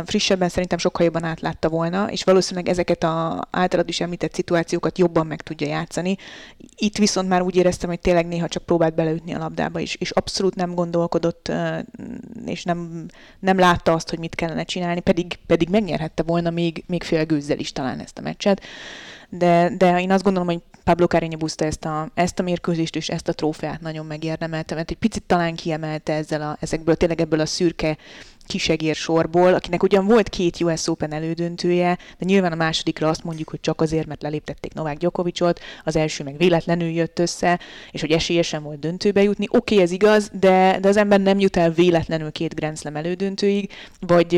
frissebben 0.07 0.49
szerintem 0.49 0.79
sokkal 0.79 1.05
jobban 1.05 1.25
átlátta 1.25 1.69
volna, 1.69 2.11
és 2.11 2.25
valószínűleg 2.25 2.69
ezeket 2.69 3.03
a 3.03 3.49
általad 3.51 3.89
is 3.89 4.01
említett 4.01 4.35
szituációkat 4.35 4.99
jobban 4.99 5.27
meg 5.27 5.41
tudja 5.41 5.67
játszani. 5.67 6.17
Itt 6.77 6.97
viszont 6.97 7.29
már 7.29 7.43
úgy 7.43 7.57
éreztem, 7.57 7.89
hogy 7.89 8.01
tényleg 8.01 8.27
néha 8.27 8.49
csak 8.49 8.63
próbált 8.63 8.95
beleütni 8.95 9.35
a 9.35 9.39
labdába, 9.39 9.81
és, 9.81 9.95
és 9.95 10.11
abszolút 10.11 10.55
nem 10.55 10.75
gondolkodott, 10.75 11.53
és 12.47 12.65
nem, 12.65 13.07
nem 13.39 13.59
látta 13.59 13.93
azt, 13.93 14.11
hogy 14.11 14.19
mit 14.19 14.35
kellene 14.35 14.65
csinálni, 14.65 15.01
pedig, 15.01 15.39
pedig 15.47 15.69
megnyerhette 15.69 16.23
volna 16.23 16.51
még, 16.51 16.85
még 16.87 17.03
fél 17.03 17.25
gőzzel 17.25 17.59
is 17.59 17.73
talán 17.73 17.99
ezt 17.99 18.19
a 18.19 18.23
meccset 18.23 18.63
de, 19.31 19.73
de 19.77 20.01
én 20.01 20.11
azt 20.11 20.23
gondolom, 20.23 20.49
hogy 20.49 20.61
Pablo 20.85 21.07
Carreño 21.09 21.37
Busta 21.39 21.65
ezt 21.65 21.85
a, 21.85 22.11
ezt 22.15 22.39
a 22.39 22.43
mérkőzést 22.43 22.97
és 22.97 23.09
ezt 23.09 23.29
a 23.29 23.33
trófeát 23.33 23.81
nagyon 23.81 24.07
megérdemelte, 24.07 24.75
mert 24.75 24.91
egy 24.91 24.97
picit 24.97 25.23
talán 25.23 25.55
kiemelte 25.55 26.13
ezzel 26.13 26.43
a, 26.43 26.57
ezekből, 26.61 26.97
tényleg 26.97 27.21
ebből 27.21 27.41
a 27.41 27.47
szürke 27.47 27.97
kisegér 28.51 28.95
sorból, 28.95 29.55
akinek 29.55 29.83
ugyan 29.83 30.07
volt 30.07 30.29
két 30.29 30.61
US 30.61 30.89
Open 30.89 31.13
elődöntője, 31.13 31.99
de 32.19 32.25
nyilván 32.25 32.53
a 32.53 32.55
másodikra 32.55 33.09
azt 33.09 33.25
mondjuk, 33.25 33.49
hogy 33.49 33.61
csak 33.61 33.81
azért, 33.81 34.07
mert 34.07 34.23
leléptették 34.23 34.75
Novák 34.75 34.97
Gyokovicsot, 34.97 35.61
az 35.85 35.97
első 35.97 36.25
meg 36.25 36.37
véletlenül 36.37 36.89
jött 36.89 37.19
össze, 37.19 37.61
és 37.91 38.01
hogy 38.01 38.11
esélyesen 38.11 38.63
volt 38.63 38.79
döntőbe 38.79 39.23
jutni. 39.23 39.47
Oké, 39.51 39.75
okay, 39.75 39.85
ez 39.87 39.91
igaz, 39.91 40.31
de, 40.41 40.79
de 40.81 40.89
az 40.89 40.97
ember 40.97 41.21
nem 41.21 41.39
jut 41.39 41.57
el 41.57 41.71
véletlenül 41.71 42.33
két 42.33 42.55
Grand 42.55 42.79
Slam 42.79 42.97
elődöntőig, 42.97 43.71
vagy 44.01 44.33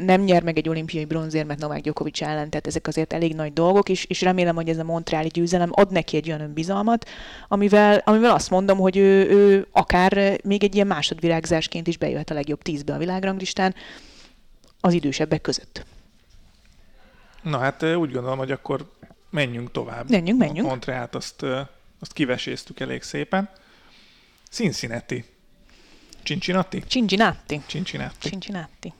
nem 0.00 0.20
nyer 0.24 0.42
meg 0.42 0.58
egy 0.58 0.68
olimpiai 0.68 1.04
bronzérmet 1.04 1.58
Novák 1.58 1.80
Gyokovics 1.80 2.22
ellen, 2.22 2.50
tehát 2.50 2.66
ezek 2.66 2.86
azért 2.86 3.12
elég 3.12 3.34
nagy 3.34 3.52
dolgok, 3.52 3.88
és, 3.88 4.04
és 4.04 4.20
remélem, 4.20 4.54
hogy 4.54 4.68
ez 4.68 4.78
a 4.78 4.84
Montreali 4.84 5.28
győzelem 5.28 5.70
ad 5.72 5.92
neki 5.92 6.16
egy 6.16 6.28
olyan 6.28 6.40
önbizalmat, 6.40 7.08
amivel, 7.48 8.02
amivel 8.04 8.30
azt 8.30 8.50
mondom, 8.50 8.78
hogy 8.78 8.96
ő, 8.96 9.28
ő 9.30 9.66
akár 9.72 10.40
még 10.44 10.64
egy 10.64 10.74
ilyen 10.74 10.86
másodvirágzásként 10.86 11.86
is 11.86 11.98
bejöhet 11.98 12.30
a 12.30 12.34
legjobb 12.34 12.62
tízbe 12.62 12.94
a 12.94 12.98
világranglistán, 12.98 13.44
listán 13.46 13.74
az 14.80 14.92
idősebbek 14.92 15.40
között. 15.40 15.84
Na 17.42 17.58
hát 17.58 17.82
úgy 17.82 18.12
gondolom, 18.12 18.38
hogy 18.38 18.50
akkor 18.50 18.92
menjünk 19.30 19.72
tovább. 19.72 20.10
Menjünk, 20.10 20.38
menjünk. 20.38 20.66
A 20.66 20.70
Montreát 20.70 21.14
azt, 21.14 21.42
azt 21.98 22.12
kiveséztük 22.12 22.80
elég 22.80 23.02
szépen. 23.02 23.50
Cincinnati. 24.50 25.24
Cincinnati? 26.22 26.82
Cincinnati. 26.86 27.62
Cincinnati. 27.66 28.28
Cincinnati. 28.28 28.92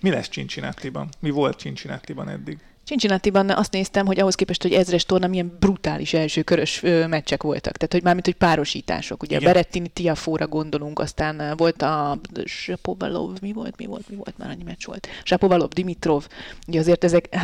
Mi 0.00 0.10
lesz 0.10 0.28
Cincinnati-ban? 0.28 1.08
Mi 1.18 1.30
volt 1.30 1.58
Cincinnati-ban 1.58 2.28
eddig? 2.28 2.58
Cincinnati-ban 2.88 3.50
azt 3.50 3.72
néztem, 3.72 4.06
hogy 4.06 4.20
ahhoz 4.20 4.34
képest, 4.34 4.62
hogy 4.62 4.72
ezres 4.72 5.04
torna 5.04 5.26
milyen 5.26 5.56
brutális 5.60 6.12
első 6.14 6.42
körös 6.42 6.80
meccsek 7.08 7.42
voltak. 7.42 7.76
Tehát, 7.76 7.92
hogy 7.92 8.02
mármint, 8.02 8.24
hogy 8.24 8.34
párosítások. 8.34 9.22
Ugye 9.22 9.36
Igen. 9.36 9.48
a 9.48 9.52
Berettini 9.52 9.88
Tiafóra 9.88 10.46
gondolunk, 10.46 10.98
aztán 10.98 11.54
volt 11.56 11.82
a 11.82 12.18
Sapovalov, 12.44 13.40
mi 13.40 13.52
volt, 13.52 13.76
mi 13.76 13.86
volt, 13.86 14.08
mi 14.08 14.16
volt, 14.16 14.38
már 14.38 14.50
annyi 14.50 14.62
meccs 14.62 14.84
volt. 14.84 15.08
Sapovalov, 15.22 15.68
Dimitrov, 15.68 16.26
ugye 16.66 16.78
azért 16.78 17.04
ezek 17.04 17.28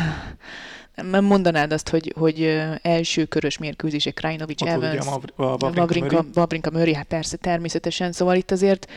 nem 1.11 1.25
mondanád 1.25 1.73
azt, 1.73 1.89
hogy, 1.89 2.13
hogy 2.17 2.61
első 2.81 3.25
körös 3.25 3.57
mérkőzések, 3.57 4.13
Krajnovics, 4.13 4.63
Evans, 4.63 5.05
Vavrinka 6.33 6.71
Murray, 6.71 6.93
hát 6.93 7.07
persze, 7.07 7.37
természetesen, 7.37 8.11
szóval 8.11 8.35
itt 8.35 8.51
azért 8.51 8.87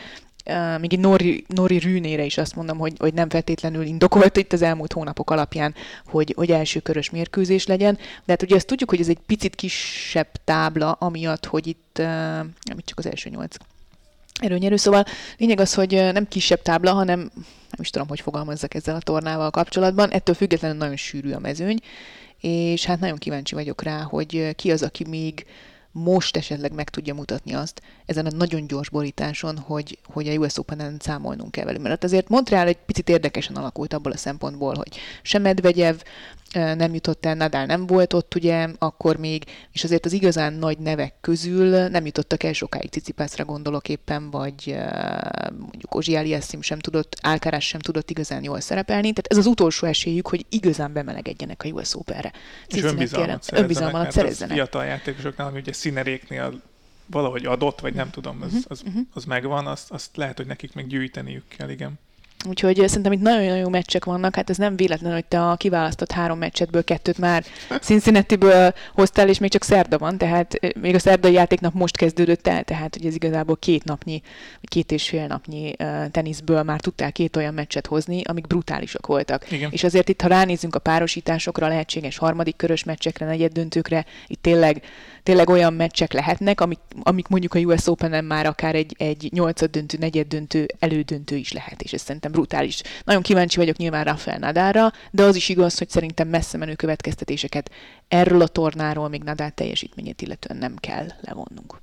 még 0.79 0.93
egy 0.93 0.99
Nori, 0.99 1.45
Nori 1.47 1.77
Rűnére 1.77 2.23
is 2.23 2.37
azt 2.37 2.55
mondom, 2.55 2.77
hogy, 2.77 2.93
hogy 2.97 3.13
nem 3.13 3.29
feltétlenül 3.29 3.83
indokolt 3.83 4.37
itt 4.37 4.53
az 4.53 4.61
elmúlt 4.61 4.93
hónapok 4.93 5.29
alapján, 5.29 5.75
hogy, 6.05 6.33
hogy 6.37 6.51
első 6.51 6.79
körös 6.79 7.09
mérkőzés 7.09 7.65
legyen. 7.65 7.95
De 7.95 8.31
hát 8.31 8.41
ugye 8.41 8.55
azt 8.55 8.67
tudjuk, 8.67 8.89
hogy 8.89 8.99
ez 8.99 9.09
egy 9.09 9.19
picit 9.25 9.55
kisebb 9.55 10.29
tábla, 10.43 10.91
amiatt, 10.91 11.45
hogy 11.45 11.67
itt, 11.67 11.97
nem 11.97 12.77
itt 12.77 12.85
csak 12.85 12.97
az 12.97 13.05
első 13.05 13.29
nyolc 13.29 13.55
erőnyerő. 14.41 14.75
Szóval 14.75 15.05
lényeg 15.37 15.59
az, 15.59 15.73
hogy 15.73 15.91
nem 15.91 16.27
kisebb 16.27 16.61
tábla, 16.61 16.93
hanem 16.93 17.19
nem 17.19 17.81
is 17.81 17.89
tudom, 17.89 18.07
hogy 18.07 18.19
fogalmazzak 18.21 18.73
ezzel 18.73 18.95
a 18.95 18.99
tornával 18.99 19.49
kapcsolatban. 19.49 20.09
Ettől 20.09 20.35
függetlenül 20.35 20.77
nagyon 20.77 20.95
sűrű 20.95 21.31
a 21.31 21.39
mezőny, 21.39 21.79
és 22.39 22.85
hát 22.85 22.99
nagyon 22.99 23.17
kíváncsi 23.17 23.55
vagyok 23.55 23.83
rá, 23.83 24.01
hogy 24.01 24.55
ki 24.55 24.71
az, 24.71 24.83
aki 24.83 25.05
még 25.07 25.45
most 26.03 26.37
esetleg 26.37 26.73
meg 26.73 26.89
tudja 26.89 27.13
mutatni 27.13 27.53
azt 27.53 27.81
ezen 28.05 28.25
a 28.25 28.31
nagyon 28.35 28.67
gyors 28.67 28.89
borításon, 28.89 29.57
hogy, 29.57 29.99
hogy 30.03 30.27
a 30.27 30.33
US 30.33 30.57
Open-en 30.57 30.97
számolnunk 30.99 31.51
kell 31.51 31.65
velük. 31.65 31.81
Mert 31.81 32.03
azért 32.03 32.29
Montreal 32.29 32.67
egy 32.67 32.77
picit 32.85 33.09
érdekesen 33.09 33.55
alakult 33.55 33.93
abból 33.93 34.11
a 34.11 34.17
szempontból, 34.17 34.75
hogy 34.75 34.97
sem 35.21 35.41
Medvegyev 35.41 35.95
nem 36.53 36.93
jutott 36.93 37.25
el, 37.25 37.35
Nadal 37.35 37.65
nem 37.65 37.87
volt 37.87 38.13
ott 38.13 38.35
ugye 38.35 38.67
akkor 38.77 39.17
még, 39.17 39.43
és 39.71 39.83
azért 39.83 40.05
az 40.05 40.13
igazán 40.13 40.53
nagy 40.53 40.77
nevek 40.77 41.13
közül 41.21 41.87
nem 41.87 42.05
jutottak 42.05 42.43
el 42.43 42.53
sokáig 42.53 42.89
Cicipászra 42.89 43.45
gondolok 43.45 43.89
éppen, 43.89 44.29
vagy 44.29 44.75
mondjuk 45.49 45.95
Ozsi 45.95 46.15
Aliassim 46.15 46.61
sem 46.61 46.79
tudott, 46.79 47.15
Alcaraz 47.21 47.63
sem 47.63 47.79
tudott 47.79 48.09
igazán 48.09 48.43
jól 48.43 48.59
szerepelni, 48.59 49.01
tehát 49.01 49.27
ez 49.27 49.37
az 49.37 49.45
utolsó 49.45 49.87
esélyük, 49.87 50.27
hogy 50.27 50.45
igazán 50.49 50.93
bemelegedjenek 50.93 51.63
a 51.63 51.69
US 51.69 51.95
Open-re. 51.95 52.31
És 52.67 52.81
önbizalmat 52.83 53.43
szerezzenek, 53.43 53.61
önbizalmat 53.61 54.11
szerezzenek. 54.11 54.55
fiatal 54.55 54.85
játékosoknál, 54.85 55.47
ami 55.47 55.59
ugye 55.59 55.73
színeréknél 55.89 56.61
valahogy 57.05 57.45
adott, 57.45 57.79
vagy 57.79 57.93
nem 57.93 58.09
tudom, 58.09 58.41
az, 58.41 58.51
mhm, 58.51 58.61
az, 58.67 58.81
mhm. 58.81 58.99
az 59.13 59.25
megvan, 59.25 59.67
azt, 59.67 59.91
azt 59.91 60.17
lehet, 60.17 60.37
hogy 60.37 60.45
nekik 60.45 60.73
meg 60.73 60.87
gyűjteniük 60.87 61.47
kell, 61.47 61.69
igen. 61.69 61.99
Úgyhogy 62.47 62.87
szerintem 62.87 63.11
itt 63.11 63.21
nagyon-nagyon 63.21 63.57
jó 63.57 63.69
meccsek 63.69 64.05
vannak, 64.05 64.35
hát 64.35 64.49
ez 64.49 64.57
nem 64.57 64.75
véletlen, 64.75 65.13
hogy 65.13 65.25
te 65.25 65.41
a 65.49 65.55
kiválasztott 65.55 66.11
három 66.11 66.37
meccsetből 66.37 66.83
kettőt 66.83 67.17
már 67.17 67.43
Cincinnati-ből 67.81 68.73
hoztál, 68.93 69.29
és 69.29 69.39
még 69.39 69.51
csak 69.51 69.63
szerda 69.63 69.97
van, 69.97 70.17
tehát 70.17 70.75
még 70.81 70.95
a 70.95 70.99
szerdai 70.99 71.33
játéknap 71.33 71.73
most 71.73 71.97
kezdődött 71.97 72.47
el, 72.47 72.63
tehát 72.63 72.95
hogy 72.95 73.05
ez 73.05 73.15
igazából 73.15 73.57
két 73.57 73.83
napnyi, 73.83 74.21
két 74.61 74.91
és 74.91 75.09
fél 75.09 75.27
napnyi 75.27 75.75
teniszből 76.11 76.63
már 76.63 76.79
tudtál 76.79 77.11
két 77.11 77.35
olyan 77.35 77.53
meccset 77.53 77.87
hozni, 77.87 78.21
amik 78.23 78.47
brutálisak 78.47 79.07
voltak. 79.07 79.51
Igen. 79.51 79.71
És 79.71 79.83
azért 79.83 80.09
itt, 80.09 80.21
ha 80.21 80.27
ránézünk 80.27 80.75
a 80.75 80.79
párosításokra, 80.79 81.67
lehetséges 81.67 82.17
harmadik 82.17 82.55
körös 82.55 82.83
meccsekre, 82.83 83.25
negyed 83.25 83.51
döntőkre, 83.51 84.05
itt 84.27 84.41
tényleg 84.41 84.83
tényleg 85.29 85.49
olyan 85.49 85.73
meccsek 85.73 86.13
lehetnek, 86.13 86.61
amik, 86.61 86.79
amik 87.03 87.27
mondjuk 87.27 87.53
a 87.53 87.59
US 87.59 87.87
Open-en 87.87 88.25
már 88.25 88.45
akár 88.45 88.75
egy, 88.75 88.95
egy 88.97 89.29
nyolcad 89.33 89.69
döntő, 89.69 89.97
negyed 89.97 90.27
döntő, 90.27 90.65
elődöntő 90.79 91.35
is 91.35 91.51
lehet, 91.51 91.81
és 91.81 91.93
ez 91.93 92.01
szerintem 92.01 92.31
brutális. 92.31 92.81
Nagyon 93.03 93.21
kíváncsi 93.21 93.57
vagyok 93.57 93.77
nyilván 93.77 94.03
Rafael 94.03 94.37
Nadára, 94.37 94.91
de 95.11 95.23
az 95.23 95.35
is 95.35 95.49
igaz, 95.49 95.77
hogy 95.77 95.89
szerintem 95.89 96.27
messze 96.27 96.57
menő 96.57 96.75
következtetéseket 96.75 97.71
erről 98.07 98.41
a 98.41 98.47
tornáról 98.47 99.09
még 99.09 99.23
Nadal 99.23 99.49
teljesítményét 99.49 100.21
illetően 100.21 100.59
nem 100.59 100.75
kell 100.75 101.05
levonnunk. 101.21 101.81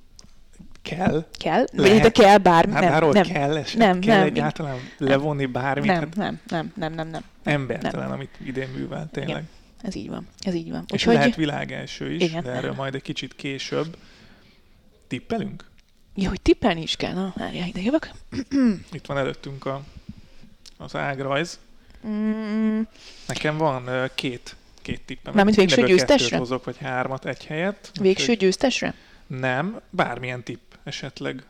Kell? 0.81 1.25
Kell? 1.31 1.65
Vagy 1.75 1.99
de 1.99 2.09
kell 2.09 2.37
bármi? 2.37 2.73
Hát 2.73 2.83
nem, 2.83 2.93
arról 2.93 3.11
nem, 3.11 3.23
kell, 3.23 3.57
eset, 3.57 3.77
nem, 3.77 3.99
kell 3.99 4.17
nem, 4.17 4.25
egyáltalán 4.25 4.77
levonni 4.97 5.45
bármit? 5.45 5.85
nem, 5.85 5.99
Hát 5.99 6.15
nem, 6.15 6.39
nem, 6.47 6.71
nem, 6.75 6.93
nem, 6.93 7.07
nem. 7.07 7.21
embertelen, 7.43 8.11
amit 8.11 8.31
idén 8.45 8.67
művel, 8.75 9.07
tényleg. 9.11 9.29
Igen. 9.29 9.49
Ez 9.81 9.95
így 9.95 10.09
van. 10.09 10.27
Ez 10.39 10.53
így 10.53 10.69
van. 10.71 10.83
És 10.87 10.93
Úgyhogy 10.93 11.13
lehet 11.13 11.35
világ 11.35 11.71
első 11.71 12.11
is, 12.11 12.23
Igen. 12.23 12.43
de 12.43 12.51
erről 12.51 12.73
majd 12.73 12.95
egy 12.95 13.01
kicsit 13.01 13.35
később. 13.35 13.97
Tippelünk? 15.07 15.65
ja, 16.15 16.29
hogy 16.29 16.41
tippelni 16.41 16.81
is 16.81 16.95
kell. 16.95 17.13
Na, 17.13 17.33
várjál, 17.37 17.67
ide 17.67 17.81
jövök. 17.81 18.11
Itt 18.91 19.05
van 19.05 19.17
előttünk 19.17 19.65
a, 19.65 19.83
az 20.77 20.95
ágrajz. 20.95 21.59
Mm, 22.07 22.81
Nekem 23.27 23.57
van 23.57 24.09
két, 24.15 24.55
két 24.81 25.01
tippem. 25.05 25.33
Mármint 25.33 25.57
végső 25.57 25.83
győztesre? 25.85 26.37
hozok, 26.37 26.63
vagy 26.63 26.77
hármat 26.77 27.25
egy 27.25 27.45
helyet. 27.45 27.91
végső 27.99 28.33
győztesre? 28.33 28.93
Nem, 29.27 29.81
bármilyen 29.89 30.43
tipp 30.43 30.71
esetleg. 30.83 31.43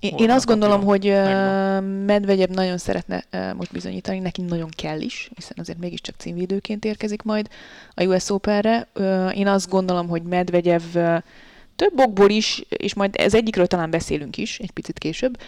Én, 0.00 0.14
én 0.16 0.30
azt 0.30 0.46
gondolom, 0.46 0.84
hogy 0.84 1.04
Megvan. 1.04 1.84
Medvegyev 1.84 2.48
nagyon 2.48 2.78
szeretne 2.78 3.24
most 3.56 3.72
bizonyítani, 3.72 4.18
neki 4.18 4.42
nagyon 4.42 4.68
kell 4.76 5.00
is, 5.00 5.30
hiszen 5.34 5.56
azért 5.60 5.78
mégiscsak 5.78 6.14
címvédőként 6.18 6.84
érkezik 6.84 7.22
majd 7.22 7.48
a 7.94 8.04
US 8.04 8.30
Open-re. 8.30 8.88
Én 9.34 9.46
azt 9.46 9.68
gondolom, 9.68 10.08
hogy 10.08 10.22
Medvegyev 10.22 10.82
több 11.76 11.98
okból 11.98 12.30
is, 12.30 12.64
és 12.68 12.94
majd 12.94 13.14
ez 13.18 13.34
egyikről 13.34 13.66
talán 13.66 13.90
beszélünk 13.90 14.36
is 14.36 14.58
egy 14.58 14.70
picit 14.70 14.98
később, 14.98 15.38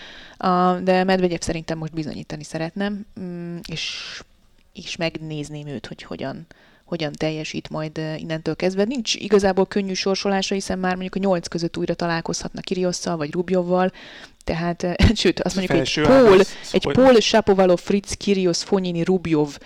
de 0.83 1.05
Medvegyev 1.05 1.41
szerintem 1.41 1.79
most 1.79 1.93
bizonyítani 1.93 2.45
szeretném, 2.45 3.07
mm, 3.21 3.57
és, 3.69 4.21
és 4.73 4.97
megnézném 4.97 5.67
őt, 5.67 5.87
hogy 5.87 6.03
hogyan, 6.03 6.47
hogyan 6.85 7.13
teljesít 7.13 7.71
majd 7.71 7.99
innentől 8.17 8.57
kezdve. 8.57 8.85
Nincs 8.85 9.15
igazából 9.15 9.67
könnyű 9.67 9.93
sorsolása, 9.93 10.55
hiszen 10.55 10.79
már 10.79 10.93
mondjuk 10.93 11.15
a 11.15 11.19
nyolc 11.19 11.49
között 11.49 11.77
újra 11.77 11.95
találkozhatna 11.95 12.61
Kiriosszal 12.61 13.17
vagy 13.17 13.33
Rubjovval, 13.33 13.93
tehát, 14.45 14.87
sőt, 15.21 15.41
azt 15.41 15.57
mondjuk 15.57 15.79
egy 15.79 15.89
Felső 15.89 16.13
ág, 16.13 16.25
az 16.25 16.55
egy 16.73 16.89
Paul 16.93 17.21
Shapovalov, 17.21 17.79
Fritz 17.79 18.15
Kyrgios, 18.15 18.63
Fonyini, 18.63 19.05
Rubjov 19.05 19.57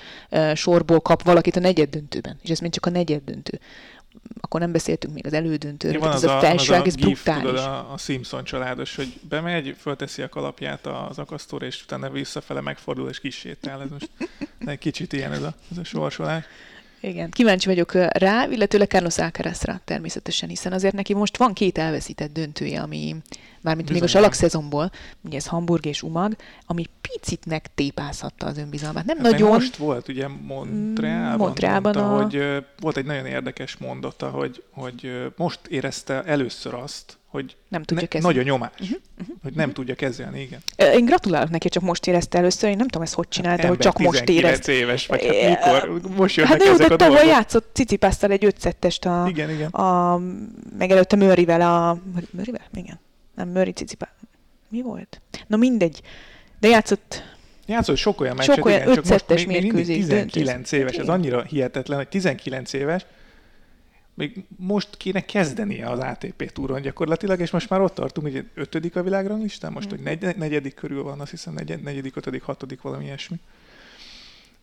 sorból 0.55 1.01
kap 1.01 1.23
valakit 1.23 1.57
a 1.57 1.61
negyed 1.61 1.89
döntőben, 1.89 2.39
és 2.43 2.51
ez 2.51 2.59
még 2.59 2.73
csak 2.73 2.87
a 2.87 2.91
negyed 2.91 3.23
döntő. 3.25 3.61
Akkor 4.41 4.61
nem 4.61 4.73
beszéltünk 4.73 5.15
még 5.15 5.27
az 5.27 5.33
elődöntőről, 5.33 6.01
van 6.01 6.09
az 6.11 6.25
ez 6.25 6.31
a 6.31 6.37
a, 6.37 6.41
felság, 6.41 6.81
az 6.81 6.87
ez 6.87 6.95
gif, 6.95 7.23
brutális. 7.23 7.43
tudod, 7.43 7.65
a, 7.65 7.93
a 7.93 7.99
Simpson 7.99 8.45
családos, 8.45 8.97
hogy 8.97 9.21
bemegy, 9.29 9.75
fölteszi 9.79 10.23
a 10.23 10.29
kalapját 10.29 10.87
az 10.87 11.19
akasztóra, 11.19 11.67
és 11.67 11.83
utána 11.83 12.11
visszafele 12.11 12.61
megfordul, 12.61 13.09
és 13.09 13.21
kisétál. 13.21 13.83
Ez 13.83 13.89
most 13.91 14.11
egy 14.67 14.79
kicsit 14.79 15.12
ilyen 15.12 15.33
ez 15.33 15.43
a, 15.43 15.55
ez 15.71 15.79
a 15.79 15.85
sorsolás. 15.85 16.45
Igen, 17.07 17.31
kíváncsi 17.31 17.66
vagyok 17.69 17.92
rá, 17.95 18.47
illetőleg 18.51 18.88
Carlos 18.88 19.19
Alcarazra 19.19 19.81
természetesen, 19.85 20.49
hiszen 20.49 20.73
azért 20.73 20.95
neki 20.95 21.14
most 21.14 21.37
van 21.37 21.53
két 21.53 21.79
elveszített 21.79 22.33
döntője, 22.33 22.81
ami 22.81 23.16
mármint 23.61 23.88
még 23.88 23.99
a 23.99 24.05
Bizony. 24.05 24.21
salak-szezonból, 24.21 24.90
ugye 25.25 25.37
ez 25.37 25.47
Hamburg 25.47 25.87
és 25.87 26.03
Umag, 26.03 26.37
ami 26.66 26.85
picit 27.01 27.47
megtépázhatta 27.47 28.47
az 28.47 28.59
önbizalmát. 28.59 29.05
Nem 29.05 29.16
Hát 29.19 29.31
nagyon, 29.31 29.49
Most 29.51 29.77
volt 29.77 30.09
ugye 30.09 30.29
Montrealban, 30.29 31.37
Montrealban 31.38 31.95
mondta, 31.97 32.16
a- 32.16 32.23
hogy 32.23 32.64
volt 32.81 32.97
egy 32.97 33.05
nagyon 33.07 33.27
érdekes 33.27 33.77
mondata, 33.77 34.29
hogy, 34.29 34.62
hogy 34.71 35.33
most 35.37 35.61
érezte 35.69 36.23
először 36.25 36.75
azt, 36.75 37.16
hogy 37.27 37.57
nem 37.69 37.83
tudja 37.83 38.07
kezdeni. 38.07 38.35
nagy 38.35 38.45
a 38.45 38.49
nyomás, 38.51 38.71
Uh-huh, 39.19 39.37
hogy 39.43 39.53
nem 39.53 39.73
tudja 39.73 39.95
kezelni, 39.95 40.41
igen. 40.41 40.61
Én 40.77 41.05
gratulálok 41.05 41.51
neki, 41.51 41.69
csak 41.69 41.83
most 41.83 42.07
érezte 42.07 42.39
először, 42.39 42.71
én 42.71 42.77
nem 42.77 42.87
tudom, 42.89 43.03
ezt 43.03 43.15
hogy 43.15 43.29
csinálta, 43.29 43.61
hogy 43.67 43.71
Ember 43.71 43.85
csak 43.87 43.99
most 43.99 44.25
19 44.25 44.45
érezte. 44.45 44.73
éves, 44.73 45.07
vagy 45.07 45.25
hát 45.27 45.83
mikor, 45.89 46.11
most 46.17 46.37
jönnek 46.37 46.53
Hát 46.53 46.65
jó, 46.65 46.73
ezek 46.73 46.89
de 46.89 46.95
a 46.95 46.97
tavaly 46.97 47.15
dolgok. 47.17 47.35
játszott 47.35 47.71
Cicipásztal 47.73 48.31
egy 48.31 48.45
ötszettest 48.45 49.05
a, 49.05 49.27
Igen, 49.29 49.51
igen. 49.51 49.69
a 49.71 50.17
meg 50.79 50.91
előtte 50.91 51.17
Murrayvel 51.17 51.61
a... 51.61 51.99
Murrayvel? 52.31 52.67
Igen. 52.75 53.01
Nem, 53.35 53.49
Murray 53.49 53.73
Cicipá. 53.73 54.09
Mi 54.69 54.83
volt? 54.83 55.21
Na 55.47 55.57
mindegy. 55.57 56.01
De 56.61 56.69
játszott 56.69 57.23
Játszott 57.67 57.97
sok 57.97 58.21
olyan 58.21 58.37
Sok 58.37 58.47
meccset, 58.47 58.65
olyan 58.65 58.81
igen, 58.83 58.95
csak 58.95 59.07
most 59.09 59.29
még, 59.29 59.37
még 59.39 59.47
mindig 59.47 59.73
mérkőzés, 59.73 59.97
19 59.97 60.71
döntő. 60.71 60.77
éves, 60.77 60.97
ez 60.97 61.09
annyira 61.09 61.43
hihetetlen, 61.43 61.97
hogy 61.99 62.09
19 62.09 62.73
éves, 62.73 63.07
még 64.17 64.45
most 64.57 64.97
kéne 64.97 65.25
kezdenie 65.25 65.91
az 65.91 65.99
ATP 65.99 66.51
túron 66.53 66.81
gyakorlatilag, 66.81 67.41
és 67.41 67.51
most 67.51 67.69
már 67.69 67.81
ott 67.81 67.95
tartunk, 67.95 68.33
hogy 68.33 68.49
ötödik 68.55 68.97
a 68.97 69.03
világranglistán, 69.03 69.73
most, 69.73 69.91
hogy 69.91 70.01
negy, 70.01 70.37
negyedik 70.37 70.75
körül 70.75 71.03
van, 71.03 71.21
azt 71.21 71.31
hiszem 71.31 71.55
negyed, 71.55 71.83
negyedik, 71.83 72.17
ötödik, 72.17 72.43
hatodik, 72.43 72.81
valami 72.81 73.05
ilyesmi. 73.05 73.37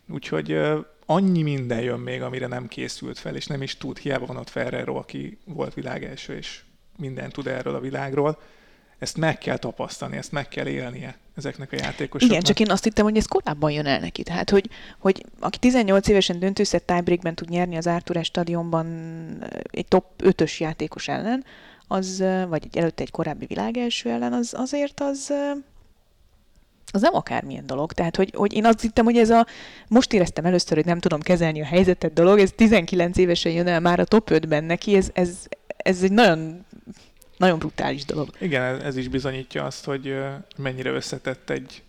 Úgyhogy 0.08 0.60
annyi 1.06 1.42
minden 1.42 1.82
jön 1.82 2.00
még, 2.00 2.22
amire 2.22 2.48
nem 2.48 2.68
készült 2.68 3.20
fel, 3.20 3.36
és 3.36 3.46
nem 3.46 3.62
is 3.62 3.78
tud. 3.78 3.98
Hiába 3.98 4.26
van 4.26 4.38
ott 4.38 4.50
Ferrero, 4.50 4.96
aki 4.96 5.38
volt 5.46 5.74
világ 5.74 6.04
első, 6.04 6.36
és 6.36 6.62
mindent 6.98 7.34
tud 7.34 7.48
erről 7.48 7.76
a 7.76 7.80
világról. 7.80 8.42
Ezt 9.04 9.18
meg 9.18 9.38
kell 9.38 9.58
tapasztalni, 9.58 10.18
ezt 10.18 10.32
meg 10.32 10.48
kell 10.48 10.68
élnie 10.68 11.16
ezeknek 11.36 11.72
a 11.72 11.76
játékosoknak. 11.76 12.32
Igen, 12.32 12.42
csak 12.42 12.60
én 12.60 12.72
azt 12.72 12.84
hittem, 12.84 13.06
hogy 13.06 13.18
ez 13.18 13.26
korábban 13.26 13.72
jön 13.72 13.86
el 13.86 14.00
neki. 14.00 14.24
Tehát, 14.24 14.50
hogy, 14.50 14.70
hogy 15.00 15.26
aki 15.40 15.58
18 15.58 16.08
évesen 16.08 16.40
döntőszett 16.40 16.86
tiebreakben 16.86 17.36
tud 17.36 17.50
nyerni 17.50 17.78
az 17.78 17.88
Arthur 17.88 18.26
stadionban 18.26 18.88
egy 19.72 19.86
top 19.88 20.06
5-ös 20.24 20.58
játékos 20.58 21.08
ellen, 21.08 21.46
az, 21.88 22.24
vagy 22.48 22.64
egy 22.66 22.78
előtte 22.78 23.04
egy 23.04 23.12
korábbi 23.12 23.46
világelső 23.46 24.10
ellen, 24.10 24.34
az 24.34 24.54
azért 24.58 25.00
az 25.00 25.34
az 26.92 27.02
nem 27.02 27.16
akármilyen 27.16 27.66
dolog. 27.66 27.94
Tehát, 27.94 28.16
hogy, 28.16 28.34
hogy 28.36 28.54
én 28.54 28.66
azt 28.66 28.82
hittem, 28.82 29.06
hogy 29.06 29.18
ez 29.18 29.30
a, 29.30 29.46
most 29.88 30.14
éreztem 30.14 30.46
először, 30.46 30.78
hogy 30.78 30.86
nem 30.86 31.00
tudom 31.00 31.20
kezelni 31.20 31.62
a 31.62 31.66
helyzetet 31.66 32.14
dolog, 32.14 32.40
ez 32.40 32.52
19 32.56 33.18
évesen 33.18 33.52
jön 33.52 33.68
el 33.68 33.80
már 33.80 34.00
a 34.00 34.06
top 34.06 34.30
5-ben 34.32 34.64
neki, 34.64 34.96
ez, 34.96 35.10
ez, 35.14 35.30
ez 35.78 36.04
egy 36.04 36.12
nagyon, 36.12 36.66
nagyon 37.38 37.60
brutális 37.60 38.06
dolog. 38.06 38.30
Igen, 38.40 38.82
ez- 38.82 38.96
is 38.96 39.08
bizonyítja 39.08 39.64
azt, 39.66 39.86
hogy 39.86 40.16
mennyire 40.58 40.90
összetett 40.92 41.50
egy, 41.50 41.84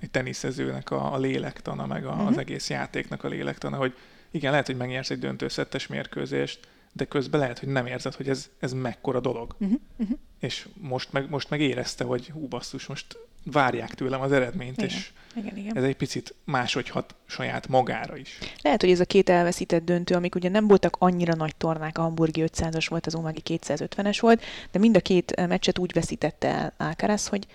egy 0.00 0.10
teniszezőnek 0.10 0.90
a, 0.90 1.12
a 1.14 1.18
lélektana, 1.18 1.86
meg 1.86 2.06
a, 2.06 2.14
Mhm. 2.14 2.26
az 2.26 2.38
egész 2.38 2.70
játéknak 2.70 3.24
a 3.24 3.28
lélektana, 3.28 3.76
hogy 3.76 3.94
igen, 4.30 4.50
lehet, 4.50 4.66
hogy 4.66 4.76
megnyersz 4.76 5.10
egy 5.10 5.18
döntőszettes 5.18 5.86
mérkőzést, 5.86 6.68
de 6.92 7.04
közben 7.04 7.40
lehet, 7.40 7.58
hogy 7.58 7.68
nem 7.68 7.86
érzed, 7.86 8.14
hogy 8.14 8.28
ez, 8.28 8.48
ez 8.58 8.72
mekkora 8.72 9.20
dolog. 9.20 9.54
Uh-huh, 9.58 9.80
uh-huh. 9.96 10.18
És 10.40 10.68
most 10.80 11.12
meg, 11.12 11.30
most 11.30 11.50
meg 11.50 11.60
érezte, 11.60 12.04
hogy 12.04 12.28
hú 12.28 12.46
basszus, 12.48 12.86
most 12.86 13.18
várják 13.44 13.94
tőlem 13.94 14.20
az 14.20 14.32
eredményt, 14.32 14.76
Igen. 14.76 14.88
és 14.88 15.10
Igen, 15.34 15.56
igen. 15.56 15.76
ez 15.76 15.82
egy 15.82 15.96
picit 15.96 16.34
máshogy 16.44 16.88
hat 16.88 17.14
saját 17.26 17.68
magára 17.68 18.16
is. 18.16 18.38
Lehet, 18.62 18.80
hogy 18.80 18.90
ez 18.90 19.00
a 19.00 19.04
két 19.04 19.28
elveszített 19.28 19.84
döntő, 19.84 20.14
amik 20.14 20.34
ugye 20.34 20.48
nem 20.48 20.66
voltak 20.66 20.96
annyira 20.98 21.34
nagy 21.34 21.56
tornák, 21.56 21.98
a 21.98 22.02
hamburgi 22.02 22.44
500-as 22.46 22.86
volt, 22.88 23.06
az 23.06 23.14
Umagi 23.14 23.42
250-es 23.44 24.18
volt, 24.20 24.42
de 24.70 24.78
mind 24.78 24.96
a 24.96 25.00
két 25.00 25.30
eh, 25.30 25.46
meccset 25.46 25.78
úgy 25.78 25.92
veszítette 25.92 26.48
el 26.48 26.72
Alcaraz, 26.76 27.26
hogy 27.26 27.46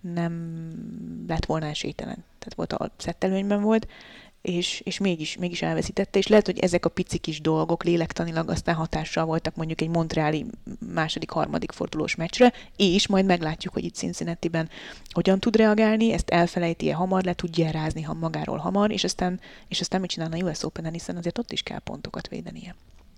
nem 0.00 0.52
lett 1.28 1.44
volna 1.44 1.66
esélytelen. 1.66 2.24
Tehát 2.38 2.54
volt 2.54 2.72
a 2.72 2.90
szettelőnyben 2.96 3.62
volt, 3.62 3.88
és, 4.42 4.80
és 4.84 4.98
mégis, 4.98 5.36
mégis 5.36 5.62
elveszítette, 5.62 6.18
és 6.18 6.26
lehet, 6.26 6.46
hogy 6.46 6.58
ezek 6.58 6.84
a 6.84 6.88
pici 6.88 7.18
kis 7.18 7.40
dolgok 7.40 7.84
lélektanilag 7.84 8.50
aztán 8.50 8.74
hatással 8.74 9.24
voltak 9.24 9.56
mondjuk 9.56 9.80
egy 9.80 9.88
Montreali 9.88 10.46
második, 10.92 11.30
harmadik 11.30 11.72
fordulós 11.72 12.14
meccsre, 12.14 12.52
és 12.76 13.06
majd 13.06 13.24
meglátjuk, 13.24 13.72
hogy 13.72 13.84
itt 13.84 13.94
Cincinnati-ben 13.94 14.68
hogyan 15.10 15.40
tud 15.40 15.56
reagálni, 15.56 16.12
ezt 16.12 16.30
elfelejti-e 16.30 16.94
hamar, 16.94 17.24
le 17.24 17.32
tudja 17.32 17.70
rázni 17.70 18.02
ha 18.02 18.14
magáról 18.14 18.56
hamar, 18.56 18.90
és 18.90 19.04
aztán, 19.04 19.40
és 19.68 19.80
aztán 19.80 20.00
mit 20.00 20.10
csinálna 20.10 20.36
a 20.36 20.50
US 20.50 20.64
Open-en, 20.64 20.92
hiszen 20.92 21.16
azért 21.16 21.38
ott 21.38 21.52
is 21.52 21.62
kell 21.62 21.78
pontokat 21.78 22.28
védenie. 22.28 22.74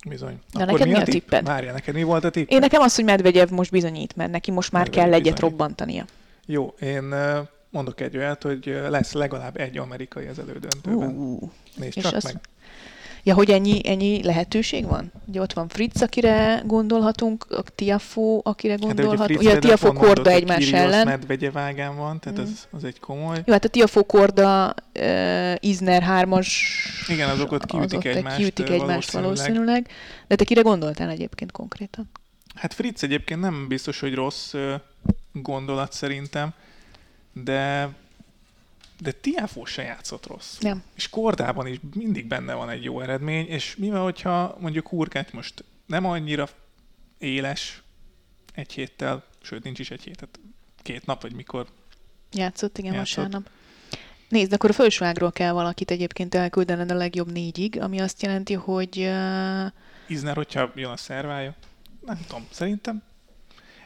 Bizony. 0.09 0.39
Na, 0.53 0.65
neked 0.65 0.89
mi 0.89 0.95
a 0.95 1.03
tipp? 1.03 1.13
tipped? 1.13 1.45
Várja, 1.45 1.73
neked 1.73 1.95
mi 1.95 2.03
volt 2.03 2.25
a 2.25 2.31
tipp? 2.31 2.51
Én 2.51 2.59
nekem 2.59 2.81
az, 2.81 2.95
hogy 2.95 3.05
Medvegyev 3.05 3.51
most 3.51 3.71
bizonyít, 3.71 4.17
mert 4.17 4.31
neki 4.31 4.51
most 4.51 4.73
már 4.73 4.83
Medvegyev 4.83 5.05
kell 5.05 5.19
egyet 5.21 5.33
bizonyít. 5.33 5.59
robbantania. 5.59 6.05
Jó, 6.47 6.75
én 6.81 7.15
mondok 7.71 8.01
egy 8.01 8.17
olyat, 8.17 8.43
hogy 8.43 8.81
lesz 8.89 9.13
legalább 9.13 9.57
egy 9.57 9.79
amerikai 9.79 10.27
az 10.27 10.39
elődöntőben. 10.39 11.09
Uh, 11.09 11.51
Nézd 11.77 11.97
és 11.97 12.03
csak 12.03 12.15
az- 12.15 12.25
meg. 12.25 12.41
Ja, 13.23 13.35
hogy 13.35 13.51
ennyi, 13.51 13.81
ennyi 13.89 14.23
lehetőség 14.23 14.87
van? 14.87 15.13
Ugye 15.27 15.41
ott 15.41 15.53
van 15.53 15.69
Fritz, 15.69 16.03
akire 16.03 16.63
gondolhatunk, 16.67 17.47
a 17.49 17.63
Tiafo, 17.75 18.41
akire 18.43 18.75
gondolhatunk. 18.75 19.31
Hát, 19.31 19.39
ugye 19.39 19.57
a 19.57 19.59
Tiafo 19.59 19.93
korda 19.93 20.31
egymás 20.31 20.73
ellen. 20.73 21.07
Medvegyev 21.07 21.57
ágán 21.57 21.97
van, 21.97 22.21
tehát 22.21 22.39
mm. 22.39 22.43
az, 22.43 22.69
az 22.71 22.85
egy 22.85 23.01
komoly. 23.01 23.43
Jó, 23.45 23.53
hát 23.53 23.65
a 23.65 23.69
Tiafo 23.69 24.05
korda, 24.05 24.75
uh, 25.01 25.55
Izner 25.59 26.03
hármas... 26.03 26.77
Igen, 27.09 27.29
azok 27.29 27.53
ott 27.53 27.67
kiütik 27.67 27.99
azok 27.99 28.05
egymást, 28.05 28.37
kiütik 28.37 28.69
egymást 28.69 29.11
valószínűleg. 29.11 29.55
valószínűleg. 29.55 29.91
De 30.27 30.35
te 30.35 30.45
kire 30.45 30.61
gondoltál 30.61 31.09
egyébként 31.11 31.53
konkrétan? 31.53 32.11
Hát 32.55 32.75
Fritz 32.75 33.03
egyébként 33.03 33.41
nem 33.41 33.69
biztos, 33.69 34.01
hogy 34.01 34.15
rossz 34.15 34.55
gondolat 35.33 35.93
szerintem, 35.93 36.53
de 37.33 37.95
de 39.01 39.13
Tiafó 39.13 39.65
se 39.65 39.83
játszott 39.83 40.27
rossz. 40.27 40.59
Nem. 40.59 40.83
És 40.95 41.09
Kordában 41.09 41.67
is 41.67 41.79
mindig 41.95 42.27
benne 42.27 42.55
van 42.55 42.69
egy 42.69 42.85
jó 42.85 43.01
eredmény, 43.01 43.47
és 43.47 43.77
mivel, 43.77 44.03
hogyha 44.03 44.57
mondjuk 44.61 44.93
Urkát 44.93 45.33
most 45.33 45.65
nem 45.87 46.05
annyira 46.05 46.49
éles 47.19 47.83
egy 48.55 48.73
héttel, 48.73 49.25
sőt 49.43 49.63
nincs 49.63 49.79
is 49.79 49.91
egy 49.91 50.03
hét, 50.03 50.17
tehát 50.17 50.39
két 50.83 51.07
nap, 51.07 51.23
vagy 51.23 51.33
mikor 51.33 51.67
Játszott, 52.33 52.79
igen, 52.79 52.93
Játszott. 52.93 53.17
vasárnap. 53.17 53.51
Nézd, 54.29 54.53
akkor 54.53 54.71
a 54.71 54.73
fölsvágról 54.73 55.33
kell 55.33 55.53
valakit 55.53 55.91
egyébként 55.91 56.35
elküldened 56.35 56.91
a 56.91 56.95
legjobb 56.95 57.33
négyig, 57.33 57.81
ami 57.81 58.01
azt 58.01 58.23
jelenti, 58.23 58.55
hogy 58.55 58.99
uh, 58.99 59.67
Izner, 60.07 60.37
hogyha 60.37 60.73
jön 60.75 60.91
a 60.91 60.97
szervája, 60.97 61.55
nem 62.07 62.21
tudom, 62.27 62.47
szerintem 62.51 63.03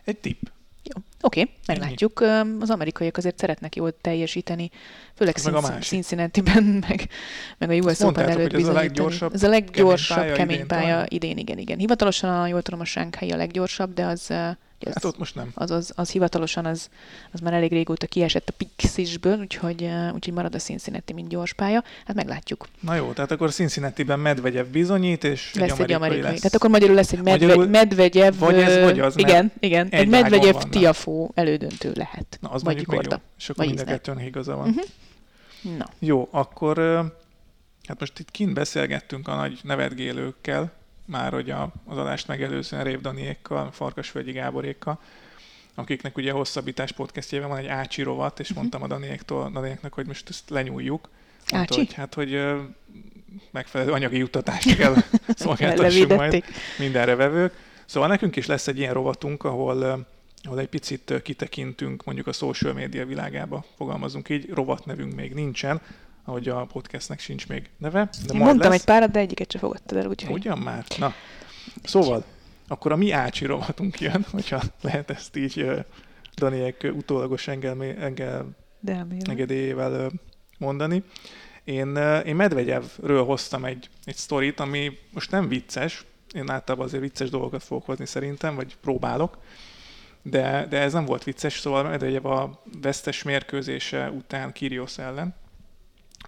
egy 0.05 0.19
tipp. 0.19 0.43
Jó, 0.85 1.03
oké, 1.21 1.41
okay, 1.41 1.55
meglátjuk. 1.67 2.21
Az 2.61 2.71
amerikaiak 2.71 3.17
azért 3.17 3.39
szeretnek 3.39 3.77
jól 3.77 4.01
teljesíteni, 4.01 4.71
főleg 5.15 5.35
másik. 5.61 5.83
Cincinnati-ben, 5.83 6.65
meg, 6.89 7.09
meg 7.59 7.71
a 7.71 7.75
US 7.75 7.87
Azt 7.87 8.03
Open 8.03 8.29
előtt 8.29 8.51
hogy 8.51 8.61
ez 8.61 8.69
a 8.69 8.73
leggyorsabb 8.73 9.35
Ez 9.35 9.43
a 9.43 9.49
leggyorsabb 9.49 10.33
kemény 10.33 10.35
pálya 10.35 10.37
kemény 10.37 10.57
idén 10.57 10.67
pálya 10.67 11.05
idén, 11.09 11.39
igen, 11.39 11.59
igen. 11.59 11.79
Hivatalosan, 11.79 12.41
a, 12.41 12.47
jól 12.47 12.63
tudom, 12.63 12.81
a 12.81 12.85
Shanghai 12.85 13.31
a 13.31 13.37
leggyorsabb, 13.37 13.95
de 13.95 14.05
az, 14.05 14.33
ugye 14.81 14.89
az, 14.89 14.95
Hát 14.95 15.05
ott 15.05 15.19
most 15.19 15.35
nem. 15.35 15.51
az, 15.55 15.71
az, 15.71 15.93
az 15.97 16.11
hivatalosan 16.11 16.67
az, 16.67 16.89
az 17.33 17.41
már 17.41 17.53
elég 17.53 17.71
régóta 17.71 18.07
kiesett 18.07 18.49
a 18.49 18.53
Pixisből, 18.57 19.39
úgyhogy, 19.39 19.89
úgyhogy 20.15 20.33
marad 20.35 20.55
a 20.55 20.59
Cincinnati, 20.59 21.13
mint 21.13 21.29
gyors 21.29 21.53
pálya. 21.53 21.83
Hát 22.07 22.17
meglátjuk. 22.17 22.69
Na 22.81 22.95
jó, 22.95 23.13
tehát 23.13 23.31
akkor 23.31 23.53
Cincinnati-ben 23.53 24.19
Medvegyev 24.21 24.67
bizonyít, 24.67 25.25
és 25.25 25.55
Lesz 25.55 25.63
egy 25.65 25.71
amerikai, 25.73 25.95
amerikai. 25.97 26.31
lesz. 26.31 26.41
Tehát 26.41 26.55
akkor 26.55 26.71
magyarul 26.71 26.95
lesz 26.95 27.13
egy 27.13 27.23
medve, 27.23 27.47
Magyarul 27.47 27.67
Medvegyev. 27.67 28.35
vagy 28.39 28.55
ez, 28.59 28.83
vagy 28.83 29.01
az, 29.01 29.19
Igen, 29.19 29.53
igen. 29.61 29.87
egy 29.91 30.01
Egy 30.01 30.09
Medvegyev. 30.09 30.55
Tiafó 30.57 31.31
elődöntő 31.35 31.93
lehet. 31.95 32.39
Na, 32.41 32.49
az 32.49 32.63
vagy 32.63 32.75
mondjuk 32.75 33.01
még 33.01 33.11
jó. 33.13 33.17
És 33.39 33.49
akkor 33.51 33.67
mind 33.67 33.79
a 33.79 33.83
Isner. 33.83 34.01
kettőn 34.01 34.21
igaza 34.27 34.57
van. 34.57 34.69
Uh-huh. 34.69 35.77
Na, 35.79 35.87
Jó, 35.99 36.29
akkor 36.31 36.79
hát 37.87 38.01
most 38.01 38.19
itt 38.19 38.31
kint 38.31 38.55
beszélgettünk 38.55 39.29
a 39.29 39.35
nagy 39.35 39.59
nevetgélőkkel, 39.63 40.73
már 41.05 41.33
hogy 41.33 41.51
a, 41.51 41.73
az 41.87 41.97
adást 41.97 42.27
megelőzően 42.27 42.85
Rév 42.85 43.01
Daniékkal, 43.01 43.71
Farkasvölgyi 43.73 44.33
Gáborékkal, 44.33 45.01
akiknek 45.75 46.17
ugye 46.17 46.33
hosszabbítás 46.33 46.93
podcastjében 46.93 47.49
van 47.49 47.59
egy 47.59 47.67
Ácsi 47.67 48.03
rovat, 48.03 48.41
és 48.41 48.53
mondtam 48.53 48.83
a 48.83 48.87
Daniéktól, 48.87 49.51
Daniéknak, 49.51 49.93
hogy 49.93 50.07
most 50.07 50.29
ezt 50.29 50.51
lenyúljuk. 50.51 51.09
Mondta, 51.51 51.75
Ácsi? 51.75 51.85
hogy 51.85 51.95
hát, 51.95 52.15
hogy 52.15 52.35
ö, 52.35 52.61
megfelelő 53.51 53.93
anyagi 53.93 54.17
juttatást 54.17 54.77
kell 54.77 54.95
szolgáltassunk 55.29 56.15
majd 56.15 56.45
mindenre 56.79 57.15
vevők. 57.15 57.55
Szóval 57.87 58.09
nekünk 58.09 58.37
is 58.37 58.47
lesz 58.47 58.67
egy 58.67 58.79
ilyen 58.79 58.93
rovatunk, 58.93 59.45
ahol, 59.45 60.07
ahol 60.43 60.61
egy 60.61 60.69
picit 60.69 61.23
kitekintünk 61.23 62.05
mondjuk 62.05 62.27
a 62.27 62.33
social 62.33 62.73
media 62.73 63.07
világába, 63.07 63.65
fogalmazunk 63.77 64.29
így, 64.29 64.51
rovat 64.51 64.85
nevünk 64.85 65.15
még 65.15 65.35
nincsen, 65.35 65.81
ahogy 66.25 66.49
a 66.49 66.65
podcastnek 66.65 67.21
sincs 67.21 67.49
még 67.49 67.71
neve, 67.79 68.09
de 68.27 68.35
Én 68.35 68.41
mondtam 68.41 68.71
lesz. 68.71 68.81
egy 68.81 68.87
párat, 68.87 69.11
de 69.11 69.19
egyiket 69.19 69.51
sem 69.51 69.61
fogadtad 69.61 69.99
el, 69.99 70.07
úgyhogy... 70.07 70.33
Ugyan 70.33 70.59
már? 70.59 70.85
Na, 70.99 71.15
szóval, 71.83 72.25
akkor 72.69 72.93
a 72.93 72.97
mi 72.97 73.11
Ácsi 73.11 73.47
rovatunk 73.47 74.01
jön, 74.01 74.27
hogyha 74.31 74.63
lehet 74.81 75.11
ezt 75.11 75.37
így 75.37 75.85
Daniek 76.37 76.93
utólagos 76.97 77.49
engel, 77.49 77.83
engel 77.83 78.47
engedélyével 79.27 80.11
mondani. 80.59 81.03
Én, 81.65 81.97
én 82.27 82.37
Medvegyevről 82.37 83.25
hoztam 83.25 83.65
egy, 83.65 83.89
egy 84.05 84.17
sztorit, 84.17 84.61
ami 84.61 84.99
most 85.13 85.31
nem 85.31 85.49
vicces, 85.49 86.05
én 86.35 86.51
általában 86.51 86.87
azért 86.87 87.03
vicces 87.03 87.31
dolgokat 87.31 87.63
fogok 87.63 87.87
hozni 87.87 88.07
szerintem, 88.07 88.55
vagy 88.55 88.77
próbálok, 88.77 89.39
de, 90.23 90.67
de 90.71 90.81
ez 90.81 90.93
nem 90.93 91.05
volt 91.05 91.25
vicces, 91.25 91.59
szóval 91.59 91.83
Medvegyev 91.83 92.27
a 92.27 92.63
vesztes 92.81 93.23
mérkőzése 93.23 94.11
után 94.11 94.53
Kyrgios 94.53 94.99
ellen 94.99 95.35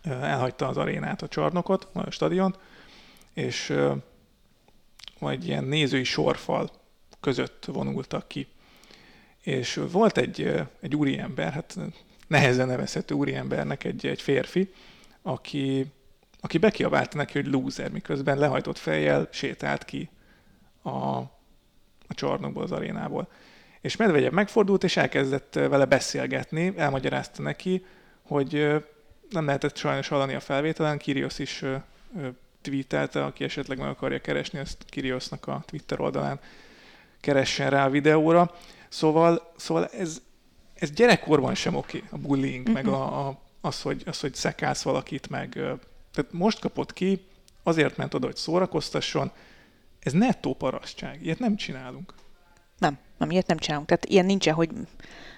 elhagyta 0.06 0.68
az 0.68 0.76
arénát, 0.76 1.22
a 1.22 1.28
csarnokot, 1.28 1.88
a 1.92 2.10
stadiont, 2.10 2.58
és 3.32 3.74
vagy 5.18 5.46
ilyen 5.46 5.64
nézői 5.64 6.04
sorfal 6.04 6.70
között 7.20 7.64
vonultak 7.64 8.28
ki. 8.28 8.46
És 9.42 9.80
volt 9.90 10.18
egy, 10.18 10.62
egy 10.80 10.96
úriember, 10.96 11.52
hát 11.52 11.76
nehezen 12.26 12.66
nevezhető 12.66 13.14
úriembernek 13.14 13.84
egy, 13.84 14.06
egy 14.06 14.22
férfi, 14.22 14.72
aki, 15.22 15.86
aki 16.40 16.58
bekiabálta 16.58 17.16
neki, 17.16 17.32
hogy 17.32 17.46
loser, 17.52 17.90
miközben 17.90 18.38
lehajtott 18.38 18.78
fejjel 18.78 19.28
sétált 19.32 19.84
ki 19.84 20.10
a, 20.82 20.90
a 22.06 22.14
csarnokból, 22.14 22.62
az 22.62 22.72
arénából. 22.72 23.28
És 23.80 23.96
Medvegyev 23.96 24.32
megfordult, 24.32 24.84
és 24.84 24.96
elkezdett 24.96 25.54
vele 25.54 25.84
beszélgetni, 25.84 26.72
elmagyarázta 26.76 27.42
neki, 27.42 27.84
hogy 28.22 28.84
nem 29.30 29.46
lehetett 29.46 29.76
sajnos 29.76 30.08
hallani 30.08 30.34
a 30.34 30.40
felvételen, 30.40 30.98
Kyrgios 30.98 31.38
is 31.38 31.62
ö, 31.62 31.76
ö, 32.16 32.28
tweetelte, 32.60 33.24
aki 33.24 33.44
esetleg 33.44 33.78
meg 33.78 33.88
akarja 33.88 34.20
keresni, 34.20 34.58
ezt 34.58 34.84
Kyrgiosnak 34.88 35.46
a 35.46 35.62
Twitter 35.66 36.00
oldalán 36.00 36.40
keressen 37.20 37.70
rá 37.70 37.84
a 37.84 37.90
videóra. 37.90 38.54
Szóval, 38.88 39.52
szóval 39.56 39.86
ez, 39.86 40.22
ez 40.74 40.90
gyerekkorban 40.90 41.54
sem 41.54 41.74
oké, 41.74 42.02
a 42.10 42.18
bullying, 42.18 42.68
meg 42.68 42.86
a, 42.86 43.26
a, 43.26 43.40
az, 43.60 43.82
hogy, 43.82 44.02
az, 44.06 44.20
hogy 44.20 44.34
szekálsz 44.34 44.82
valakit, 44.82 45.28
meg 45.28 45.48
tehát 46.12 46.32
most 46.32 46.58
kapott 46.58 46.92
ki, 46.92 47.26
azért 47.62 47.96
ment 47.96 48.14
oda, 48.14 48.26
hogy 48.26 48.36
szórakoztasson, 48.36 49.32
ez 49.98 50.12
nettó 50.12 50.54
parasztság, 50.54 51.24
ilyet 51.24 51.38
nem 51.38 51.56
csinálunk. 51.56 52.14
Nem, 52.78 52.98
nem, 53.18 53.30
ilyet 53.30 53.46
nem 53.46 53.58
csinálunk. 53.58 53.88
Tehát 53.88 54.04
ilyen 54.04 54.26
nincsen, 54.26 54.54
hogy, 54.54 54.70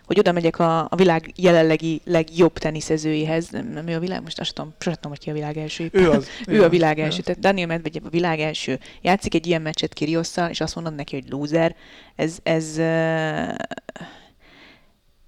hogy 0.06 0.18
oda 0.18 0.32
megyek 0.32 0.58
a, 0.58 0.80
a 0.80 0.96
világ 0.96 1.32
jelenlegi 1.36 2.00
legjobb 2.04 2.58
teniszezőjéhez. 2.58 3.48
Nem, 3.48 3.68
nem 3.68 3.86
ő 3.86 3.94
a 3.94 3.98
világ, 3.98 4.22
most 4.22 4.40
azt 4.40 4.54
tudom, 4.54 4.74
sosem 4.78 4.94
tudom, 4.94 5.10
hogy 5.10 5.20
ki 5.20 5.30
a 5.30 5.32
világ 5.32 5.56
első. 5.56 5.88
Ő 5.92 6.10
az. 6.10 6.28
ő 6.46 6.62
a 6.62 6.68
világ 6.68 6.98
első. 6.98 7.22
Tehát 7.22 7.40
Daniel 7.40 7.66
Medvegyev 7.66 8.04
a 8.04 8.08
világ 8.08 8.40
első. 8.40 8.78
Játszik 9.02 9.34
egy 9.34 9.46
ilyen 9.46 9.62
meccset 9.62 9.92
Kyrgiosszal, 9.92 10.50
és 10.50 10.60
azt 10.60 10.74
mondod 10.74 10.94
neki, 10.94 11.14
hogy 11.14 11.30
loser. 11.30 11.76
Ez, 12.16 12.38
ez, 12.42 12.78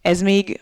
ez 0.02 0.22
még, 0.22 0.60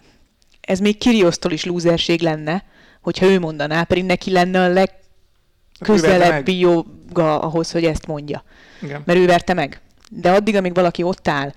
ez 0.61 0.78
még 0.78 0.99
Kyrgiosztól 0.99 1.53
is 1.53 1.64
lúzerség 1.64 2.20
lenne, 2.20 2.64
hogyha 3.01 3.26
ő 3.26 3.39
mondaná, 3.39 3.82
pedig 3.82 4.05
neki 4.05 4.30
lenne 4.30 4.62
a 4.62 4.68
legközelebbi 4.68 6.59
joga 6.59 7.41
ahhoz, 7.41 7.70
hogy 7.70 7.84
ezt 7.84 8.07
mondja 8.07 8.45
Igen. 8.82 9.03
mert 9.05 9.18
ő 9.18 9.26
verte 9.26 9.55
meg. 9.55 9.80
De 10.11 10.30
addig, 10.30 10.57
amíg 10.57 10.74
valaki 10.74 11.03
ott 11.03 11.28
áll, 11.28 11.53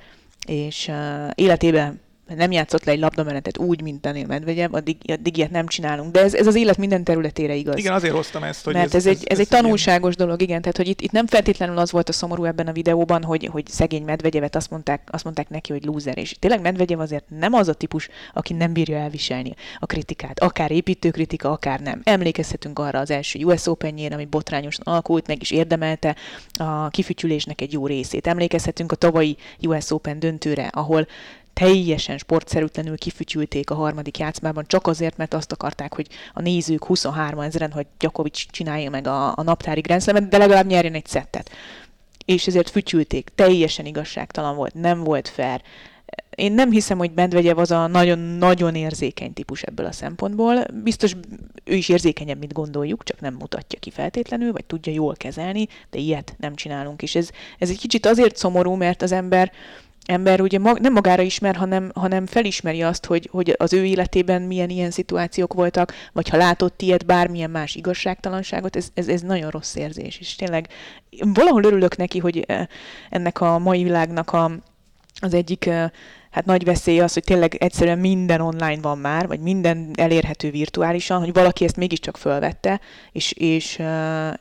és 0.47 0.87
uh, 0.87 1.29
életében 1.35 2.01
nem 2.35 2.51
játszott 2.51 2.83
le 2.83 2.91
egy 2.91 2.99
labdamenetet 2.99 3.57
úgy, 3.57 3.81
mint 3.81 4.01
Daniel 4.01 4.27
Medvegyev, 4.27 4.73
addig, 4.73 4.97
addig 5.07 5.37
ilyet 5.37 5.51
nem 5.51 5.67
csinálunk. 5.67 6.11
De 6.11 6.21
ez, 6.21 6.33
ez 6.33 6.47
az 6.47 6.55
élet 6.55 6.77
minden 6.77 7.03
területére 7.03 7.53
igaz. 7.53 7.77
Igen, 7.77 7.93
azért 7.93 8.13
hoztam 8.13 8.43
ezt, 8.43 8.63
hogy 8.65 8.73
Mert 8.73 8.85
ez, 8.85 8.93
ez, 8.95 9.05
egy, 9.05 9.23
ez, 9.25 9.39
egy 9.39 9.47
ilyen- 9.49 9.61
tanulságos 9.63 10.15
dolog, 10.15 10.41
igen. 10.41 10.61
Tehát, 10.61 10.77
hogy 10.77 10.87
itt, 10.87 11.01
itt 11.01 11.11
nem 11.11 11.27
feltétlenül 11.27 11.77
az 11.77 11.91
volt 11.91 12.09
a 12.09 12.11
szomorú 12.11 12.43
ebben 12.43 12.67
a 12.67 12.71
videóban, 12.71 13.23
hogy, 13.23 13.45
hogy 13.45 13.67
szegény 13.67 14.03
Medvegyevet 14.03 14.55
azt 14.55 14.69
mondták, 14.69 15.01
azt 15.11 15.23
mondták 15.23 15.49
neki, 15.49 15.71
hogy 15.71 15.85
loser. 15.85 16.17
És 16.17 16.35
tényleg 16.39 16.61
Medvegyev 16.61 16.99
azért 16.99 17.23
nem 17.39 17.53
az 17.53 17.67
a 17.67 17.73
típus, 17.73 18.09
aki 18.33 18.53
nem 18.53 18.73
bírja 18.73 18.97
elviselni 18.97 19.53
a 19.79 19.85
kritikát. 19.85 20.39
Akár 20.39 20.71
építő 20.71 21.09
kritika, 21.11 21.51
akár 21.51 21.79
nem. 21.79 22.01
Emlékezhetünk 22.03 22.79
arra 22.79 22.99
az 22.99 23.11
első 23.11 23.39
US 23.43 23.67
Open-jére, 23.67 24.15
ami 24.15 24.25
botrányosan 24.25 24.85
alakult, 24.85 25.27
meg 25.27 25.41
is 25.41 25.51
érdemelte 25.51 26.15
a 26.51 26.89
kifütyülésnek 26.89 27.61
egy 27.61 27.73
jó 27.73 27.87
részét. 27.87 28.27
Emlékezhetünk 28.27 28.91
a 28.91 28.95
tavalyi 28.95 29.37
US 29.61 29.91
Open 29.91 30.19
döntőre, 30.19 30.67
ahol 30.71 31.07
teljesen 31.53 32.17
sportszerűtlenül 32.17 32.97
kifütyülték 32.97 33.69
a 33.69 33.75
harmadik 33.75 34.17
játszmában, 34.17 34.63
csak 34.67 34.87
azért, 34.87 35.17
mert 35.17 35.33
azt 35.33 35.51
akarták, 35.51 35.95
hogy 35.95 36.07
a 36.33 36.41
nézők 36.41 36.85
23 36.85 37.39
ezeren, 37.39 37.71
hogy 37.71 37.87
Djokovic 37.97 38.45
csinálja 38.51 38.89
meg 38.89 39.07
a, 39.07 39.37
a 39.37 39.43
naptári 39.43 39.81
Grand 39.81 40.01
Slamet, 40.01 40.27
de 40.27 40.37
legalább 40.37 40.65
nyerjen 40.65 40.93
egy 40.93 41.05
szettet. 41.05 41.49
És 42.25 42.47
ezért 42.47 42.69
fütyülték, 42.69 43.31
teljesen 43.35 43.85
igazságtalan 43.85 44.55
volt, 44.55 44.73
nem 44.73 45.03
volt 45.03 45.27
fair. 45.27 45.61
Én 46.35 46.51
nem 46.51 46.71
hiszem, 46.71 46.97
hogy 46.97 47.11
Medvegyev 47.15 47.57
az 47.57 47.71
a 47.71 47.87
nagyon-nagyon 47.87 48.75
érzékeny 48.75 49.33
típus 49.33 49.61
ebből 49.61 49.85
a 49.85 49.91
szempontból. 49.91 50.65
Biztos 50.83 51.15
ő 51.63 51.73
is 51.75 51.89
érzékenyebb, 51.89 52.39
mint 52.39 52.53
gondoljuk, 52.53 53.03
csak 53.03 53.19
nem 53.19 53.33
mutatja 53.33 53.79
ki 53.79 53.89
feltétlenül, 53.89 54.51
vagy 54.51 54.65
tudja 54.65 54.93
jól 54.93 55.15
kezelni, 55.15 55.67
de 55.89 55.99
ilyet 55.99 56.35
nem 56.37 56.55
csinálunk. 56.55 57.01
És 57.01 57.15
ez, 57.15 57.29
ez 57.59 57.69
egy 57.69 57.79
kicsit 57.79 58.05
azért 58.05 58.37
szomorú, 58.37 58.73
mert 58.73 59.01
az 59.01 59.11
ember 59.11 59.51
ember 60.05 60.41
ugye 60.41 60.59
mag, 60.59 60.79
nem 60.79 60.93
magára 60.93 61.21
ismer, 61.21 61.55
hanem, 61.55 61.91
hanem 61.95 62.25
felismeri 62.25 62.81
azt, 62.81 63.05
hogy, 63.05 63.27
hogy 63.31 63.55
az 63.57 63.73
ő 63.73 63.85
életében 63.85 64.41
milyen 64.41 64.69
ilyen 64.69 64.91
szituációk 64.91 65.53
voltak, 65.53 65.93
vagy 66.13 66.29
ha 66.29 66.37
látott 66.37 66.81
ilyet, 66.81 67.05
bármilyen 67.05 67.49
más 67.49 67.75
igazságtalanságot, 67.75 68.75
ez, 68.75 68.87
ez, 68.93 69.07
ez 69.07 69.21
nagyon 69.21 69.49
rossz 69.49 69.75
érzés. 69.75 70.19
És 70.19 70.35
tényleg 70.35 70.67
valahol 71.19 71.63
örülök 71.63 71.97
neki, 71.97 72.19
hogy 72.19 72.45
ennek 73.09 73.41
a 73.41 73.59
mai 73.59 73.83
világnak 73.83 74.33
a, 74.33 74.51
az 75.19 75.33
egyik 75.33 75.69
hát 76.31 76.45
nagy 76.45 76.63
veszély 76.63 76.99
az, 76.99 77.13
hogy 77.13 77.23
tényleg 77.23 77.55
egyszerűen 77.55 77.99
minden 77.99 78.41
online 78.41 78.81
van 78.81 78.97
már, 78.97 79.27
vagy 79.27 79.39
minden 79.39 79.91
elérhető 79.95 80.51
virtuálisan, 80.51 81.19
hogy 81.19 81.33
valaki 81.33 81.63
ezt 81.63 81.75
mégiscsak 81.75 82.17
fölvette, 82.17 82.79
és, 83.11 83.31
és, 83.31 83.81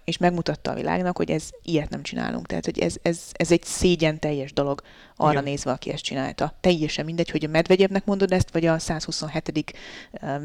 és 0.04 0.18
megmutatta 0.18 0.70
a 0.70 0.74
világnak, 0.74 1.16
hogy 1.16 1.30
ez 1.30 1.48
ilyet 1.62 1.90
nem 1.90 2.02
csinálunk. 2.02 2.46
Tehát, 2.46 2.64
hogy 2.64 2.78
ez, 2.78 2.94
ez, 3.02 3.20
ez 3.32 3.52
egy 3.52 3.62
szégyen 3.62 4.18
teljes 4.18 4.52
dolog 4.52 4.82
arra 5.16 5.32
Igen. 5.32 5.44
nézve, 5.44 5.70
aki 5.70 5.92
ezt 5.92 6.02
csinálta. 6.02 6.54
Teljesen 6.60 7.04
mindegy, 7.04 7.30
hogy 7.30 7.44
a 7.44 7.48
Medvegyevnek 7.48 8.04
mondod 8.04 8.32
ezt, 8.32 8.52
vagy 8.52 8.66
a 8.66 8.78
127. 8.78 9.74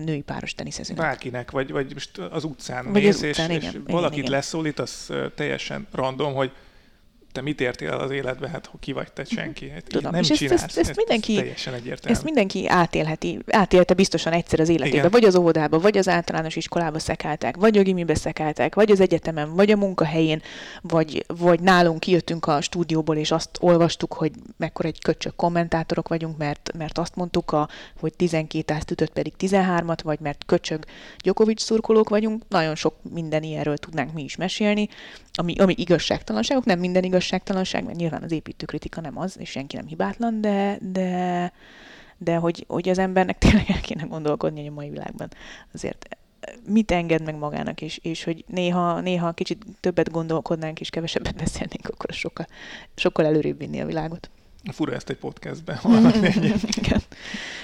női 0.05 0.21
páros 0.21 0.53
teniszezőnek. 0.53 1.03
Bárkinek, 1.03 1.51
vagy, 1.51 1.71
vagy 1.71 1.93
most 1.93 2.17
az 2.17 2.43
utcán 2.43 2.91
vagy 2.91 3.03
mész, 3.03 3.21
az 3.21 3.29
utcán, 3.29 3.49
és, 3.49 3.57
igen, 3.57 3.73
és 3.73 3.79
valakit 3.93 4.17
igen. 4.17 4.31
leszólít, 4.31 4.79
az 4.79 5.13
teljesen 5.35 5.87
random, 5.91 6.33
hogy 6.33 6.51
te 7.35 7.41
mit 7.41 7.61
értél 7.61 7.89
el 7.89 7.99
az 7.99 8.11
életbe, 8.11 8.49
hát 8.49 8.71
ki 8.79 8.91
vagy 8.91 9.11
te 9.11 9.23
senki. 9.23 9.69
Hát 9.69 9.83
Tudom, 9.87 10.11
nem 10.11 10.21
és 10.21 10.27
csinálsz, 10.27 10.63
ezt, 10.63 10.77
ezt, 10.77 10.89
ezt, 10.89 10.97
mindenki, 10.97 11.35
teljesen 11.35 11.73
egyértelmű. 11.73 12.15
Ezt 12.15 12.23
mindenki 12.23 12.67
átélheti, 12.67 13.39
átélte 13.47 13.93
biztosan 13.93 14.33
egyszer 14.33 14.59
az 14.59 14.69
életébe, 14.69 14.97
Igen. 14.97 15.09
vagy 15.09 15.23
az 15.23 15.35
óvodába, 15.35 15.79
vagy 15.79 15.97
az 15.97 16.07
általános 16.07 16.55
iskolába 16.55 16.99
szekálták, 16.99 17.55
vagy 17.55 17.77
a 17.77 17.81
gimibe 17.81 18.15
szekálták, 18.15 18.75
vagy 18.75 18.91
az 18.91 18.99
egyetemen, 18.99 19.55
vagy 19.55 19.71
a 19.71 19.75
munkahelyén, 19.75 20.41
vagy, 20.81 21.25
vagy 21.27 21.59
nálunk 21.59 21.99
kijöttünk 21.99 22.45
a 22.45 22.61
stúdióból, 22.61 23.15
és 23.15 23.31
azt 23.31 23.49
olvastuk, 23.59 24.13
hogy 24.13 24.31
mekkora 24.57 24.87
egy 24.87 25.01
köcsök 25.01 25.35
kommentátorok 25.35 26.07
vagyunk, 26.07 26.37
mert, 26.37 26.71
mert 26.77 26.97
azt 26.97 27.15
mondtuk, 27.15 27.51
a, 27.51 27.69
hogy 27.99 28.13
12 28.13 28.73
ázt 28.73 28.91
ütött 28.91 29.13
pedig 29.13 29.33
13-at, 29.39 29.99
vagy 30.03 30.19
mert 30.19 30.43
köcsög 30.45 30.83
Gyokovics 31.17 31.61
szurkolók 31.61 32.09
vagyunk. 32.09 32.43
Nagyon 32.49 32.75
sok 32.75 32.95
minden 33.13 33.43
ilyenről 33.43 33.77
tudnánk 33.77 34.13
mi 34.13 34.23
is 34.23 34.35
mesélni, 34.35 34.89
ami, 35.37 35.55
ami 35.57 35.73
igazságtalanságok, 35.77 36.65
nem 36.65 36.79
minden 36.79 37.03
igazságtalanság, 37.25 37.83
mert 37.83 37.97
nyilván 37.97 38.23
az 38.23 38.31
építőkritika 38.31 39.01
nem 39.01 39.17
az, 39.17 39.39
és 39.39 39.49
senki 39.49 39.75
nem 39.75 39.87
hibátlan, 39.87 40.41
de, 40.41 40.77
de, 40.81 41.51
de 42.17 42.35
hogy, 42.35 42.65
hogy 42.67 42.89
az 42.89 42.97
embernek 42.97 43.37
tényleg 43.43 43.69
el 43.69 43.81
kéne 43.81 44.03
gondolkodni 44.03 44.67
a 44.67 44.71
mai 44.71 44.89
világban. 44.89 45.29
Azért 45.73 46.07
mit 46.67 46.91
enged 46.91 47.23
meg 47.23 47.35
magának, 47.35 47.81
és, 47.81 47.99
és 48.01 48.23
hogy 48.23 48.43
néha, 48.47 48.99
néha 48.99 49.31
kicsit 49.31 49.65
többet 49.79 50.11
gondolkodnánk, 50.11 50.79
és 50.79 50.89
kevesebbet 50.89 51.35
beszélnénk, 51.35 51.87
akkor 51.87 52.13
sokkal, 52.13 52.45
sokkal 52.95 53.25
előrébb 53.25 53.57
vinni 53.57 53.81
a 53.81 53.85
világot. 53.85 54.29
Fura 54.71 54.93
ezt 54.93 55.09
egy 55.09 55.17
podcastben 55.17 55.79
Igen. 56.77 57.01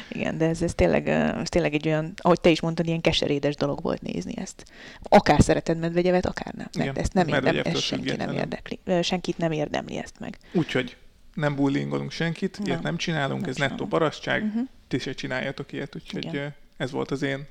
Igen, 0.10 0.38
de 0.38 0.48
ez, 0.48 0.62
ez, 0.62 0.74
tényleg, 0.74 1.08
ez 1.08 1.50
tényleg 1.50 1.74
egy 1.74 1.88
olyan, 1.88 2.14
ahogy 2.18 2.42
te 2.42 2.50
is 2.50 2.62
mondtad, 2.62 2.88
ilyen 2.88 3.02
keserédes 3.02 3.56
dolog 3.56 3.82
volt 3.82 4.02
nézni 4.02 4.34
ezt. 4.38 4.66
Akár 5.04 5.42
szereted 5.42 5.78
Medvegyevet, 5.78 6.26
akár 6.26 6.54
nem. 6.54 6.68
Igen, 6.74 6.98
ezt 6.98 7.14
nem 7.14 7.28
érdem, 7.28 7.62
ez 7.64 7.80
senki 7.80 8.16
nem 8.16 8.34
érdekli. 8.34 8.80
Senkit 9.02 9.38
nem 9.38 9.52
érdemli 9.52 9.98
ezt 9.98 10.20
meg. 10.20 10.38
Úgyhogy 10.54 10.98
nem 11.34 11.56
bullyingolunk 11.56 12.12
senkit, 12.12 12.58
nem. 12.58 12.68
ilyet 12.68 12.82
nem 12.82 12.98
csinálunk, 12.98 13.42
nem 13.42 13.50
ez 13.50 13.56
csinálunk. 13.56 13.80
nettó 13.80 13.90
parasztság, 13.90 14.44
uh-huh. 14.44 14.62
ti 14.88 15.00
se 15.00 15.14
csináljatok 15.14 15.72
ilyet, 15.72 15.96
úgyhogy 15.96 16.26
Igen. 16.26 16.56
ez 16.78 16.92
volt 16.92 17.12
az 17.12 17.22
én 17.22 17.48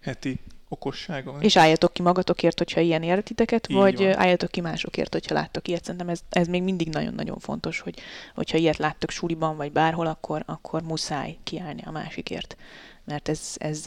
heti 0.00 0.40
okosságom. 0.72 1.40
És 1.40 1.56
álljatok 1.56 1.92
ki 1.92 2.02
magatokért, 2.02 2.58
hogyha 2.58 2.80
ilyen 2.80 3.02
értiteket, 3.02 3.68
Így 3.70 3.76
vagy 3.76 3.96
van. 3.96 4.18
álljatok 4.18 4.50
ki 4.50 4.60
másokért, 4.60 5.12
hogyha 5.12 5.34
láttok 5.34 5.68
ilyet. 5.68 5.84
Szerintem 5.84 6.08
ez, 6.08 6.20
ez 6.30 6.46
még 6.46 6.62
mindig 6.62 6.88
nagyon-nagyon 6.88 7.38
fontos, 7.38 7.80
hogy 7.80 7.98
hogyha 8.34 8.58
ilyet 8.58 8.76
láttok 8.76 9.10
suliban, 9.10 9.56
vagy 9.56 9.72
bárhol, 9.72 10.06
akkor, 10.06 10.42
akkor 10.46 10.82
muszáj 10.82 11.36
kiállni 11.42 11.82
a 11.84 11.90
másikért. 11.90 12.56
Mert 13.04 13.28
ez, 13.28 13.54
ez, 13.56 13.86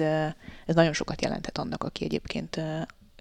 ez 0.65 0.75
nagyon 0.75 0.93
sokat 0.93 1.21
jelenthet 1.21 1.57
annak, 1.57 1.83
aki 1.83 2.03
egyébként 2.03 2.61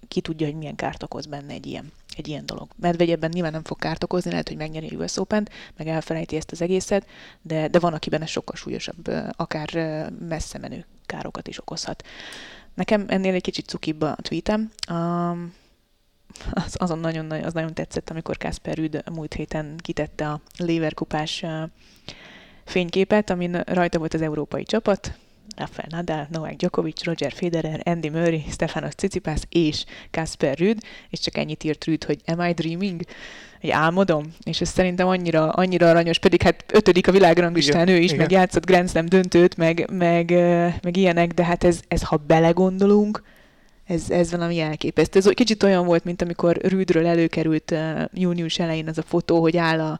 ki 0.08 0.20
tudja, 0.20 0.46
hogy 0.46 0.56
milyen 0.56 0.76
kárt 0.76 1.02
okoz 1.02 1.26
benne 1.26 1.52
egy 1.52 1.66
ilyen, 1.66 1.92
egy 2.16 2.28
ilyen 2.28 2.46
dolog. 2.46 2.68
Medvegyebben 2.76 3.30
nyilván 3.32 3.52
nem 3.52 3.64
fog 3.64 3.78
kárt 3.78 4.04
okozni, 4.04 4.30
lehet, 4.30 4.48
hogy 4.48 4.56
megnyeri 4.56 4.94
a 4.94 4.96
US 4.96 5.16
open 5.16 5.48
meg 5.76 5.88
elfelejti 5.88 6.36
ezt 6.36 6.52
az 6.52 6.62
egészet, 6.62 7.06
de, 7.42 7.68
de 7.68 7.78
van, 7.78 7.92
akiben 7.94 8.22
ez 8.22 8.28
sokkal 8.28 8.56
súlyosabb, 8.56 9.10
akár 9.36 9.68
messze 10.28 10.58
menő 10.58 10.86
károkat 11.06 11.48
is 11.48 11.58
okozhat. 11.58 12.04
Nekem 12.74 13.04
ennél 13.08 13.34
egy 13.34 13.42
kicsit 13.42 13.66
cukibb 13.66 14.02
a 14.02 14.16
tweetem. 14.22 14.70
Um, 14.90 15.54
az, 16.66 16.76
azon 16.78 16.98
nagyon, 16.98 17.30
az 17.30 17.52
nagyon 17.52 17.74
tetszett, 17.74 18.10
amikor 18.10 18.36
Kasper 18.36 18.76
Rüd 18.76 19.02
múlt 19.12 19.34
héten 19.34 19.76
kitette 19.76 20.28
a 20.28 20.40
Leverkupás 20.56 21.42
uh, 21.42 21.62
fényképet, 22.64 23.30
amin 23.30 23.60
rajta 23.60 23.98
volt 23.98 24.14
az 24.14 24.22
európai 24.22 24.62
csapat, 24.62 25.18
Rafael 25.56 25.88
Nadal, 25.90 26.26
Novak 26.30 26.52
Djokovic, 26.52 27.04
Roger 27.04 27.32
Federer, 27.32 27.80
Andy 27.84 28.08
Murray, 28.08 28.44
Stefanos 28.50 28.94
Tsitsipas 28.94 29.40
és 29.48 29.84
Kasper 30.10 30.58
Rüd, 30.58 30.82
és 31.10 31.20
csak 31.20 31.36
ennyit 31.36 31.64
írt 31.64 31.84
Rüd, 31.84 32.04
hogy 32.04 32.20
am 32.26 32.40
I 32.40 32.52
dreaming? 32.52 33.00
Hogy 33.64 33.72
álmodom? 33.72 34.34
És 34.42 34.60
ez 34.60 34.68
szerintem 34.68 35.08
annyira, 35.08 35.50
annyira 35.50 35.88
aranyos, 35.88 36.18
pedig 36.18 36.42
hát 36.42 36.64
ötödik 36.72 37.08
a 37.08 37.12
világranglistán 37.12 37.88
ő 37.88 37.96
is, 37.96 38.04
igen. 38.04 38.16
meg 38.16 38.30
játszott 38.30 38.66
Grand 38.66 38.90
Slam 38.90 39.06
döntőt, 39.06 39.56
meg, 39.56 39.88
meg, 39.92 40.30
meg 40.82 40.96
ilyenek, 40.96 41.32
de 41.32 41.44
hát 41.44 41.64
ez, 41.64 41.80
ez 41.88 42.02
ha 42.02 42.16
belegondolunk, 42.16 43.22
ez, 43.84 44.10
ez 44.10 44.30
valami 44.30 44.60
elképesztő. 44.60 45.18
Ez 45.18 45.28
kicsit 45.28 45.62
olyan 45.62 45.86
volt, 45.86 46.04
mint 46.04 46.22
amikor 46.22 46.56
Rüdről 46.56 47.06
előkerült 47.06 47.70
uh, 47.70 48.02
június 48.12 48.58
elején 48.58 48.88
az 48.88 48.98
a 48.98 49.02
fotó, 49.02 49.40
hogy 49.40 49.56
áll 49.56 49.80
a, 49.80 49.98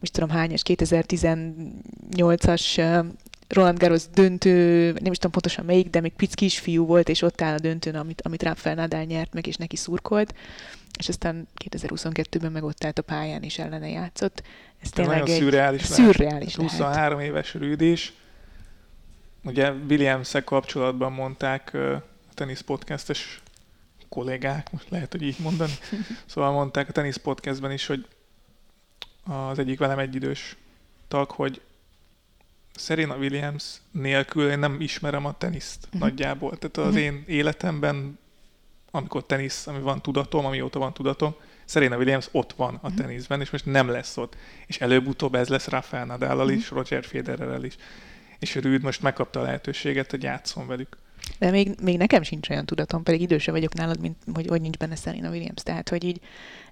most 0.00 0.12
tudom 0.12 0.28
hányas, 0.28 0.62
2018-as 0.64 2.78
uh, 2.78 3.06
Roland 3.48 3.78
Garros 3.78 4.02
döntő, 4.14 4.86
nem 5.02 5.12
is 5.12 5.16
tudom 5.16 5.30
pontosan 5.30 5.64
melyik, 5.64 5.90
de 5.90 6.00
még 6.00 6.12
pic 6.12 6.34
kisfiú 6.34 6.86
volt, 6.86 7.08
és 7.08 7.22
ott 7.22 7.42
áll 7.42 7.54
a 7.54 7.60
döntőn, 7.60 7.94
amit, 7.94 8.22
amit 8.22 8.42
Rafael 8.42 8.74
Nadal 8.74 9.02
nyert 9.02 9.34
meg, 9.34 9.46
és 9.46 9.56
neki 9.56 9.76
szurkolt, 9.76 10.34
és 11.00 11.08
aztán 11.08 11.48
2022-ben 11.64 12.52
meg 12.52 12.64
ott 12.64 12.84
állt 12.84 12.98
a 12.98 13.02
pályán, 13.02 13.42
és 13.42 13.58
ellene 13.58 13.88
játszott. 13.88 14.42
Ez 14.82 14.90
tényleg 14.90 15.18
nagyon 15.18 15.34
egy 15.34 15.40
szürreális, 15.40 15.82
szürreális 15.82 16.56
lehet. 16.56 16.70
23 16.70 17.18
lehet. 17.18 17.32
éves 17.32 17.54
rűdés. 17.54 18.12
Ugye 19.44 19.70
williams 19.70 20.32
kapcsolatban 20.44 21.12
mondták 21.12 21.74
a 21.74 22.04
tenisz 22.34 22.60
podcastes 22.60 23.42
kollégák, 24.08 24.72
most 24.72 24.90
lehet, 24.90 25.12
hogy 25.12 25.22
így 25.22 25.36
mondani. 25.38 25.72
Szóval 26.26 26.52
mondták 26.52 26.88
a 26.88 26.92
tenisz 26.92 27.16
podcastben 27.16 27.72
is, 27.72 27.86
hogy 27.86 28.06
az 29.24 29.58
egyik 29.58 29.78
velem 29.78 29.98
egyidős 29.98 30.56
tag, 31.08 31.30
hogy 31.30 31.60
Serena 32.74 33.16
Williams 33.16 33.64
nélkül 33.90 34.50
én 34.50 34.58
nem 34.58 34.80
ismerem 34.80 35.24
a 35.24 35.38
teniszt 35.38 35.84
uh-huh. 35.84 36.00
nagyjából. 36.00 36.58
Tehát 36.58 36.76
az 36.76 36.86
uh-huh. 36.86 37.00
én 37.00 37.24
életemben, 37.26 38.18
amikor 38.90 39.26
tenisz, 39.26 39.66
ami 39.66 39.80
van 39.80 40.02
tudatom, 40.02 40.44
amióta 40.44 40.78
van 40.78 40.92
tudatom, 40.92 41.34
Serena 41.64 41.96
Williams 41.96 42.28
ott 42.30 42.52
van 42.52 42.74
a 42.74 42.76
uh-huh. 42.82 42.94
teniszben, 42.94 43.40
és 43.40 43.50
most 43.50 43.66
nem 43.66 43.88
lesz 43.88 44.16
ott. 44.16 44.36
És 44.66 44.80
előbb-utóbb 44.80 45.34
ez 45.34 45.48
lesz 45.48 45.68
Rafael 45.68 46.04
Nadal 46.04 46.36
uh-huh. 46.36 46.52
is, 46.52 46.70
Roger 46.70 47.04
Federerrel 47.04 47.64
is. 47.64 47.76
És 48.38 48.54
Rüd 48.54 48.82
most 48.82 49.02
megkapta 49.02 49.40
a 49.40 49.42
lehetőséget, 49.42 50.10
hogy 50.10 50.22
játszon 50.22 50.66
velük. 50.66 50.96
De 51.38 51.50
még, 51.50 51.74
még 51.82 51.96
nekem 51.96 52.22
sincs 52.22 52.48
olyan 52.48 52.66
tudatom, 52.66 53.02
pedig 53.02 53.20
idősebb 53.20 53.54
vagyok 53.54 53.74
nálad, 53.74 54.00
mint 54.00 54.16
hogy, 54.34 54.46
hogy 54.46 54.60
nincs 54.60 54.76
benne 54.76 54.94
Serena 54.94 55.30
Williams. 55.30 55.62
Tehát, 55.62 55.88
hogy 55.88 56.04
így 56.04 56.20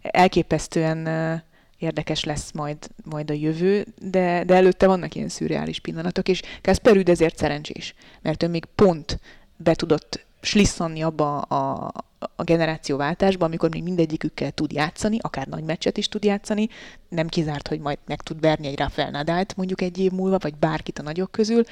elképesztően 0.02 1.06
uh, 1.06 1.40
érdekes 1.78 2.24
lesz 2.24 2.52
majd, 2.52 2.78
majd 3.04 3.30
a 3.30 3.34
jövő, 3.34 3.86
de, 4.00 4.44
de 4.44 4.54
előtte 4.54 4.86
vannak 4.86 5.14
ilyen 5.14 5.28
szürreális 5.28 5.80
pillanatok, 5.80 6.28
és 6.28 6.42
Kasper 6.62 6.94
Rüd 6.94 7.08
ezért 7.08 7.36
szerencsés, 7.36 7.94
mert 8.22 8.42
ő 8.42 8.48
még 8.48 8.64
pont 8.64 9.20
be 9.56 9.74
tudott 9.74 10.26
slisszanni 10.40 11.02
abba 11.02 11.40
a, 11.40 11.92
a 12.36 12.42
generációváltásba, 12.42 13.44
amikor 13.44 13.70
még 13.70 13.82
mindegyikükkel 13.82 14.50
tud 14.50 14.72
játszani, 14.72 15.18
akár 15.20 15.46
nagy 15.46 15.64
meccset 15.64 15.96
is 15.96 16.08
tud 16.08 16.24
játszani, 16.24 16.68
nem 17.08 17.28
kizárt, 17.28 17.68
hogy 17.68 17.80
majd 17.80 17.98
meg 18.06 18.20
tud 18.22 18.40
verni 18.40 18.66
egy 18.66 18.78
Rafael 18.78 19.10
Nadált 19.10 19.56
mondjuk 19.56 19.80
egy 19.80 19.98
év 19.98 20.10
múlva, 20.10 20.38
vagy 20.38 20.54
bárkit 20.54 20.98
a 20.98 21.02
nagyok 21.02 21.30
közül, 21.30 21.62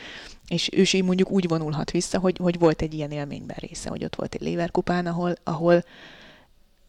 és 0.48 0.70
ő 0.72 0.80
is 0.80 1.02
mondjuk 1.02 1.30
úgy 1.30 1.48
vonulhat 1.48 1.90
vissza, 1.90 2.18
hogy, 2.18 2.36
hogy 2.36 2.58
volt 2.58 2.82
egy 2.82 2.94
ilyen 2.94 3.10
élményben 3.10 3.56
része, 3.60 3.88
hogy 3.88 4.04
ott 4.04 4.16
volt 4.16 4.34
egy 4.34 4.40
Leverkupán, 4.40 5.06
ahol, 5.06 5.34
ahol 5.44 5.84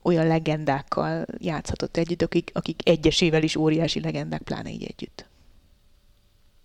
olyan 0.02 0.28
legendákkal 0.28 1.26
játszhatott 1.38 1.98
együtt, 1.98 2.22
akik, 2.22 2.52
akik 2.54 2.90
egyesével 2.90 3.44
is 3.44 3.56
óriási 3.56 4.00
legendák, 4.00 4.42
pláne 4.42 4.70
így 4.70 4.84
együtt. 4.84 5.26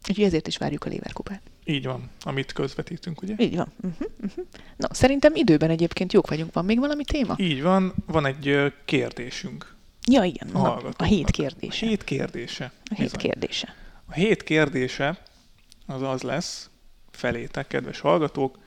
Úgyhogy 0.09 0.25
ezért 0.25 0.47
is 0.47 0.57
várjuk 0.57 0.85
a 0.85 0.89
Leverkupát. 0.89 1.52
Így 1.65 1.85
van, 1.85 2.11
amit 2.21 2.53
közvetítünk, 2.53 3.23
ugye? 3.23 3.35
Így 3.39 3.57
van. 3.57 3.73
Uh-huh, 3.83 4.09
uh-huh. 4.23 4.45
Na, 4.77 4.95
szerintem 4.95 5.35
időben 5.35 5.71
egyébként 5.71 6.13
jók 6.13 6.29
vagyunk. 6.29 6.53
Van 6.53 6.65
még 6.65 6.79
valami 6.79 7.05
téma? 7.05 7.35
Így 7.39 7.63
van, 7.63 7.95
van 8.07 8.27
egy 8.27 8.73
kérdésünk. 8.85 9.75
Ja, 10.11 10.23
igen, 10.23 10.49
a, 10.49 10.83
a 10.97 11.05
hét 11.05 11.31
kérdése. 11.31 11.87
A 11.87 11.89
hét 11.89 12.05
kérdése. 12.05 12.73
A 12.91 12.95
hét 12.95 13.17
kérdése. 13.17 13.75
A 14.07 14.13
hét 14.13 14.43
kérdése 14.43 15.23
az 15.87 16.03
az 16.03 16.23
lesz, 16.23 16.71
felétek, 17.11 17.67
kedves 17.67 18.01
hallgatók, 18.01 18.59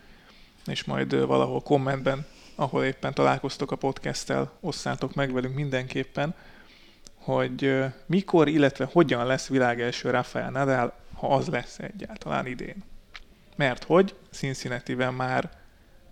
és 0.65 0.83
majd 0.83 1.25
valahol 1.25 1.61
kommentben 1.61 2.25
ahol 2.55 2.83
éppen 2.83 3.13
találkoztok 3.13 3.71
a 3.71 3.75
podcasttel, 3.75 4.51
osszátok 4.59 5.13
meg 5.13 5.33
velünk 5.33 5.55
mindenképpen, 5.55 6.35
hogy 7.15 7.83
mikor, 8.05 8.47
illetve 8.47 8.89
hogyan 8.91 9.25
lesz 9.25 9.47
világelső 9.47 10.09
Rafael 10.09 10.51
Nadal 10.51 10.93
ha 11.27 11.35
az 11.35 11.47
lesz 11.47 11.79
egyáltalán 11.79 12.45
idén. 12.45 12.83
Mert 13.55 13.83
hogy 13.83 14.15
cincinnati 14.31 14.93
már 14.93 15.49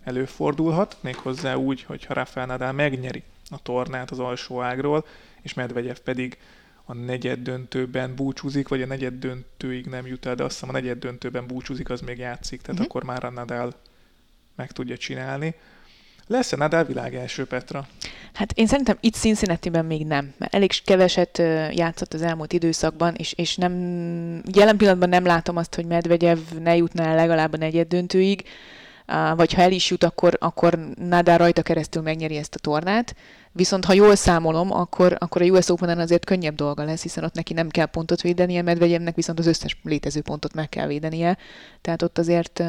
előfordulhat, 0.04 0.96
méghozzá 1.00 1.54
úgy, 1.54 1.82
hogy 1.82 2.04
ha 2.04 2.14
Rafael 2.14 2.46
Nadal 2.46 2.72
megnyeri 2.72 3.22
a 3.50 3.62
tornát 3.62 4.10
az 4.10 4.18
alsó 4.18 4.62
ágról, 4.62 5.06
és 5.42 5.54
Medvegyev 5.54 5.96
pedig 5.96 6.38
a 6.84 6.94
negyed 6.94 7.38
döntőben 7.38 8.14
búcsúzik, 8.14 8.68
vagy 8.68 8.82
a 8.82 8.86
negyed 8.86 9.14
döntőig 9.14 9.86
nem 9.86 10.06
jut 10.06 10.26
el, 10.26 10.34
de 10.34 10.42
azt 10.42 10.52
hiszem 10.52 10.68
a 10.68 10.72
negyed 10.72 10.98
döntőben 10.98 11.46
búcsúzik, 11.46 11.90
az 11.90 12.00
még 12.00 12.18
játszik, 12.18 12.60
tehát 12.60 12.80
uh-huh. 12.80 12.86
akkor 12.86 13.04
már 13.04 13.24
a 13.24 13.30
Nadal 13.30 13.74
meg 14.54 14.72
tudja 14.72 14.96
csinálni. 14.96 15.54
Lesz-e 16.26 16.56
Nadal 16.56 16.84
világ 16.84 17.14
első, 17.14 17.44
Petra? 17.44 17.86
Hát 18.32 18.52
én 18.52 18.66
szerintem 18.66 18.96
itt 19.00 19.14
cincinnati 19.14 19.68
még 19.68 20.06
nem, 20.06 20.34
mert 20.38 20.54
elég 20.54 20.70
keveset 20.84 21.38
játszott 21.70 22.14
az 22.14 22.22
elmúlt 22.22 22.52
időszakban, 22.52 23.14
és, 23.14 23.32
és 23.32 23.56
nem, 23.56 23.72
jelen 24.52 24.76
pillanatban 24.76 25.08
nem 25.08 25.24
látom 25.24 25.56
azt, 25.56 25.74
hogy 25.74 25.86
Medvegyev 25.86 26.38
ne 26.62 26.76
jutná 26.76 27.04
el 27.04 27.14
legalább 27.14 27.52
a 27.52 27.56
negyed 27.56 27.88
döntőig, 27.88 28.44
vagy 29.36 29.52
ha 29.52 29.62
el 29.62 29.72
is 29.72 29.90
jut, 29.90 30.04
akkor, 30.04 30.36
akkor 30.40 30.78
Nadal 30.94 31.36
rajta 31.36 31.62
keresztül 31.62 32.02
megnyeri 32.02 32.36
ezt 32.36 32.54
a 32.54 32.58
tornát. 32.58 33.14
Viszont 33.52 33.84
ha 33.84 33.92
jól 33.92 34.14
számolom, 34.14 34.72
akkor, 34.72 35.16
akkor 35.18 35.42
a 35.42 35.44
US 35.44 35.68
Open-en 35.68 35.98
azért 35.98 36.24
könnyebb 36.24 36.54
dolga 36.54 36.84
lesz, 36.84 37.02
hiszen 37.02 37.24
ott 37.24 37.34
neki 37.34 37.52
nem 37.52 37.68
kell 37.68 37.86
pontot 37.86 38.20
védenie, 38.20 38.62
Medvegyevnek 38.62 39.14
viszont 39.14 39.38
az 39.38 39.46
összes 39.46 39.78
létező 39.82 40.20
pontot 40.20 40.54
meg 40.54 40.68
kell 40.68 40.86
védenie. 40.86 41.36
Tehát 41.80 42.02
ott 42.02 42.18
azért 42.18 42.62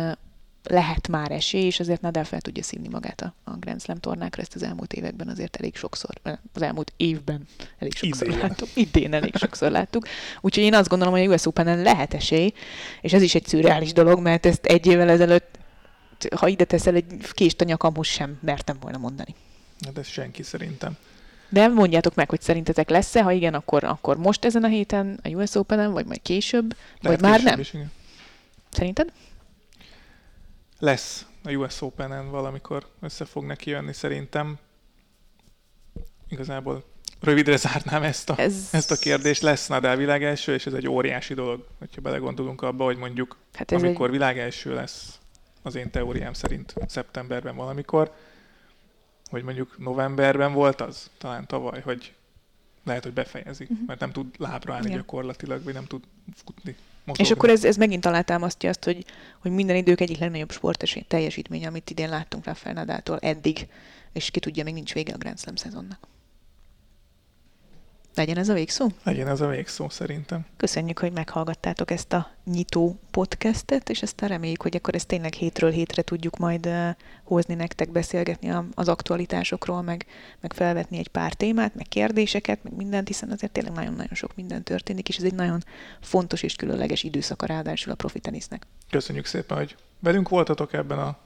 lehet 0.70 1.08
már 1.08 1.32
esély, 1.32 1.66
és 1.66 1.80
azért 1.80 2.02
Nadal 2.02 2.24
fel 2.24 2.42
tudja 2.42 2.64
szívni 2.64 2.88
magát 2.88 3.22
a, 3.22 3.34
a 3.44 3.52
Grand 3.58 3.82
Slam 3.82 3.98
tornákra, 3.98 4.42
ezt 4.42 4.56
az 4.56 4.64
elmúlt 4.64 4.94
években 4.94 5.28
azért 5.28 5.56
elég 5.56 5.76
sokszor, 5.76 6.16
az 6.54 6.62
elmúlt 6.62 6.94
évben 6.98 7.48
elég 7.80 7.96
sokszor 7.96 8.28
idén. 8.28 8.40
láttuk, 8.40 8.70
idén 8.74 9.14
elég 9.14 9.36
sokszor 9.36 9.72
láttuk. 9.72 10.08
Úgyhogy 10.42 10.64
én 10.64 10.74
azt 10.74 10.90
gondolom, 10.90 11.14
hogy 11.14 11.24
a 11.24 11.34
US 11.34 11.46
Open-en 11.46 11.82
lehet 11.82 12.14
esély, 12.14 12.54
és 13.02 13.14
ez 13.14 13.22
is 13.22 13.36
egy 13.36 13.46
szürreális 13.46 13.94
dolog, 13.94 14.20
mert 14.20 14.46
ezt 14.46 14.66
egy 14.66 14.86
évvel 14.86 15.10
ezelőtt, 15.10 15.60
ha 16.36 16.48
ide 16.48 16.64
teszel 16.64 16.96
egy 16.96 17.06
kést 17.32 17.62
a 17.62 17.64
nyakamhoz 17.64 18.08
sem 18.08 18.40
mertem 18.42 18.78
volna 18.82 18.98
mondani. 18.98 19.36
Hát 19.86 19.98
ez 19.98 20.08
senki 20.08 20.44
szerintem. 20.44 20.98
De 21.50 21.68
mondjátok 21.68 22.16
meg, 22.16 22.30
hogy 22.30 22.42
szerintetek 22.42 22.90
lesz-e, 22.90 23.22
ha 23.22 23.32
igen, 23.32 23.54
akkor, 23.54 23.84
akkor 23.84 24.18
most 24.18 24.46
ezen 24.46 24.64
a 24.64 24.68
héten 24.68 25.20
a 25.24 25.30
US 25.30 25.56
Open-en, 25.56 25.92
vagy 25.92 26.06
majd 26.06 26.22
később, 26.22 26.76
Lehet 27.02 27.20
vagy 27.20 27.30
már 27.30 27.44
nem? 27.44 27.60
Is, 27.60 27.74
igen. 27.74 27.92
Szerinted? 28.70 29.12
Lesz 30.86 31.26
a 31.44 31.52
US 31.52 31.82
Open-en 31.82 32.30
valamikor 32.30 32.88
össze 33.02 33.26
fog 33.26 33.46
neki 33.46 33.70
jönni 33.70 33.94
szerintem. 33.94 34.58
Igazából 36.30 36.84
rövidre 37.20 37.58
zárnám 37.58 38.04
ezt 38.04 38.30
a, 38.30 38.40
ez... 38.40 38.70
ezt 38.72 38.92
a 38.92 38.96
kérdést. 38.96 39.42
Lesz 39.42 39.68
Nadal 39.68 39.96
világ 39.96 40.24
első, 40.24 40.54
és 40.54 40.66
ez 40.66 40.74
egy 40.74 40.88
óriási 40.88 41.34
dolog, 41.34 41.68
hogyha 41.80 42.02
belegondolunk 42.02 42.62
abba, 42.62 42.84
hogy 42.84 42.98
mondjuk 42.98 43.38
hát 43.54 43.72
amikor 43.72 44.06
egy... 44.06 44.12
világ 44.12 44.40
első 44.40 44.74
lesz, 44.74 45.20
az 45.62 45.76
én 45.76 45.92
teóriám 45.92 46.34
szerint 46.34 46.74
szeptemberben 46.88 47.56
valamikor, 47.56 48.12
hogy 49.30 49.44
mondjuk 49.44 49.78
novemberben 49.78 50.54
volt 50.54 50.82
az, 50.82 51.10
talán 51.18 51.48
tavaly, 51.48 51.82
hogy 51.82 52.14
lehet, 52.84 53.04
hogy 53.04 53.14
befejezik, 53.14 53.70
uh-huh. 53.70 53.88
mert 53.88 54.00
nem 54.00 54.12
tud 54.12 54.28
lábra 54.38 54.74
állni 54.74 54.86
Igen. 54.86 54.98
gyakorlatilag, 54.98 55.64
vagy 55.64 55.74
nem 55.74 55.86
tud 55.86 56.04
futni. 56.34 56.76
Mozogni. 57.06 57.24
És 57.24 57.32
akkor 57.32 57.50
ez, 57.50 57.66
ez 57.66 57.76
megint 57.76 58.06
alátámasztja 58.06 58.70
azt, 58.70 58.84
hogy, 58.84 59.06
hogy 59.42 59.52
minden 59.52 59.76
idők 59.76 60.02
egyik 60.02 60.18
legnagyobb 60.18 60.52
sport 60.52 60.84
teljesítmény, 61.08 61.66
amit 61.66 61.90
idén 61.90 62.10
láttunk 62.10 62.46
Rafael 62.46 62.74
Nadától 62.74 63.20
eddig, 63.20 63.68
és 64.14 64.32
ki 64.32 64.40
tudja, 64.40 64.64
még 64.64 64.74
nincs 64.74 64.94
vége 64.94 65.14
a 65.14 65.18
Grand 65.18 65.40
Slam 65.40 65.56
szezonnak. 65.56 66.08
Legyen 68.16 68.38
ez 68.38 68.50
a 68.50 68.54
végszó? 68.54 68.88
Legyen 69.04 69.28
ez 69.28 69.42
a 69.42 69.48
végszó, 69.48 69.90
szerintem. 69.90 70.46
Köszönjük, 70.58 71.00
hogy 71.00 71.12
meghallgattátok 71.12 71.92
ezt 71.92 72.14
a 72.14 72.32
nyitó 72.46 73.00
podcastet, 73.12 73.90
és 73.90 74.02
ezt 74.02 74.22
reméljük, 74.22 74.62
hogy 74.62 74.76
akkor 74.76 74.96
ezt 74.96 75.08
tényleg 75.08 75.34
hétről 75.34 75.72
hétre 75.72 76.02
tudjuk 76.02 76.38
majd 76.38 76.70
hozni 77.24 77.54
nektek, 77.54 77.92
beszélgetni 77.92 78.50
a, 78.50 78.66
az 78.74 78.88
aktualitásokról, 78.88 79.82
meg, 79.82 80.06
meg 80.42 80.54
felvetni 80.54 80.98
egy 80.98 81.08
pár 81.08 81.34
témát, 81.34 81.76
meg 81.76 81.86
kérdéseket, 81.88 82.64
meg 82.64 82.76
mindent, 82.76 83.08
hiszen 83.08 83.32
azért 83.32 83.52
tényleg 83.52 83.74
nagyon-nagyon 83.74 84.14
sok 84.14 84.36
minden 84.36 84.64
történik, 84.64 85.10
és 85.10 85.18
ez 85.18 85.24
egy 85.24 85.36
nagyon 85.36 85.64
fontos 86.02 86.44
és 86.44 86.56
különleges 86.56 87.04
időszaka 87.04 87.46
ráadásul 87.46 87.92
a 87.92 87.96
profi 87.96 88.20
tenisznek. 88.20 88.68
Köszönjük 88.90 89.26
szépen, 89.26 89.58
hogy 89.58 89.76
velünk 90.00 90.30
voltatok 90.30 90.74
ebben 90.74 91.00
a 91.00 91.18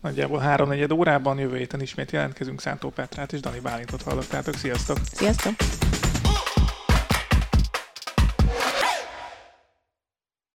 nagyjából 0.00 0.38
háromnegyed 0.38 0.92
órában. 0.92 1.38
Jövő 1.38 1.56
héten 1.56 1.80
ismét 1.80 2.10
jelentkezünk. 2.10 2.60
Szántó 2.60 2.90
Petrát 2.90 3.32
és 3.32 3.40
Dani 3.40 3.60
Bálintot 3.60 4.02
hallottátok. 4.02 4.54
Sziasztok! 4.54 4.98
Sziasztok! 5.12 5.54